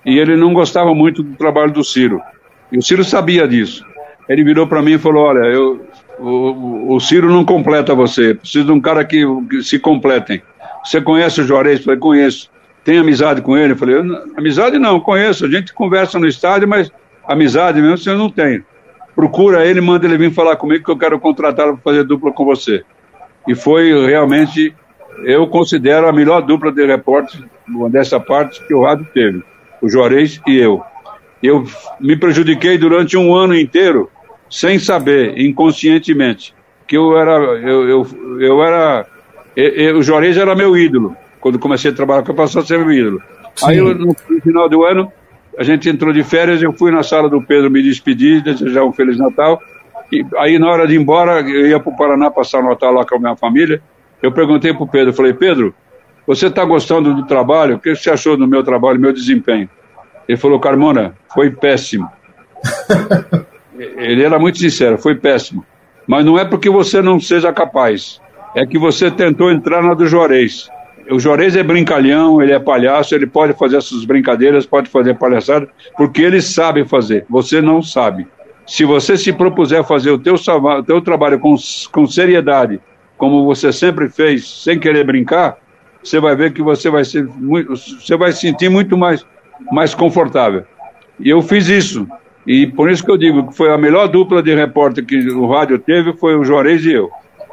E 0.05 0.19
ele 0.19 0.35
não 0.35 0.53
gostava 0.53 0.93
muito 0.93 1.23
do 1.23 1.37
trabalho 1.37 1.71
do 1.71 1.85
Ciro. 1.85 2.21
E 2.69 2.77
o 2.77 2.81
Ciro 2.81 3.05
sabia 3.05 3.47
disso. 3.47 3.85
Ele 4.27 4.43
virou 4.43 4.67
para 4.67 4.81
mim 4.81 4.95
e 4.95 4.99
falou: 4.99 5.23
Olha, 5.23 5.45
eu, 5.45 5.85
o, 6.19 6.95
o 6.95 6.99
Ciro 6.99 7.29
não 7.29 7.45
completa 7.45 7.95
você. 7.95 8.33
Preciso 8.33 8.65
de 8.65 8.71
um 8.71 8.81
cara 8.81 9.03
que, 9.03 9.25
que 9.49 9.63
se 9.63 9.79
completem. 9.79 10.41
Você 10.83 11.01
conhece 11.01 11.41
o 11.41 11.43
Juarez? 11.45 11.79
Eu 11.79 11.85
falei, 11.85 11.99
conheço. 11.99 12.51
Tem 12.83 12.97
amizade 12.97 13.41
com 13.41 13.57
ele? 13.57 13.73
Eu 13.73 13.77
falei, 13.77 13.95
amizade 14.37 14.77
não, 14.77 14.99
conheço. 14.99 15.45
A 15.45 15.49
gente 15.49 15.73
conversa 15.73 16.19
no 16.19 16.27
estádio, 16.27 16.67
mas 16.67 16.91
amizade 17.25 17.81
mesmo 17.81 17.97
você 17.97 18.13
não 18.13 18.29
tem. 18.29 18.63
Procura 19.15 19.65
ele, 19.65 19.79
manda 19.79 20.05
ele 20.05 20.17
vir 20.17 20.33
falar 20.33 20.55
comigo 20.55 20.83
que 20.83 20.91
eu 20.91 20.97
quero 20.97 21.19
contratá-lo 21.19 21.73
para 21.77 21.91
fazer 21.91 22.03
dupla 22.03 22.31
com 22.31 22.43
você. 22.43 22.83
E 23.47 23.55
foi 23.55 24.07
realmente, 24.07 24.75
eu 25.23 25.47
considero 25.47 26.07
a 26.07 26.13
melhor 26.13 26.41
dupla 26.41 26.71
de 26.71 26.85
repórteres 26.85 27.45
dessa 27.91 28.19
parte 28.19 28.65
que 28.65 28.73
o 28.73 28.83
rádio 28.83 29.07
teve. 29.13 29.43
O 29.81 29.89
Juarez 29.89 30.41
e 30.47 30.57
eu. 30.57 30.81
Eu 31.41 31.65
me 31.99 32.15
prejudiquei 32.15 32.77
durante 32.77 33.17
um 33.17 33.35
ano 33.35 33.55
inteiro 33.55 34.09
sem 34.53 34.77
saber, 34.77 35.35
inconscientemente, 35.35 36.53
que 36.87 36.95
eu 36.95 37.17
era. 37.17 37.33
Eu, 37.33 37.89
eu, 37.89 38.07
eu 38.39 38.63
era. 38.63 39.03
Eu, 39.55 39.97
o 39.97 40.03
Juarez 40.03 40.37
era 40.37 40.55
meu 40.55 40.77
ídolo. 40.77 41.17
Quando 41.41 41.57
comecei 41.57 41.89
a 41.89 41.93
trabalhar, 41.93 42.23
eu 42.27 42.35
passou 42.35 42.61
a 42.61 42.65
ser 42.65 42.77
meu 42.77 42.91
ídolo. 42.91 43.19
Sim. 43.55 43.65
Aí, 43.65 43.77
no, 43.77 43.95
no 43.95 44.15
final 44.43 44.69
do 44.69 44.83
ano, 44.83 45.11
a 45.57 45.63
gente 45.63 45.89
entrou 45.89 46.13
de 46.13 46.23
férias, 46.23 46.61
eu 46.61 46.71
fui 46.71 46.91
na 46.91 47.01
sala 47.01 47.27
do 47.27 47.41
Pedro 47.41 47.71
me 47.71 47.81
despedir, 47.81 48.43
desejar 48.43 48.83
um 48.83 48.93
Feliz 48.93 49.17
Natal. 49.17 49.59
E 50.11 50.23
aí, 50.37 50.59
na 50.59 50.69
hora 50.69 50.85
de 50.85 50.93
ir 50.93 51.01
embora, 51.01 51.41
eu 51.41 51.65
ia 51.65 51.79
para 51.79 51.91
o 51.91 51.97
Paraná 51.97 52.29
passar 52.29 52.59
o 52.59 52.69
Natal 52.69 52.93
lá 52.93 53.03
com 53.03 53.15
a 53.15 53.19
minha 53.19 53.35
família. 53.35 53.81
Eu 54.21 54.31
perguntei 54.31 54.71
para 54.71 54.83
o 54.83 54.87
Pedro, 54.87 55.13
falei, 55.13 55.33
Pedro, 55.33 55.73
você 56.27 56.45
está 56.45 56.63
gostando 56.63 57.15
do 57.15 57.25
trabalho? 57.25 57.77
O 57.77 57.79
que 57.79 57.95
você 57.95 58.11
achou 58.11 58.37
do 58.37 58.47
meu 58.47 58.63
trabalho, 58.63 58.99
meu 58.99 59.11
desempenho? 59.11 59.67
Ele 60.27 60.37
falou, 60.37 60.59
Carmona, 60.59 61.15
foi 61.33 61.49
péssimo. 61.49 62.07
ele 63.77 64.23
era 64.23 64.37
muito 64.39 64.57
sincero, 64.57 64.97
foi 64.97 65.15
péssimo. 65.15 65.65
Mas 66.07 66.25
não 66.25 66.37
é 66.37 66.45
porque 66.45 66.69
você 66.69 67.01
não 67.01 67.19
seja 67.19 67.51
capaz, 67.53 68.21
é 68.55 68.65
que 68.65 68.77
você 68.77 69.09
tentou 69.09 69.51
entrar 69.51 69.81
na 69.81 69.93
do 69.93 70.05
Juarez. 70.05 70.69
O 71.09 71.19
Juarez 71.19 71.55
é 71.55 71.63
brincalhão, 71.63 72.41
ele 72.41 72.53
é 72.53 72.59
palhaço, 72.59 73.13
ele 73.13 73.27
pode 73.27 73.53
fazer 73.53 73.77
essas 73.77 74.05
brincadeiras, 74.05 74.65
pode 74.65 74.89
fazer 74.89 75.17
palhaçada, 75.17 75.67
porque 75.97 76.21
ele 76.21 76.41
sabe 76.41 76.85
fazer, 76.85 77.25
você 77.29 77.61
não 77.61 77.81
sabe. 77.81 78.27
Se 78.65 78.85
você 78.85 79.17
se 79.17 79.33
propuser 79.33 79.83
fazer 79.83 80.11
o 80.11 80.17
teu, 80.17 80.35
o 80.35 80.83
teu 80.83 81.01
trabalho 81.01 81.39
com, 81.39 81.55
com 81.91 82.07
seriedade, 82.07 82.79
como 83.17 83.45
você 83.45 83.73
sempre 83.73 84.09
fez, 84.09 84.63
sem 84.63 84.79
querer 84.79 85.05
brincar, 85.05 85.57
você 86.01 86.19
vai 86.19 86.35
ver 86.35 86.53
que 86.53 86.61
você 86.61 86.89
vai, 86.89 87.03
ser 87.03 87.23
muito, 87.23 87.75
você 87.75 88.15
vai 88.15 88.31
se 88.31 88.41
sentir 88.41 88.69
muito 88.69 88.97
mais, 88.97 89.25
mais 89.71 89.93
confortável. 89.93 90.63
E 91.19 91.29
eu 91.29 91.41
fiz 91.41 91.67
isso. 91.67 92.07
E 92.45 92.67
por 92.67 92.89
isso 92.89 93.03
que 93.03 93.11
eu 93.11 93.17
digo 93.17 93.47
que 93.47 93.55
foi 93.55 93.71
a 93.71 93.77
melhor 93.77 94.07
dupla 94.07 94.43
de 94.43 94.53
repórter 94.53 95.05
que 95.05 95.17
o 95.29 95.47
rádio 95.47 95.79
teve 95.79 96.13
foi 96.13 96.35
o 96.35 96.43
Juarez 96.43 96.83
e 96.85 96.93
eu. 96.93 97.09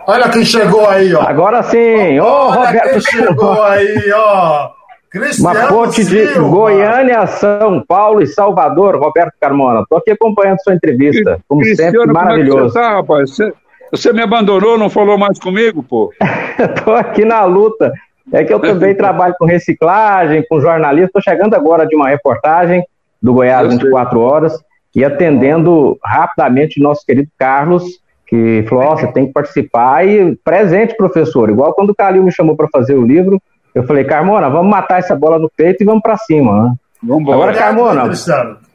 Olha 0.07 0.29
quem 0.29 0.45
chegou 0.45 0.89
aí, 0.89 1.15
ó. 1.15 1.23
Agora 1.23 1.63
sim, 1.63 2.19
ô 2.19 2.25
oh, 2.25 2.51
Roberto. 2.51 2.91
Quem 2.91 3.01
chegou 3.01 3.63
aí, 3.63 4.13
ó. 4.13 4.71
Cristiano 5.11 5.59
Uma 5.59 5.69
ponte 5.69 6.05
Silva. 6.05 6.33
de 6.33 6.39
Goiânia, 6.39 7.27
São 7.27 7.85
Paulo 7.87 8.23
e 8.23 8.27
Salvador, 8.29 8.97
Roberto 8.97 9.33
Carmona. 9.41 9.81
Estou 9.81 9.99
aqui 9.99 10.13
acompanhando 10.13 10.63
sua 10.63 10.75
entrevista, 10.75 11.41
como 11.49 11.63
Cristiano, 11.63 11.99
sempre, 11.99 12.13
maravilhoso. 12.13 12.57
Como 12.57 12.65
é 12.65 12.67
que 12.67 12.73
você 12.73 12.81
tá, 12.81 12.95
rapaz? 12.95 13.31
Você, 13.31 13.53
Você 13.91 14.13
me 14.13 14.23
abandonou, 14.23 14.79
não 14.79 14.89
falou 14.89 15.19
mais 15.19 15.39
comigo, 15.41 15.83
pô? 15.83 16.13
Estou 16.59 16.95
aqui 16.95 17.25
na 17.25 17.45
luta. 17.45 17.93
É 18.33 18.45
que 18.45 18.55
eu 18.55 18.61
também 18.61 18.95
trabalho 18.97 19.35
com 19.37 19.47
reciclagem, 19.47 20.45
com 20.49 20.61
jornalismo. 20.61 21.07
Estou 21.07 21.23
chegando 21.23 21.55
agora 21.55 21.87
de 21.87 21.97
uma 21.97 22.09
reportagem 22.09 22.85
do 23.21 23.35
Goiás 23.35 23.69
24 23.69 24.21
Horas 24.21 24.61
e 24.95 25.05
atendendo 25.05 25.99
rapidamente 26.05 26.81
nosso 26.81 27.05
querido 27.05 27.29
Carlos, 27.39 27.85
que 28.27 28.65
falou: 28.69 28.93
oh, 28.93 28.97
você 28.97 29.07
tem 29.09 29.27
que 29.27 29.33
participar 29.33 30.07
e 30.07 30.37
presente, 30.37 30.97
professor. 30.97 31.51
Igual 31.51 31.75
quando 31.75 31.91
o 31.91 31.95
Calil 31.95 32.23
me 32.23 32.33
chamou 32.33 32.57
para 32.57 32.69
fazer 32.69 32.95
o 32.95 33.05
livro, 33.05 33.41
eu 33.75 33.83
falei: 33.85 34.05
Carmona, 34.05 34.49
vamos 34.49 34.71
matar 34.71 34.99
essa 34.99 35.15
bola 35.15 35.39
no 35.39 35.51
peito 35.57 35.83
e 35.83 35.87
vamos 35.87 36.03
para 36.03 36.17
cima. 36.17 36.65
Né? 36.65 36.75
Vamos 37.03 37.33
Agora, 37.33 37.53
Carmona. 37.53 38.05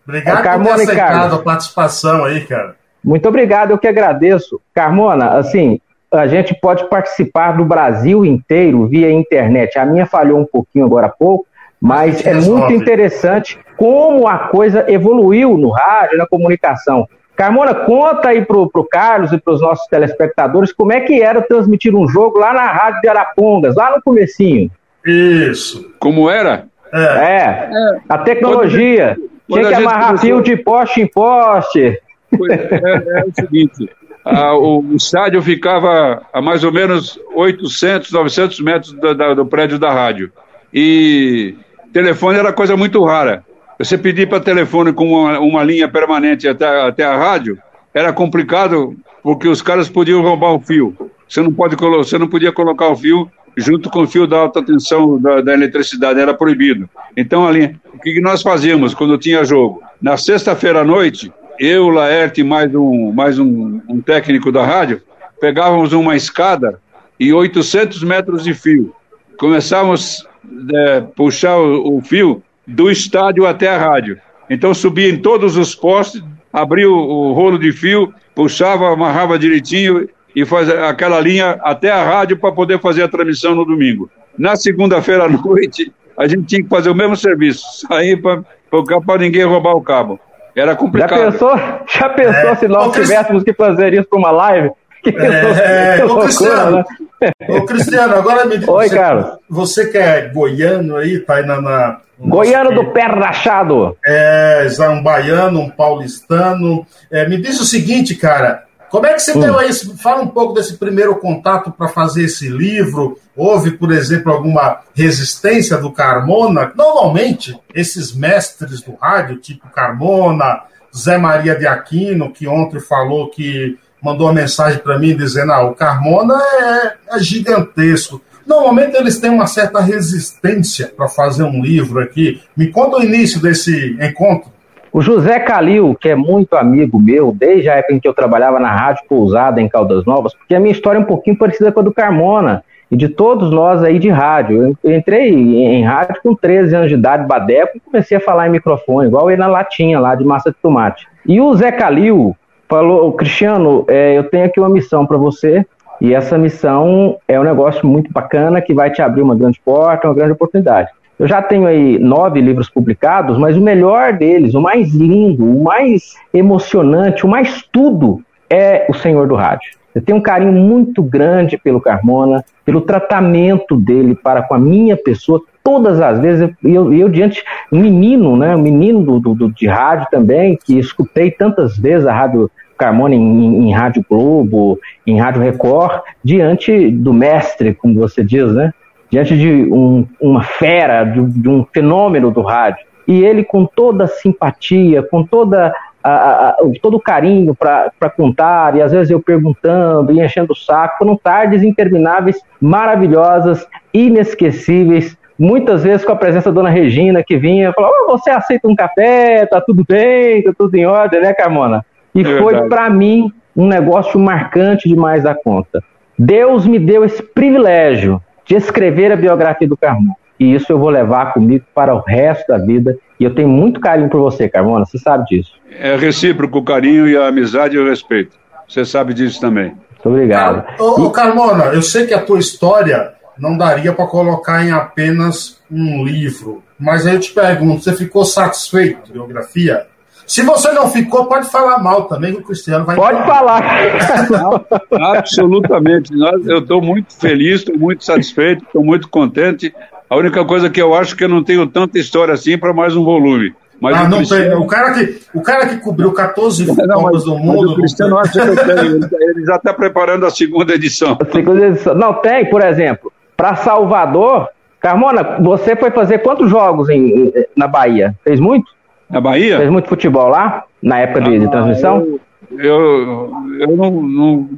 Obrigado 0.07 0.43
Carmona 0.43 0.70
por 0.70 0.86
ter 0.86 0.91
aceitado 0.91 1.36
a 1.36 1.39
participação 1.39 2.26
aí, 2.26 2.41
cara. 2.41 2.76
Muito 3.03 3.28
obrigado, 3.28 3.72
eu 3.72 3.78
que 3.78 3.88
agradeço. 3.88 4.59
Carmona, 4.74 5.38
assim, 5.38 5.80
a 6.11 6.28
gente 6.28 6.53
pode 6.59 6.88
participar 6.89 7.53
do 7.53 7.66
Brasil 7.66 8.26
inteiro 8.26 8.88
via 8.88 9.11
internet. 9.11 9.78
A 9.78 9.86
minha 9.86 10.05
falhou 10.05 10.39
um 10.39 10.45
pouquinho 10.45 10.86
agora 10.86 11.07
há 11.07 11.09
pouco, 11.09 11.45
mas 11.80 12.26
é 12.26 12.34
muito 12.34 12.74
interessante 12.74 13.59
como 13.78 14.28
a 14.28 14.38
coisa 14.38 14.86
evoluiu 14.88 15.57
no 15.57 15.69
rádio, 15.69 16.17
na 16.17 16.28
comunicação. 16.28 17.07
Carmona, 17.36 17.73
conta 17.73 18.30
aí 18.30 18.45
pro, 18.45 18.69
pro 18.69 18.88
Carlos 18.88 19.34
e 19.34 19.38
para 19.38 19.53
os 19.53 19.61
nossos 19.61 19.86
telespectadores 19.88 20.71
como 20.71 20.93
é 20.93 21.01
que 21.01 21.21
era 21.21 21.41
transmitir 21.41 21.93
um 21.93 22.07
jogo 22.07 22.39
lá 22.39 22.53
na 22.53 22.71
Rádio 22.71 23.01
de 23.01 23.09
Arapongas, 23.09 23.76
lá 23.76 23.91
no 23.91 24.01
comecinho. 24.01 24.71
Isso. 25.05 25.93
Como 25.99 26.30
era? 26.30 26.67
É. 26.93 26.99
é. 26.99 27.69
é. 27.71 27.99
A 28.07 28.17
tecnologia. 28.19 29.17
Tinha 29.51 29.67
que 29.67 29.73
amarrar 29.73 30.07
começou... 30.07 30.26
fio 30.26 30.41
de 30.41 30.57
poste 30.57 31.01
em 31.01 31.07
poste. 31.07 31.99
É, 32.34 33.19
é 33.19 33.23
o 33.26 33.32
seguinte, 33.34 33.89
a, 34.26 34.55
o, 34.55 34.80
o, 34.80 34.95
estádio 34.95 35.41
ficava 35.41 36.23
a 36.34 36.41
mais 36.41 36.63
ou 36.63 36.71
menos 36.71 37.19
800, 37.36 38.11
900 38.11 38.59
metros 38.59 38.93
do, 38.93 39.13
da, 39.13 39.34
do 39.36 39.45
prédio 39.45 39.78
da 39.78 39.93
rádio. 39.93 40.32
E 40.73 41.53
telefone 41.93 42.39
era 42.39 42.51
coisa 42.51 42.76
muito 42.76 43.03
rara. 43.05 43.43
Você 43.78 43.97
pedir 43.97 44.28
para 44.30 44.39
telefone 44.39 44.93
com 44.93 45.11
uma, 45.11 45.39
uma, 45.39 45.63
linha 45.63 45.88
permanente 45.88 46.47
até, 46.47 46.65
até 46.82 47.03
a 47.03 47.17
rádio 47.17 47.57
era 47.93 48.13
complicado 48.13 48.95
porque 49.21 49.47
os 49.47 49.61
caras 49.61 49.89
podiam 49.89 50.21
roubar 50.21 50.53
o 50.53 50.59
fio. 50.59 50.95
Você 51.28 51.41
não, 51.41 51.51
pode, 51.51 51.76
você 51.76 52.17
não 52.17 52.28
podia 52.28 52.51
colocar 52.51 52.88
o 52.88 52.95
fio 52.95 53.30
junto 53.57 53.89
com 53.89 54.03
o 54.03 54.07
fio 54.07 54.28
da 54.28 54.38
alta 54.38 54.63
tensão 54.63 55.19
da, 55.19 55.41
da 55.41 55.53
eletricidade, 55.53 56.19
era 56.19 56.34
proibido. 56.34 56.89
Então, 57.15 57.47
ali, 57.47 57.76
o 57.93 57.99
que 57.99 58.19
nós 58.19 58.41
fazíamos 58.41 58.93
quando 58.93 59.17
tinha 59.17 59.43
jogo? 59.43 59.82
Na 60.01 60.17
sexta-feira 60.17 60.82
à 60.82 60.84
noite, 60.84 61.32
eu, 61.59 61.89
Laerte 61.89 62.43
mais 62.43 62.73
um, 62.76 63.11
mais 63.11 63.39
um, 63.39 63.80
um 63.88 64.01
técnico 64.01 64.51
da 64.51 64.65
rádio, 64.65 65.01
pegávamos 65.39 65.93
uma 65.93 66.15
escada 66.15 66.80
e 67.19 67.34
800 67.34 68.03
metros 68.03 68.43
de 68.43 68.53
fio. 68.53 68.93
Começávamos 69.38 70.28
a 70.73 70.78
é, 70.78 71.01
puxar 71.01 71.57
o, 71.57 71.97
o, 71.97 72.01
fio 72.01 72.43
do 72.68 72.89
estádio 72.89 73.45
até 73.45 73.68
a 73.70 73.78
rádio. 73.78 74.20
Então 74.49 74.74
subia 74.74 75.09
em 75.09 75.18
todos 75.18 75.57
os 75.57 75.74
postes, 75.76 76.24
abria 76.51 76.89
o, 76.89 76.95
o 76.95 77.34
rolo 77.34 77.57
de 77.57 77.72
fio, 77.72 78.13
puxava, 78.34 78.91
amarrava 78.91 79.39
direitinho 79.39 80.07
e 80.36 80.45
fazia 80.45 80.88
aquela 80.88 81.20
linha 81.20 81.57
até 81.61 81.89
a 81.91 82.03
rádio 82.03 82.38
para 82.38 82.51
poder 82.51 82.80
fazer 82.80 83.03
a 83.03 83.07
transmissão 83.07 83.55
no 83.55 83.66
domingo. 83.66 84.09
Na 84.38 84.55
segunda-feira 84.55 85.26
à 85.26 85.30
noite, 85.30 85.91
a 86.18 86.28
gente 86.28 86.45
tinha 86.45 86.63
que 86.63 86.70
fazer 86.70 86.89
o 86.89 86.95
mesmo 86.95 87.16
serviço, 87.16 87.88
sair 87.88 88.22
para 88.22 89.18
ninguém 89.18 89.43
roubar 89.43 89.76
o 89.76 89.82
cabo. 89.82 90.20
Era 90.55 90.76
complicado. 90.76 91.20
Já 91.20 91.32
pensou, 91.32 91.57
já 91.88 92.09
pensou 92.09 92.49
é. 92.49 92.55
se 92.55 92.68
nós 92.68 92.93
tivéssemos 92.93 93.43
que 93.43 93.53
fazer 93.53 93.93
isso 93.93 94.07
para 94.07 94.20
uma 94.20 94.32
live? 94.32 94.72
É, 95.06 96.03
ô, 96.06 96.20
Cristiano, 96.20 96.78
né? 97.22 97.32
ô 97.47 97.66
Cristiano, 97.66 98.16
agora 98.16 98.45
me 98.45 98.58
diz. 98.58 98.68
Oi, 98.68 98.89
você, 98.89 98.95
Carlos. 98.95 99.38
Você 99.49 99.86
que 99.88 99.97
é 99.97 100.28
goiano 100.30 100.95
aí, 100.95 101.20
tá 101.20 101.36
aí 101.36 101.45
na. 101.45 101.62
na 101.62 102.01
goiano 102.20 102.74
do 102.74 102.91
pé 102.91 103.03
rachado. 103.03 103.95
É, 104.06 104.68
um 104.89 105.03
baiano, 105.03 105.60
um 105.60 105.70
paulistano. 105.70 106.86
É, 107.12 107.28
me 107.28 107.38
diz 107.38 107.60
o 107.60 107.66
seguinte, 107.66 108.16
cara. 108.16 108.64
Como 108.89 109.08
é 109.08 109.14
que 109.14 109.20
você 109.20 109.38
hum. 109.38 109.41
deu 109.41 109.60
aí? 109.60 109.74
Fala 110.01 110.22
um 110.22 110.28
pouco 110.28 110.53
desse 110.53 110.78
primeiro 110.78 111.16
contato 111.18 111.72
para 111.72 111.88
fazer 111.88 112.24
esse 112.24 112.47
livro. 112.47 113.20
Houve, 113.36 113.72
por 113.72 113.91
exemplo, 113.91 114.32
alguma 114.32 114.80
resistência 114.93 115.78
do 115.78 115.91
Carmona? 115.91 116.72
Normalmente, 116.76 117.60
esses 117.74 118.16
mestres 118.16 118.82
do 118.82 118.95
rádio, 118.95 119.38
tipo 119.38 119.68
Carmona, 119.70 120.62
Zé 120.95 121.18
Maria 121.18 121.56
de 121.56 121.68
Aquino, 121.68 122.32
que 122.32 122.47
ontem 122.47 122.80
falou 122.80 123.30
que 123.30 123.78
mandou 124.06 124.28
uma 124.28 124.34
mensagem 124.34 124.78
para 124.80 124.99
mim 124.99 125.18
dizendo: 125.18 125.51
ah, 125.51 125.66
o 125.66 125.74
Carmona 125.74 126.36
é, 126.36 127.16
é 127.16 127.20
gigantesco. 127.20 128.22
Normalmente 128.45 128.95
eles 128.95 129.18
têm 129.18 129.32
uma 129.32 129.47
certa 129.47 129.82
resistência 129.82 130.93
para 130.95 131.08
fazer 131.08 131.43
um 131.43 131.64
livro 131.64 131.99
aqui. 131.99 132.39
Me 132.56 132.68
conta 132.68 132.97
o 132.97 133.03
início 133.03 133.41
desse 133.41 133.97
encontro. 133.99 134.53
O 134.93 135.01
José 135.01 135.39
Calil, 135.39 135.97
que 135.99 136.10
é 136.10 136.16
muito 136.16 136.56
amigo 136.56 136.99
meu, 136.99 137.36
desde 137.36 137.68
a 137.68 137.74
época 137.74 137.95
em 137.95 137.99
que 137.99 138.08
eu 138.08 138.14
trabalhava 138.14 138.60
na 138.60 138.72
Rádio 138.72 139.03
Pousada 139.10 139.60
em 139.60 139.68
Caldas 139.68 140.06
Novas, 140.06 140.34
porque 140.36 140.53
a 140.53 140.60
minha 140.60 140.72
história 140.72 140.99
é 140.99 141.01
um 141.01 141.06
pouquinho 141.06 141.38
parecida 141.38 141.72
com 141.72 141.80
a 141.80 141.84
do 141.84 141.91
Carmona 141.91 142.64
e 142.89 142.95
de 142.95 143.10
todos 143.10 143.51
nós 143.51 143.84
aí 143.84 143.97
de 143.97 144.10
rádio. 144.10 144.78
Eu 144.84 144.95
entrei 144.95 145.34
em 145.34 145.84
rádio 145.84 146.16
com 146.22 146.36
13 146.36 146.76
anos 146.76 146.89
de 146.89 146.93
idade, 146.93 147.28
badeco, 147.28 147.76
e 147.76 147.80
comecei 147.80 148.18
a 148.18 148.22
falar 148.22 148.47
em 148.47 148.51
microfone, 148.51 149.08
igual 149.08 149.30
ele 149.30 149.41
na 149.41 149.47
latinha 149.47 149.99
lá 149.99 150.14
de 150.14 150.24
massa 150.24 150.51
de 150.51 150.58
tomate. 150.62 151.08
E 151.26 151.41
o 151.41 151.53
Zé 151.56 151.72
Calil 151.72 152.36
falou, 152.68 153.11
Cristiano, 153.13 153.86
é, 153.88 154.18
eu 154.18 154.24
tenho 154.24 154.45
aqui 154.45 154.59
uma 154.59 154.70
missão 154.70 155.05
para 155.05 155.18
você, 155.18 155.66
e 156.01 156.13
essa 156.13 156.38
missão 156.38 157.18
é 157.28 157.39
um 157.39 157.43
negócio 157.43 157.88
muito 157.88 158.11
bacana 158.11 158.61
que 158.61 158.74
vai 158.74 158.91
te 158.91 159.01
abrir 159.01 159.22
uma 159.22 159.36
grande 159.36 159.59
porta, 159.63 160.07
uma 160.07 160.13
grande 160.13 160.34
oportunidade. 160.34 160.89
Eu 161.18 161.28
já 161.28 161.41
tenho 161.41 161.66
aí 161.66 161.97
nove 161.97 162.41
livros 162.41 162.70
publicados, 162.70 163.38
mas 163.38 163.55
o 163.55 163.61
melhor 163.61 164.13
deles, 164.13 164.53
o 164.53 164.61
mais 164.61 164.93
lindo, 164.93 165.45
o 165.45 165.63
mais 165.63 166.13
emocionante, 166.34 167.26
o 167.26 167.30
mais 167.30 167.63
tudo 167.72 168.22
é 168.49 168.86
O 168.89 168.93
Senhor 168.93 169.28
do 169.28 169.36
Rádio. 169.36 169.72
Eu 169.93 170.01
tenho 170.01 170.18
um 170.18 170.22
carinho 170.22 170.51
muito 170.51 171.01
grande 171.01 171.57
pelo 171.57 171.80
Carmona, 171.80 172.43
pelo 172.66 172.82
tratamento 172.82 173.78
dele 173.78 174.13
para 174.13 174.41
com 174.41 174.53
a 174.53 174.59
minha 174.59 174.97
pessoa, 174.97 175.41
todas 175.66 175.99
as 175.99 176.20
vezes. 176.20 176.49
Eu, 176.63 176.93
eu, 176.93 177.09
diante, 177.09 177.43
um 177.72 177.80
menino, 177.80 178.38
né, 178.38 178.55
um 178.55 178.61
menino 178.61 179.20
do, 179.20 179.34
do, 179.34 179.51
de 179.51 179.68
rádio 179.68 180.07
também, 180.11 180.57
que 180.63 180.78
escutei 180.78 181.32
tantas 181.32 181.76
vezes 181.78 182.05
a 182.05 182.13
rádio 182.13 182.49
Carmona 182.78 183.16
em, 183.16 183.70
em, 183.70 183.74
Rádio 183.74 184.05
Globo, 184.07 184.80
em 185.07 185.18
Rádio 185.18 185.41
Record, 185.41 186.01
diante 186.24 186.91
do 186.91 187.13
mestre, 187.13 187.74
como 187.74 187.95
você 187.95 188.24
diz, 188.24 188.53
né? 188.53 188.74
diante 189.09 189.38
de 189.38 189.72
um, 189.72 190.05
uma 190.20 190.43
fera, 190.43 191.03
de, 191.05 191.24
de, 191.24 191.47
um 191.47 191.66
fenômeno 191.74 192.32
do 192.32 192.41
rádio. 192.41 192.86
E 193.07 193.24
ele, 193.24 193.43
com 193.43 193.66
toda 193.66 194.05
a 194.05 194.07
simpatia, 194.07 195.01
com 195.03 195.24
toda 195.24 195.74
a, 196.03 196.49
a, 196.49 196.57
todo 196.82 196.97
o 196.97 196.99
carinho 196.99 197.55
para 197.55 198.09
contar, 198.16 198.76
e 198.76 198.82
às 198.82 198.91
vezes 198.91 199.09
eu 199.09 199.22
perguntando 199.22 200.11
e 200.11 200.20
enchendo 200.20 200.53
o 200.53 200.55
saco, 200.55 200.97
foram 200.97 201.16
tardes 201.16 201.63
intermináveis, 201.63 202.41
maravilhosas, 202.59 203.66
inesquecíveis, 203.93 205.16
muitas 205.38 205.84
vezes 205.84 206.06
com 206.06 206.12
a 206.12 206.16
presença 206.16 206.52
da 206.52 206.56
dona 206.56 206.70
Regina, 206.70 207.24
que 207.24 207.38
vinha 207.38 207.70
e 207.70 207.74
falou: 207.74 207.92
oh, 207.92 208.12
Você 208.12 208.30
aceita 208.30 208.68
um 208.68 208.76
café? 208.76 209.46
Tá 209.46 209.62
tudo 209.62 209.84
bem? 209.88 210.44
Tá 210.44 210.52
tudo 210.58 210.76
em 210.76 210.86
ordem, 210.86 211.22
né, 211.22 211.34
Carmona? 211.34 211.86
E 212.14 212.22
é 212.22 212.42
foi 212.42 212.68
para 212.68 212.90
mim 212.90 213.32
um 213.56 213.68
negócio 213.68 214.20
marcante 214.20 214.88
demais 214.88 215.24
da 215.24 215.34
conta. 215.34 215.84
Deus 216.18 216.66
me 216.66 216.80
deu 216.80 217.04
esse 217.04 217.22
privilégio 217.22 218.22
de 218.46 218.56
escrever 218.56 219.12
a 219.12 219.16
biografia 219.16 219.68
do 219.68 219.78
Carmona. 219.78 220.16
E 220.40 220.54
isso 220.54 220.72
eu 220.72 220.78
vou 220.78 220.90
levar 220.90 221.34
comigo 221.34 221.66
para 221.74 221.94
o 221.96 222.00
resto 222.00 222.48
da 222.48 222.58
vida. 222.58 222.98
E 223.20 223.24
eu 223.24 223.34
tenho 223.34 223.48
muito 223.48 223.80
carinho 223.80 224.10
por 224.10 224.20
você, 224.20 224.50
Carmona, 224.50 224.86
você 224.86 224.98
sabe 224.98 225.26
disso. 225.26 225.54
É 225.72 225.96
recíproco 225.96 226.60
o 226.60 226.64
carinho 226.64 227.08
e 227.08 227.18
a 227.18 227.28
amizade 227.28 227.76
e 227.76 227.80
o 227.80 227.88
respeito. 227.88 228.38
Você 228.68 228.84
sabe 228.84 229.14
disso 229.14 229.40
também. 229.40 229.68
Muito 229.68 230.10
obrigado. 230.10 230.66
Ô, 230.80 231.04
ô 231.04 231.12
Carmona, 231.12 231.66
eu 231.66 231.82
sei 231.82 232.06
que 232.06 232.14
a 232.14 232.22
tua 232.22 232.40
história 232.40 233.14
não 233.38 233.58
daria 233.58 233.94
para 233.94 234.08
colocar 234.08 234.64
em 234.64 234.72
apenas 234.72 235.60
um 235.70 236.04
livro. 236.04 236.64
Mas 236.80 237.06
aí 237.06 237.16
eu 237.16 237.20
te 237.20 237.32
pergunto, 237.32 237.84
você 237.84 237.94
ficou 237.94 238.26
satisfeito 238.26 239.02
com 239.02 239.10
a 239.10 239.14
biografia? 239.14 239.88
Se 240.28 240.42
você 240.42 240.72
não 240.72 240.90
ficou, 240.90 241.26
pode 241.28 241.50
falar 241.50 241.78
mal 241.78 242.06
também, 242.06 242.34
que 242.34 242.40
o 242.40 242.44
Cristiano 242.44 242.84
vai 242.84 242.96
Pode 242.96 243.24
falar. 243.26 243.62
Absolutamente. 245.18 246.12
Eu 246.48 246.60
estou 246.60 246.82
muito 246.82 247.14
feliz, 247.16 247.60
estou 247.60 247.78
muito 247.78 248.04
satisfeito, 248.04 248.64
estou 248.66 248.84
muito 248.84 249.08
contente. 249.08 249.74
A 250.10 250.16
única 250.16 250.44
coisa 250.44 250.70
que 250.70 250.82
eu 250.82 250.96
acho 250.96 251.14
é 251.14 251.18
que 251.18 251.24
eu 251.24 251.30
não 251.30 251.44
tenho 251.44 251.68
tanta 251.68 252.00
história 252.00 252.34
assim 252.34 252.58
para 252.58 252.74
mais 252.74 252.96
um 252.96 253.04
volume. 253.04 253.54
Mas 253.80 253.98
ah, 253.98 254.08
não 254.08 254.18
Cristiano... 254.18 254.50
tem. 254.50 254.58
O 254.58 254.68
cara, 254.68 254.94
que, 254.94 255.20
o 255.34 255.42
cara 255.42 255.68
que 255.68 255.78
cobriu 255.78 256.12
14 256.12 256.66
não, 256.66 257.04
Copas 257.04 257.24
do 257.26 257.38
Mundo. 257.38 257.74
o 257.74 257.76
Cristiano 257.76 258.18
acha 258.18 258.32
que 258.32 258.40
eu 258.40 258.56
tenho. 258.66 259.10
Ele 259.22 259.46
já 259.46 259.58
está 259.58 259.74
preparando 259.74 260.26
a 260.26 260.32
segunda 260.32 260.74
edição. 260.74 261.18
A 261.20 261.26
segunda 261.32 261.68
edição. 261.68 261.94
Não, 261.94 262.14
tem, 262.14 262.50
por 262.50 262.62
exemplo, 262.62 263.12
para 263.36 263.56
Salvador. 263.56 264.50
Carmona, 264.80 265.38
você 265.42 265.76
foi 265.76 265.92
fazer 265.92 266.20
quantos 266.20 266.50
jogos 266.50 266.90
em, 266.90 267.32
na 267.56 267.68
Bahia? 267.68 268.16
Fez 268.24 268.40
muito? 268.40 268.72
Na 269.10 269.20
Bahia? 269.20 269.58
Fez 269.58 269.70
muito 269.70 269.88
futebol 269.88 270.30
lá, 270.30 270.64
na 270.82 271.00
época 271.00 271.22
de, 271.22 271.40
de 271.40 271.50
transmissão? 271.50 272.20
Eu, 272.52 272.60
eu, 272.60 273.34
eu 273.60 273.78
não, 273.78 273.92
não, 273.92 274.50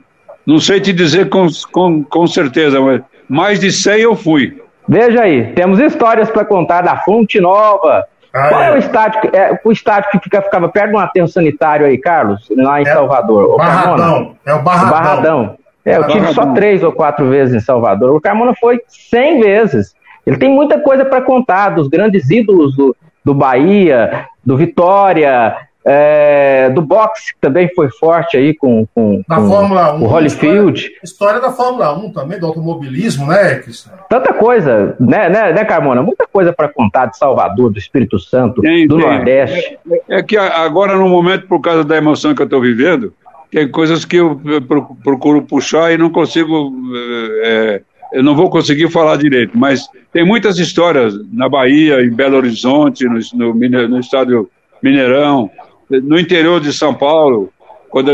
Não 0.45 0.59
sei 0.59 0.79
te 0.79 0.91
dizer 0.91 1.29
com, 1.29 1.47
com, 1.71 2.03
com 2.03 2.27
certeza, 2.27 2.81
mas 2.81 3.01
mais 3.27 3.59
de 3.59 3.71
100 3.71 3.99
eu 4.01 4.15
fui. 4.15 4.61
Veja 4.87 5.21
aí, 5.21 5.53
temos 5.53 5.79
histórias 5.79 6.29
para 6.29 6.45
contar 6.45 6.81
da 6.81 6.97
Fonte 6.97 7.39
Nova. 7.39 8.05
Ah, 8.33 8.49
Qual 8.49 8.61
é, 8.61 8.69
é 8.69 8.71
o 8.73 8.77
estádio, 8.77 9.21
é, 9.33 9.59
o 9.63 9.71
estádio 9.71 10.11
que 10.11 10.19
fica, 10.19 10.41
ficava 10.41 10.69
perto 10.69 10.91
de 10.91 10.95
um 10.95 10.99
aterro 10.99 11.27
sanitário 11.27 11.85
aí, 11.85 11.97
Carlos, 11.97 12.47
lá 12.55 12.79
em 12.79 12.87
é 12.87 12.93
Salvador? 12.93 13.53
O 13.53 13.57
Barradão. 13.57 14.35
É 14.45 14.53
o 14.53 14.61
Barradão. 14.61 14.87
O 14.87 14.91
Barradão. 14.91 15.57
É, 15.87 15.95
eu 15.95 16.05
tive 16.07 16.33
só 16.33 16.53
três 16.53 16.83
ou 16.83 16.91
quatro 16.91 17.29
vezes 17.29 17.55
em 17.55 17.61
Salvador. 17.61 18.13
O 18.13 18.19
Carmona 18.19 18.53
foi 18.53 18.81
cem 18.89 19.39
vezes. 19.39 19.95
Ele 20.25 20.37
tem 20.37 20.49
muita 20.49 20.81
coisa 20.81 21.05
para 21.05 21.21
contar 21.21 21.69
dos 21.69 21.87
grandes 21.87 22.29
ídolos 22.29 22.75
do, 22.75 22.93
do 23.23 23.33
Bahia, 23.33 24.25
do 24.45 24.57
Vitória, 24.57 25.55
é, 25.85 26.69
do 26.71 26.81
boxe, 26.81 27.33
que 27.33 27.39
também 27.39 27.69
foi 27.73 27.89
forte 27.89 28.35
aí 28.35 28.53
com, 28.53 28.85
com, 28.93 29.23
da 29.25 29.37
com 29.37 29.47
Fórmula 29.47 29.95
1, 29.95 30.03
o 30.03 30.07
Holyfield. 30.07 30.79
História, 30.81 30.99
história, 31.01 31.39
da 31.39 31.51
Fórmula 31.53 31.97
1 31.97 32.11
também, 32.11 32.37
do 32.37 32.47
automobilismo, 32.47 33.25
né, 33.25 33.55
Cristiano? 33.55 33.99
Tanta 34.09 34.33
coisa, 34.33 34.97
né, 34.99 35.29
né, 35.29 35.53
né 35.53 35.63
Carmona? 35.63 36.03
Muita 36.03 36.27
coisa 36.27 36.51
para 36.51 36.67
contar 36.67 37.05
de 37.05 37.17
Salvador, 37.17 37.71
do 37.71 37.79
Espírito 37.79 38.19
Santo, 38.19 38.61
tem, 38.61 38.85
do 38.85 38.97
tem. 38.97 39.07
Nordeste. 39.07 39.79
É, 40.09 40.17
é, 40.17 40.23
que 40.23 40.35
agora, 40.35 40.97
no 40.97 41.07
momento, 41.07 41.47
por 41.47 41.61
causa 41.61 41.85
da 41.85 41.95
emoção 41.95 42.35
que 42.35 42.41
eu 42.41 42.45
estou 42.45 42.59
vivendo, 42.59 43.13
tem 43.51 43.69
coisas 43.69 44.05
que 44.05 44.17
eu 44.17 44.39
procuro 45.03 45.41
puxar 45.41 45.93
e 45.93 45.97
não 45.97 46.09
consigo. 46.09 46.73
É, 47.43 47.81
eu 48.13 48.23
não 48.23 48.35
vou 48.35 48.49
conseguir 48.49 48.89
falar 48.89 49.17
direito, 49.17 49.57
mas 49.57 49.87
tem 50.13 50.25
muitas 50.25 50.57
histórias 50.59 51.13
na 51.31 51.49
Bahia, 51.49 52.01
em 52.01 52.09
Belo 52.09 52.37
Horizonte, 52.37 53.05
no, 53.05 53.19
no, 53.53 53.87
no 53.87 53.99
estado 53.99 54.49
Mineirão, 54.81 55.49
no 55.89 56.19
interior 56.19 56.61
de 56.61 56.71
São 56.71 56.93
Paulo, 56.93 57.51
quando, 57.89 58.11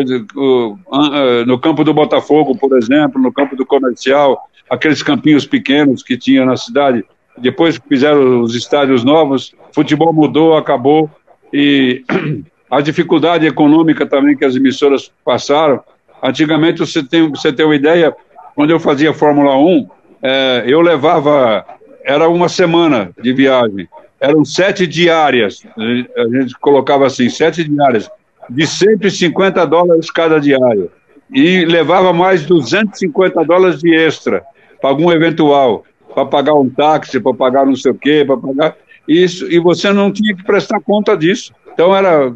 no 1.45 1.59
campo 1.59 1.83
do 1.83 1.93
Botafogo, 1.93 2.57
por 2.57 2.77
exemplo, 2.77 3.21
no 3.21 3.31
campo 3.31 3.55
do 3.55 3.65
Comercial, 3.65 4.39
aqueles 4.69 5.03
campinhos 5.03 5.45
pequenos 5.45 6.01
que 6.03 6.17
tinha 6.17 6.45
na 6.45 6.57
cidade. 6.57 7.03
Depois 7.37 7.77
que 7.77 7.87
fizeram 7.87 8.41
os 8.41 8.55
estádios 8.55 9.03
novos, 9.03 9.53
futebol 9.73 10.13
mudou, 10.13 10.55
acabou 10.55 11.09
e 11.51 12.03
a 12.73 12.81
dificuldade 12.81 13.45
econômica 13.45 14.03
também 14.03 14.35
que 14.35 14.43
as 14.43 14.55
emissoras 14.55 15.11
passaram. 15.23 15.79
Antigamente, 16.23 16.79
você 16.79 17.03
tem, 17.03 17.29
você 17.29 17.53
tem 17.53 17.65
uma 17.65 17.75
ideia, 17.75 18.15
quando 18.55 18.71
eu 18.71 18.79
fazia 18.79 19.13
Fórmula 19.13 19.55
1, 19.55 19.87
é, 20.23 20.63
eu 20.65 20.81
levava, 20.81 21.63
era 22.03 22.27
uma 22.27 22.49
semana 22.49 23.11
de 23.21 23.31
viagem, 23.31 23.87
eram 24.19 24.43
sete 24.43 24.87
diárias, 24.87 25.63
a 25.77 26.23
gente 26.29 26.57
colocava 26.59 27.05
assim, 27.05 27.29
sete 27.29 27.63
diárias, 27.63 28.09
de 28.49 28.65
150 28.65 29.65
dólares 29.67 30.09
cada 30.09 30.39
diária, 30.39 30.87
e 31.31 31.65
levava 31.65 32.11
mais 32.11 32.43
250 32.45 33.43
dólares 33.43 33.81
de 33.81 33.93
extra, 33.93 34.43
para 34.81 34.89
algum 34.89 35.11
eventual, 35.11 35.83
para 36.13 36.25
pagar 36.25 36.53
um 36.55 36.69
táxi, 36.69 37.19
para 37.19 37.33
pagar 37.33 37.65
não 37.67 37.75
sei 37.75 37.91
o 37.91 37.95
quê, 37.95 38.23
para 38.25 38.37
pagar 38.37 38.75
isso, 39.07 39.51
e 39.51 39.59
você 39.59 39.91
não 39.93 40.11
tinha 40.11 40.35
que 40.35 40.43
prestar 40.43 40.79
conta 40.79 41.15
disso. 41.15 41.53
Então 41.73 41.95
era 41.95 42.31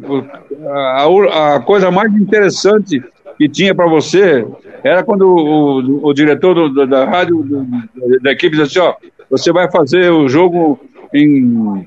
a, 0.66 1.54
a 1.56 1.60
coisa 1.60 1.90
mais 1.90 2.12
interessante 2.12 3.02
que 3.36 3.48
tinha 3.48 3.74
para 3.74 3.86
você 3.86 4.46
era 4.82 5.02
quando 5.02 5.22
o, 5.22 5.80
o, 5.80 6.06
o 6.08 6.12
diretor 6.12 6.54
do, 6.54 6.86
da 6.86 7.04
rádio 7.04 7.42
do, 7.42 7.66
da 8.20 8.32
equipe 8.32 8.56
disse 8.56 8.78
assim, 8.78 8.88
ó, 8.88 8.94
você 9.30 9.52
vai 9.52 9.70
fazer 9.70 10.10
o 10.10 10.28
jogo 10.28 10.80
em, 11.14 11.86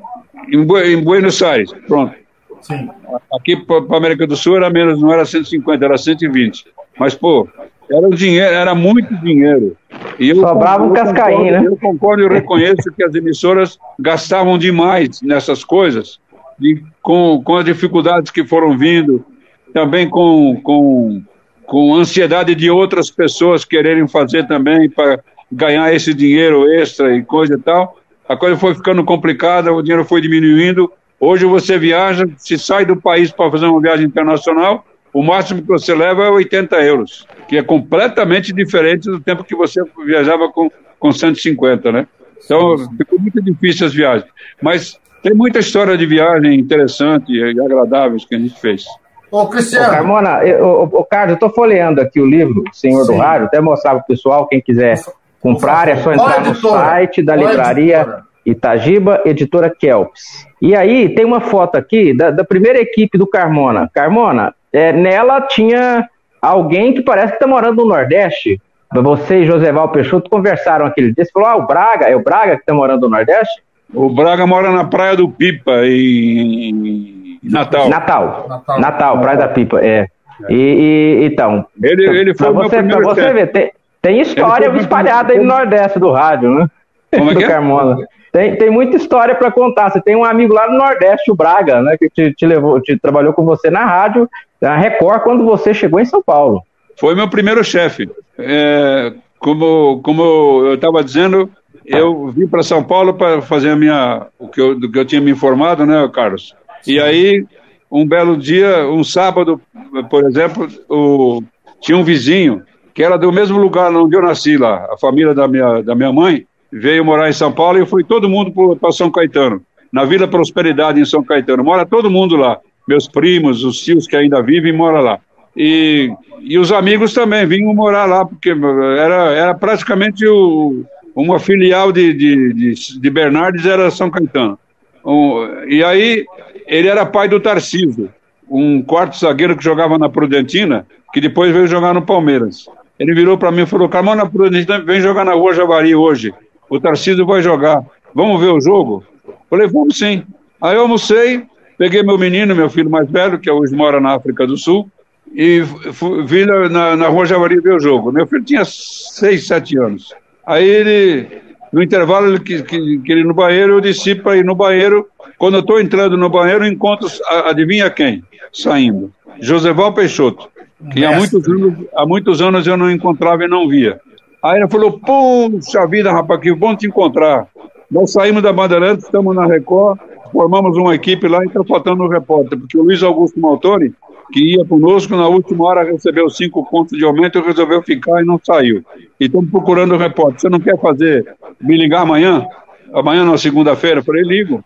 em, 0.50 0.62
em 0.62 1.04
Buenos 1.04 1.42
Aires, 1.44 1.72
pronto. 1.88 2.16
Sim. 2.62 2.90
Aqui 3.34 3.56
para 3.58 3.84
a 3.90 3.98
América 3.98 4.28
do 4.28 4.36
Sul 4.36 4.56
era 4.56 4.70
menos, 4.70 5.02
não 5.02 5.12
era 5.12 5.26
150, 5.26 5.84
era 5.84 5.98
120. 5.98 6.66
Mas, 6.98 7.16
pô, 7.16 7.48
era 7.90 8.06
um 8.06 8.12
dinheiro, 8.12 8.54
era 8.54 8.76
muito 8.76 9.14
dinheiro. 9.18 9.76
E 10.20 10.30
eu 10.30 10.36
Sobrava 10.36 10.84
um 10.84 10.94
cascainho, 10.94 11.52
né? 11.52 11.64
Eu 11.66 11.76
concordo 11.76 12.24
e 12.24 12.28
reconheço 12.28 12.92
que 12.96 13.04
as 13.04 13.16
emissoras 13.16 13.80
gastavam 14.00 14.58
demais 14.58 15.22
nessas 15.22 15.64
coisas 15.64 16.20
de, 16.62 16.84
com, 17.02 17.42
com 17.44 17.58
as 17.58 17.66
dificuldades 17.66 18.32
que 18.32 18.46
foram 18.46 18.78
vindo, 18.78 19.26
também 19.74 20.08
com, 20.08 20.62
com, 20.62 21.24
com 21.66 21.96
ansiedade 21.96 22.54
de 22.54 22.70
outras 22.70 23.10
pessoas 23.10 23.66
quererem 23.66 24.08
fazer 24.08 24.48
também 24.48 24.88
para 24.88 25.20
ganhar 25.52 25.94
esse 25.94 26.14
dinheiro 26.14 26.72
extra 26.72 27.16
e 27.16 27.24
coisa 27.24 27.56
e 27.56 27.58
tal. 27.58 27.98
A 28.30 28.38
coisa 28.38 28.56
foi 28.56 28.76
ficando 28.76 29.04
complicada, 29.04 29.74
o 29.74 29.82
dinheiro 29.82 30.06
foi 30.06 30.22
diminuindo. 30.22 30.92
Hoje 31.20 31.46
você 31.46 31.78
viaja, 31.78 32.30
se 32.38 32.58
sai 32.58 32.86
do 32.86 32.96
país 32.96 33.32
para 33.32 33.50
fazer 33.50 33.66
uma 33.66 33.82
viagem 33.82 34.06
internacional, 34.06 34.86
o 35.12 35.24
máximo 35.24 35.62
que 35.62 35.68
você 35.68 35.94
leva 35.94 36.26
é 36.26 36.30
80 36.30 36.76
euros, 36.84 37.28
que 37.48 37.58
é 37.58 37.64
completamente 37.64 38.54
diferente 38.54 39.10
do 39.10 39.20
tempo 39.20 39.44
que 39.44 39.56
você 39.56 39.82
viajava 40.06 40.50
com, 40.50 40.72
com 41.00 41.12
150, 41.12 41.92
né? 41.92 42.08
Então, 42.44 42.78
ficou 42.98 43.20
muito 43.20 43.42
difícil 43.42 43.86
as 43.86 43.94
viagens. 43.94 44.32
Mas 44.62 45.00
tem 45.22 45.34
muita 45.34 45.60
história 45.60 45.98
de 45.98 46.06
viagem 46.06 46.60
interessante 46.60 47.32
e 47.32 47.60
agradáveis 47.62 48.26
que 48.26 48.36
a 48.36 48.40
gente 48.40 48.60
fez. 48.60 48.86
Ô, 49.32 49.48
Cristiano. 49.48 49.88
Ô, 49.88 49.92
Carmona, 49.92 50.44
eu, 50.44 50.66
ô, 50.66 50.84
ô, 50.84 51.06
Carlos, 51.06 51.32
eu 51.32 51.36
estou 51.36 51.50
folheando 51.50 52.02
aqui 52.02 52.20
o 52.20 52.26
livro, 52.26 52.64
Senhor 52.74 53.06
Sim. 53.06 53.14
do 53.14 53.18
Rádio, 53.18 53.48
até 53.48 53.62
mostrar 53.62 53.92
para 53.92 54.02
o 54.02 54.06
pessoal, 54.06 54.48
quem 54.48 54.60
quiser 54.62 55.00
comprar, 55.40 55.88
é 55.88 55.96
só 55.98 56.14
entrar 56.14 56.44
no 56.44 56.54
site 56.54 57.24
da 57.24 57.36
livraria 57.36 58.24
Itagiba, 58.46 59.22
editora 59.26 59.70
Kelps. 59.70 60.48
E 60.62 60.76
aí 60.76 61.14
tem 61.14 61.26
uma 61.26 61.42
foto 61.42 61.76
aqui 61.76 62.14
da, 62.14 62.32
da 62.32 62.44
primeira 62.44 62.80
equipe 62.80 63.18
do 63.18 63.28
Carmona. 63.28 63.90
Carmona, 63.94 64.54
é, 64.74 64.92
nela 64.92 65.42
tinha 65.42 66.08
alguém 66.42 66.94
que 66.94 67.02
parece 67.02 67.30
que 67.30 67.36
está 67.36 67.48
morando 67.48 67.84
no 67.84 67.90
Nordeste. 67.90 68.60
Você 68.94 69.42
e 69.42 69.46
Joseval 69.46 69.90
Peixoto 69.90 70.30
conversaram 70.30 70.86
aquele 70.86 71.14
dia. 71.14 71.24
Você 71.24 71.32
falou, 71.32 71.48
ah, 71.48 71.56
o 71.56 71.68
Braga, 71.68 72.08
é 72.08 72.16
o 72.16 72.24
Braga 72.24 72.56
que 72.56 72.62
está 72.62 72.74
morando 72.74 73.04
no 73.04 73.10
Nordeste? 73.10 73.64
O 73.94 74.10
Braga 74.10 74.48
mora 74.48 74.72
na 74.72 74.86
Praia 74.86 75.16
do 75.16 75.30
Pipa, 75.30 75.86
em 75.86 77.40
Natal. 77.44 77.90
Natal. 77.90 78.46
Natal, 78.48 78.80
Natal 78.80 79.20
Praia 79.20 79.38
da 79.38 79.48
Pipa, 79.48 79.80
é. 79.82 80.08
E, 80.50 80.56
e 80.56 81.26
então. 81.26 81.66
Ele, 81.82 82.04
ele 82.20 82.36
foi 82.36 82.54
pra 82.54 82.64
você, 82.64 82.84
pra 82.84 83.02
você 83.02 83.34
ver, 83.34 83.52
tem, 83.52 83.72
tem 84.02 84.22
história 84.22 84.68
espalhada 84.78 85.34
aí 85.34 85.40
no 85.40 85.46
Nordeste 85.46 86.00
do 86.00 86.12
rádio, 86.12 86.50
né? 86.50 86.68
Como 87.12 87.32
é 87.32 87.36
que 87.36 87.44
é? 87.44 87.48
Carmona. 87.48 87.98
Tem, 88.32 88.56
tem 88.56 88.70
muita 88.70 88.96
história 88.96 89.36
para 89.36 89.52
contar. 89.52 89.90
Você 89.90 90.02
tem 90.02 90.16
um 90.16 90.24
amigo 90.24 90.54
lá 90.54 90.70
no 90.70 90.78
Nordeste, 90.78 91.30
o 91.30 91.36
Braga, 91.36 91.82
né? 91.82 91.98
Que 91.98 92.10
te, 92.10 92.34
te 92.34 92.46
levou, 92.46 92.80
te 92.82 92.98
trabalhou 92.98 93.34
com 93.34 93.44
você 93.44 93.70
na 93.70 93.86
rádio, 93.86 94.30
na 94.60 94.78
Record, 94.78 95.22
quando 95.22 95.44
você 95.44 95.74
chegou 95.74 96.00
em 96.00 96.06
São 96.06 96.24
Paulo. 96.24 96.64
Foi 96.98 97.14
meu 97.14 97.30
primeiro 97.30 97.64
chefe. 97.64 98.10
É, 98.38 99.12
como, 99.38 100.02
como 100.02 100.24
eu 100.66 100.76
estava 100.76 101.04
dizendo, 101.04 101.50
eu 101.92 102.28
vim 102.28 102.48
para 102.48 102.64
São 102.64 102.84
Paulo 102.84 103.14
para 103.14 103.42
fazer 103.42 103.72
a 103.72 103.76
minha, 103.76 104.28
o 104.40 104.48
que 104.48 104.62
eu, 104.62 104.80
do 104.80 104.92
que 104.92 104.98
eu 104.98 105.06
tinha 105.06 105.22
me 105.22 105.32
informado, 105.32 105.86
né, 105.86 106.10
Carlos? 106.14 106.56
E 106.88 107.00
aí, 107.00 107.46
um 107.92 108.08
belo 108.08 108.38
dia, 108.38 108.88
um 108.88 109.04
sábado, 109.04 109.62
por 110.10 110.24
exemplo, 110.24 110.68
o, 110.90 111.44
tinha 111.80 111.98
um 111.98 112.04
vizinho 112.04 112.64
que 112.94 113.04
era 113.04 113.18
do 113.18 113.32
mesmo 113.32 113.58
lugar 113.58 113.94
onde 113.96 114.16
eu 114.16 114.22
nasci 114.22 114.58
lá, 114.58 114.88
a 114.92 114.98
família 114.98 115.34
da 115.34 115.48
minha, 115.48 115.82
da 115.82 115.96
minha 115.96 116.12
mãe 116.12 116.46
veio 116.72 117.04
morar 117.04 117.30
em 117.30 117.34
São 117.34 117.52
Paulo 117.52 117.82
e 117.82 117.86
foi 117.86 118.04
todo 118.04 118.30
mundo 118.30 118.78
para 118.78 118.92
São 118.92 119.12
Caetano, 119.12 119.62
na 119.92 120.06
Vila 120.06 120.28
Prosperidade 120.28 121.00
em 121.00 121.06
São 121.06 121.24
Caetano. 121.24 121.64
Mora 121.64 121.86
todo 121.86 122.10
mundo 122.10 122.36
lá, 122.36 122.60
meus 122.88 123.08
primos, 123.08 123.64
os 123.64 123.80
tios 123.80 124.08
que 124.08 124.16
ainda 124.16 124.42
vivem 124.42 124.72
moram 124.72 125.02
lá. 125.02 125.20
E, 125.56 126.10
e 126.40 126.58
os 126.58 126.72
amigos 126.72 127.14
também 127.14 127.46
vinham 127.46 127.74
morar 127.74 128.06
lá, 128.06 128.26
porque 128.26 128.52
era, 128.98 129.32
era 129.34 129.54
praticamente 129.54 130.26
o, 130.26 130.86
uma 131.16 131.40
filial 131.40 131.92
de, 131.92 132.14
de, 132.14 132.54
de, 132.54 133.00
de 133.00 133.10
Bernardes 133.10 133.66
era 133.66 133.92
São 133.92 134.10
Caetano. 134.10 134.58
Um, 135.04 135.66
e 135.68 135.84
aí 135.84 136.26
ele 136.68 136.88
era 136.88 137.06
pai 137.06 137.28
do 137.28 137.40
Tarcísio, 137.40 138.10
um 138.50 138.82
quarto 138.82 139.18
zagueiro 139.18 139.56
que 139.56 139.64
jogava 139.64 139.98
na 139.98 140.10
Prudentina, 140.10 140.86
que 141.14 141.22
depois 141.22 141.52
veio 141.52 141.68
jogar 141.68 141.94
no 141.94 142.02
Palmeiras. 142.02 142.66
Ele 143.00 143.14
virou 143.14 143.38
para 143.38 143.52
mim 143.52 143.64
e 143.64 143.66
falou: 143.66 143.90
Carmona 143.90 144.30
Prudentina, 144.30 144.80
vem 144.80 145.02
jogar 145.02 145.26
na 145.26 145.34
Rua 145.34 145.54
Javari 145.54 145.96
hoje. 145.96 146.34
O 146.70 146.80
Tarcísio 146.80 147.26
vai 147.26 147.42
jogar. 147.42 147.84
Vamos 148.14 148.40
ver 148.40 148.52
o 148.52 148.62
jogo? 148.62 149.04
Falei: 149.50 149.68
vamos 149.68 149.98
sim. 149.98 150.24
Aí 150.62 150.76
eu 150.76 150.82
almocei, 150.82 151.44
peguei 151.78 152.04
meu 152.04 152.18
menino, 152.18 152.56
meu 152.56 152.70
filho 152.70 152.90
mais 152.90 153.10
velho, 153.10 153.40
que 153.40 153.50
hoje 153.50 153.76
mora 153.76 154.00
na 154.00 154.14
África 154.14 154.46
do 154.46 154.56
Sul, 154.56 154.88
e 155.34 155.64
fui, 155.94 156.24
vi 156.26 156.46
na, 156.46 156.96
na 156.96 157.08
Rua 157.08 157.26
Javari 157.26 157.60
ver 157.60 157.74
o 157.74 157.80
jogo. 157.80 158.12
Meu 158.12 158.28
filho 158.28 158.44
tinha 158.44 158.64
seis, 158.64 159.48
sete 159.48 159.78
anos. 159.78 160.14
Aí 160.46 160.68
ele, 160.68 161.42
no 161.72 161.82
intervalo, 161.82 162.40
que, 162.40 162.64
que, 162.64 163.00
que 163.00 163.12
ele 163.12 163.24
no 163.24 163.34
banheiro, 163.34 163.74
eu 163.74 163.82
desci 163.82 164.16
para 164.16 164.38
ir 164.38 164.46
no 164.46 164.56
banheiro. 164.56 165.08
Quando 165.38 165.56
eu 165.56 165.62
estou 165.62 165.80
entrando 165.80 166.18
no 166.18 166.30
banheiro, 166.30 166.66
encontro, 166.66 167.08
adivinha 167.46 167.90
quem? 167.90 168.24
Saindo. 168.54 169.12
Joseval 169.40 169.94
Peixoto, 169.94 170.50
que 170.92 171.04
há 171.06 171.16
muitos, 171.16 171.48
anos, 171.48 171.74
há 171.96 172.06
muitos 172.06 172.42
anos 172.42 172.68
eu 172.68 172.78
não 172.78 172.92
encontrava 172.92 173.44
e 173.44 173.48
não 173.48 173.68
via. 173.68 174.00
Aí 174.44 174.60
ele 174.60 174.68
falou, 174.68 175.00
puxa 175.00 175.86
vida, 175.88 176.12
rapaz, 176.12 176.40
que 176.42 176.54
bom 176.54 176.76
te 176.76 176.88
encontrar. 176.88 177.48
Nós 177.90 178.12
saímos 178.12 178.42
da 178.42 178.54
Bandeirantes, 178.54 179.06
estamos 179.06 179.36
na 179.36 179.46
Record, 179.46 180.00
formamos 180.32 180.78
uma 180.78 180.96
equipe 180.96 181.28
lá 181.28 181.44
e 181.44 181.48
está 181.48 181.64
faltando 181.64 182.04
um 182.04 182.08
repórter, 182.08 182.58
porque 182.58 182.78
o 182.78 182.84
Luiz 182.84 183.04
Augusto 183.04 183.40
Maltoni 183.40 183.94
que 184.32 184.56
ia 184.56 184.66
conosco, 184.66 185.16
na 185.16 185.28
última 185.28 185.66
hora 185.66 185.84
recebeu 185.84 186.30
cinco 186.30 186.66
pontos 186.70 186.98
de 186.98 187.04
aumento 187.04 187.38
e 187.38 187.42
resolveu 187.42 187.82
ficar 187.84 188.22
e 188.22 188.26
não 188.26 188.40
saiu. 188.44 188.84
E 189.20 189.26
estamos 189.26 189.50
procurando 189.50 189.94
o 189.94 189.98
repórter. 189.98 190.42
Você 190.42 190.50
não 190.50 190.60
quer 190.60 190.80
fazer, 190.80 191.36
me 191.60 191.78
ligar 191.78 192.02
amanhã? 192.02 192.46
Amanhã, 192.94 193.26
na 193.26 193.38
segunda-feira? 193.38 194.04
Falei, 194.04 194.24
ligo. 194.24 194.64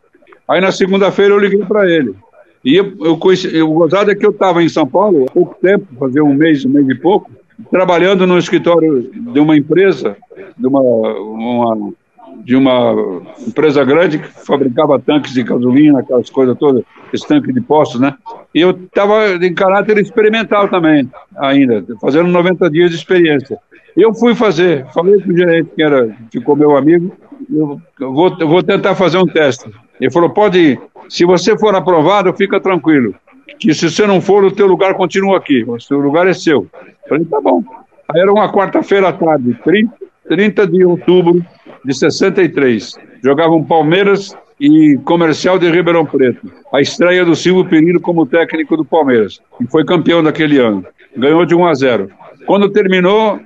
Aí 0.47 0.61
na 0.61 0.71
segunda-feira 0.71 1.33
eu 1.33 1.39
liguei 1.39 1.65
para 1.65 1.89
ele. 1.89 2.13
E 2.63 2.75
eu, 2.75 2.93
eu 2.99 3.17
conheci, 3.17 3.61
o 3.61 3.73
gozado 3.73 4.11
é 4.11 4.15
que 4.15 4.25
eu 4.25 4.31
estava 4.31 4.63
em 4.63 4.69
São 4.69 4.87
Paulo 4.87 5.25
há 5.27 5.31
pouco 5.31 5.55
tempo, 5.61 5.85
fazia 5.99 6.23
um 6.23 6.33
mês, 6.33 6.65
um 6.65 6.69
mês 6.69 6.87
e 6.89 6.95
pouco, 6.95 7.29
trabalhando 7.69 8.25
no 8.25 8.37
escritório 8.37 9.09
de 9.11 9.39
uma 9.39 9.55
empresa, 9.55 10.17
de 10.57 10.67
uma, 10.67 10.81
uma 10.81 11.93
de 12.43 12.55
uma 12.55 13.21
empresa 13.47 13.83
grande 13.83 14.19
que 14.19 14.27
fabricava 14.27 14.99
tanques 14.99 15.33
de 15.33 15.43
gasolina, 15.43 15.99
aquelas 15.99 16.29
coisas 16.29 16.57
todas, 16.57 16.83
esse 17.13 17.27
tanque 17.27 17.51
de 17.53 17.61
postos, 17.61 17.99
né? 17.99 18.15
E 18.53 18.61
eu 18.61 18.71
estava 18.71 19.35
em 19.35 19.53
caráter 19.53 19.97
experimental 19.97 20.67
também, 20.67 21.09
ainda, 21.37 21.83
fazendo 21.99 22.29
90 22.29 22.69
dias 22.69 22.91
de 22.91 22.97
experiência. 22.97 23.57
Eu 23.95 24.13
fui 24.13 24.35
fazer, 24.35 24.85
falei 24.93 25.21
com 25.21 25.31
o 25.31 25.37
gerente, 25.37 25.71
que 25.75 25.81
era, 25.81 26.15
ficou 26.31 26.55
meu 26.55 26.75
amigo, 26.75 27.11
eu 27.49 27.79
vou, 27.99 28.35
eu 28.39 28.47
vou 28.47 28.61
tentar 28.61 28.95
fazer 28.95 29.17
um 29.17 29.25
teste. 29.25 29.69
Ele 29.99 30.11
falou, 30.11 30.29
pode 30.29 30.59
ir. 30.59 30.81
Se 31.07 31.25
você 31.25 31.57
for 31.57 31.75
aprovado, 31.75 32.33
fica 32.33 32.59
tranquilo. 32.59 33.15
Que 33.59 33.73
se 33.73 33.89
você 33.89 34.05
não 34.05 34.19
for, 34.19 34.43
o 34.43 34.51
teu 34.51 34.67
lugar 34.67 34.95
continua 34.95 35.37
aqui. 35.37 35.63
O 35.65 35.79
seu 35.79 35.99
lugar 35.99 36.27
é 36.27 36.33
seu. 36.33 36.67
Eu 37.03 37.09
falei, 37.09 37.25
tá 37.25 37.39
bom. 37.39 37.63
Aí 38.09 38.21
era 38.21 38.31
uma 38.31 38.51
quarta-feira 38.51 39.09
à 39.09 39.13
tarde, 39.13 39.57
30, 39.63 39.93
30 40.27 40.67
de 40.67 40.85
outubro 40.85 41.45
de 41.85 41.93
63. 41.93 42.97
Jogavam 43.23 43.63
Palmeiras 43.63 44.35
e 44.59 44.97
Comercial 45.03 45.59
de 45.59 45.69
Ribeirão 45.69 46.05
Preto. 46.05 46.51
A 46.73 46.81
estreia 46.81 47.23
do 47.23 47.35
Silvio 47.35 47.65
Pereira 47.65 47.99
como 47.99 48.25
técnico 48.25 48.75
do 48.75 48.83
Palmeiras. 48.83 49.39
E 49.61 49.67
foi 49.67 49.85
campeão 49.85 50.23
daquele 50.23 50.57
ano. 50.57 50.85
Ganhou 51.15 51.45
de 51.45 51.55
1 51.55 51.65
a 51.65 51.73
0. 51.73 52.09
Quando 52.45 52.69
terminou, 52.69 53.39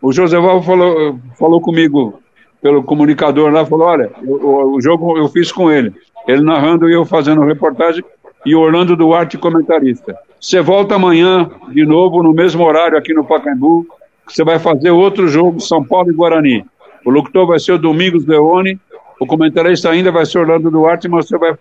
o 0.00 0.12
José 0.12 0.38
Val 0.38 0.62
falou, 0.62 1.18
falou 1.38 1.60
comigo 1.60 2.20
pelo 2.60 2.82
comunicador 2.82 3.50
lá, 3.50 3.64
falou, 3.64 3.86
olha, 3.86 4.10
o, 4.24 4.76
o 4.76 4.80
jogo 4.80 5.16
eu 5.16 5.28
fiz 5.28 5.50
com 5.50 5.70
ele. 5.70 5.92
Ele 6.26 6.42
narrando 6.42 6.88
e 6.88 6.92
eu 6.92 7.04
fazendo 7.04 7.42
reportagem 7.42 8.04
e 8.44 8.54
Orlando 8.54 8.96
Duarte 8.96 9.38
comentarista. 9.38 10.16
Você 10.40 10.60
volta 10.60 10.94
amanhã 10.94 11.50
de 11.68 11.84
novo 11.84 12.22
no 12.22 12.32
mesmo 12.32 12.64
horário 12.64 12.96
aqui 12.96 13.12
no 13.12 13.24
Pacaembu, 13.24 13.86
você 14.26 14.44
vai 14.44 14.58
fazer 14.58 14.90
outro 14.90 15.26
jogo 15.26 15.60
São 15.60 15.82
Paulo 15.82 16.10
e 16.10 16.14
Guarani. 16.14 16.64
O 17.08 17.10
locutor 17.10 17.46
vai 17.46 17.58
ser 17.58 17.72
o 17.72 17.78
Domingos 17.78 18.26
Leone, 18.26 18.78
o 19.18 19.26
comentarista 19.26 19.88
ainda 19.88 20.12
vai 20.12 20.26
ser 20.26 20.40
Orlando 20.40 20.70
Duarte, 20.70 21.08
mas 21.08 21.26
você 21.26 21.38
vai 21.38 21.54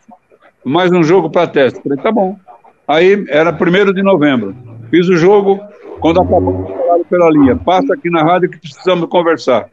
mais 0.65 0.91
um 0.91 1.01
jogo 1.01 1.29
para 1.29 1.47
teste. 1.47 1.81
Falei, 1.81 1.97
tá 1.99 2.11
bom. 2.11 2.37
Aí 2.85 3.25
era 3.29 3.53
primeiro 3.53 3.93
de 3.93 4.03
novembro. 4.03 4.53
Fiz 4.89 5.07
o 5.07 5.15
jogo, 5.15 5.57
quando 6.01 6.19
acabou, 6.19 6.65
falaram 6.65 7.03
pela 7.05 7.29
linha. 7.29 7.55
Passa 7.55 7.93
aqui 7.93 8.09
na 8.09 8.23
rádio 8.23 8.49
que 8.49 8.59
precisamos 8.59 9.07
conversar. 9.07 9.69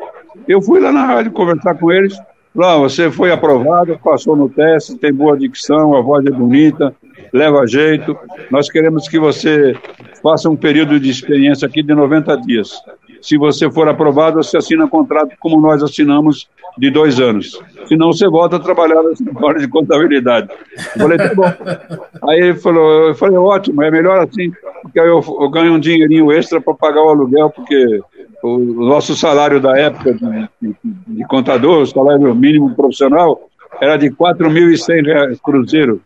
Eu 0.46 0.62
fui 0.62 0.78
lá 0.78 0.92
na 0.92 1.06
rádio 1.06 1.32
conversar 1.32 1.74
com 1.74 1.90
eles. 1.90 2.16
Lá, 2.54 2.76
você 2.76 3.10
foi 3.10 3.32
aprovado, 3.32 3.98
passou 3.98 4.36
no 4.36 4.48
teste, 4.48 4.96
tem 4.96 5.12
boa 5.12 5.36
dicção, 5.36 5.96
a 5.96 6.00
voz 6.00 6.24
é 6.24 6.30
bonita, 6.30 6.94
leva 7.32 7.66
jeito. 7.66 8.16
Nós 8.48 8.70
queremos 8.70 9.08
que 9.08 9.18
você 9.18 9.74
faça 10.22 10.48
um 10.48 10.54
período 10.54 11.00
de 11.00 11.10
experiência 11.10 11.66
aqui 11.66 11.82
de 11.82 11.92
90 11.92 12.36
dias. 12.42 12.80
Se 13.24 13.38
você 13.38 13.70
for 13.70 13.88
aprovado, 13.88 14.42
você 14.42 14.58
assina 14.58 14.86
contrato 14.86 15.34
como 15.40 15.58
nós 15.58 15.82
assinamos 15.82 16.46
de 16.76 16.90
dois 16.90 17.18
anos. 17.18 17.58
Se 17.86 17.96
não, 17.96 18.12
você 18.12 18.28
volta 18.28 18.56
a 18.56 18.60
trabalhar 18.60 19.02
na 19.02 19.12
escritório 19.12 19.62
de 19.62 19.66
contabilidade. 19.66 20.50
Eu 20.94 21.00
falei, 21.00 21.16
tá 21.16 21.34
bom. 21.34 21.50
Aí 22.28 22.38
ele 22.40 22.54
falou, 22.56 23.08
eu 23.08 23.14
falei, 23.14 23.38
ótimo, 23.38 23.82
é 23.82 23.90
melhor 23.90 24.18
assim, 24.18 24.52
porque 24.82 25.00
aí 25.00 25.08
eu, 25.08 25.24
eu 25.40 25.48
ganho 25.48 25.72
um 25.72 25.80
dinheirinho 25.80 26.30
extra 26.30 26.60
para 26.60 26.74
pagar 26.74 27.02
o 27.02 27.08
aluguel, 27.08 27.48
porque 27.48 27.98
o 28.42 28.58
nosso 28.58 29.16
salário 29.16 29.58
da 29.58 29.74
época 29.78 30.12
de, 30.12 30.48
de, 30.60 30.76
de 30.84 31.26
contador, 31.26 31.80
o 31.80 31.86
salário 31.86 32.34
mínimo 32.34 32.74
profissional, 32.74 33.48
era 33.80 33.96
de 33.96 34.10
4.100 34.10 35.40
cruzeiro. 35.42 35.98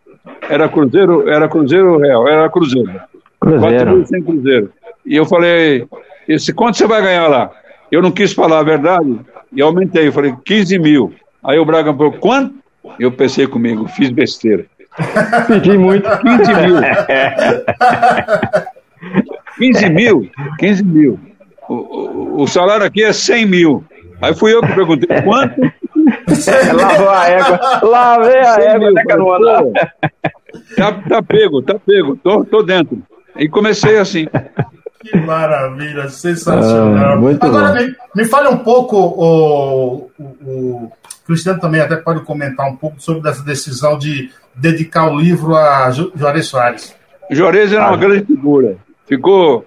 Era 0.49 0.69
cruzeiro, 0.69 1.27
era 1.27 1.49
cruzeiro 1.49 1.97
real, 1.97 2.29
era 2.29 2.49
cruzeiro. 2.49 2.93
Cruzeiro. 3.41 4.05
4.100 4.05 4.25
cruzeiro. 4.25 4.71
E 5.05 5.17
eu 5.17 5.25
falei, 5.25 5.85
esse, 6.29 6.53
quanto 6.53 6.77
você 6.77 6.85
vai 6.85 7.01
ganhar 7.01 7.27
lá? 7.27 7.49
Eu 7.91 8.03
não 8.03 8.11
quis 8.11 8.33
falar 8.33 8.59
a 8.59 8.63
verdade 8.63 9.19
e 9.51 9.61
aumentei. 9.61 10.07
Eu 10.07 10.13
falei, 10.13 10.35
15 10.45 10.77
mil. 10.77 11.13
Aí 11.43 11.57
o 11.57 11.65
Braga 11.65 11.91
falou, 11.91 12.11
quanto? 12.13 12.53
Eu 12.99 13.11
pensei 13.11 13.47
comigo, 13.47 13.87
fiz 13.87 14.11
besteira. 14.11 14.65
Pedi 15.47 15.75
muito. 15.75 16.07
15 16.07 16.53
mil. 16.53 16.81
15 19.57 19.89
mil? 19.89 20.31
15 20.59 20.83
mil. 20.83 21.19
O, 21.67 21.73
o, 21.73 22.41
o, 22.43 22.47
salário 22.47 22.85
aqui 22.85 23.03
é 23.03 23.11
100 23.11 23.45
mil. 23.45 23.83
Aí 24.21 24.35
fui 24.35 24.53
eu 24.53 24.61
que 24.61 24.73
perguntei, 24.73 25.21
quanto? 25.21 25.59
Lavou 26.75 27.09
a 27.09 27.27
égua. 27.27 27.59
Lavei 27.83 28.39
a 28.39 28.55
égua 28.55 28.91
até 28.91 29.15
mil. 29.15 29.73
Tá, 30.75 30.91
tá 31.07 31.23
pego, 31.23 31.61
tá 31.61 31.75
pego. 31.79 32.15
Tô, 32.17 32.45
tô 32.45 32.61
dentro. 32.61 33.01
E 33.35 33.47
comecei 33.47 33.97
assim. 33.97 34.27
Que 35.01 35.17
maravilha, 35.17 36.09
sensacional. 36.09 37.25
Ah, 37.25 37.45
Agora, 37.45 37.73
me, 37.73 37.95
me 38.15 38.25
fale 38.25 38.49
um 38.49 38.57
pouco, 38.57 38.97
o, 38.97 40.11
o, 40.19 40.23
o, 40.23 40.91
Cristiano 41.25 41.59
também 41.59 41.79
até 41.79 41.95
pode 41.95 42.21
comentar 42.25 42.67
um 42.67 42.75
pouco 42.75 43.01
sobre 43.01 43.29
essa 43.29 43.43
decisão 43.43 43.97
de 43.97 44.29
dedicar 44.53 45.09
o 45.09 45.17
livro 45.17 45.55
a 45.55 45.89
Juarez 45.91 46.47
Soares. 46.47 46.95
Juarez 47.31 47.71
era 47.71 47.85
uma 47.85 47.93
ah. 47.93 47.97
grande 47.97 48.25
figura. 48.25 48.77
Ficou, 49.07 49.65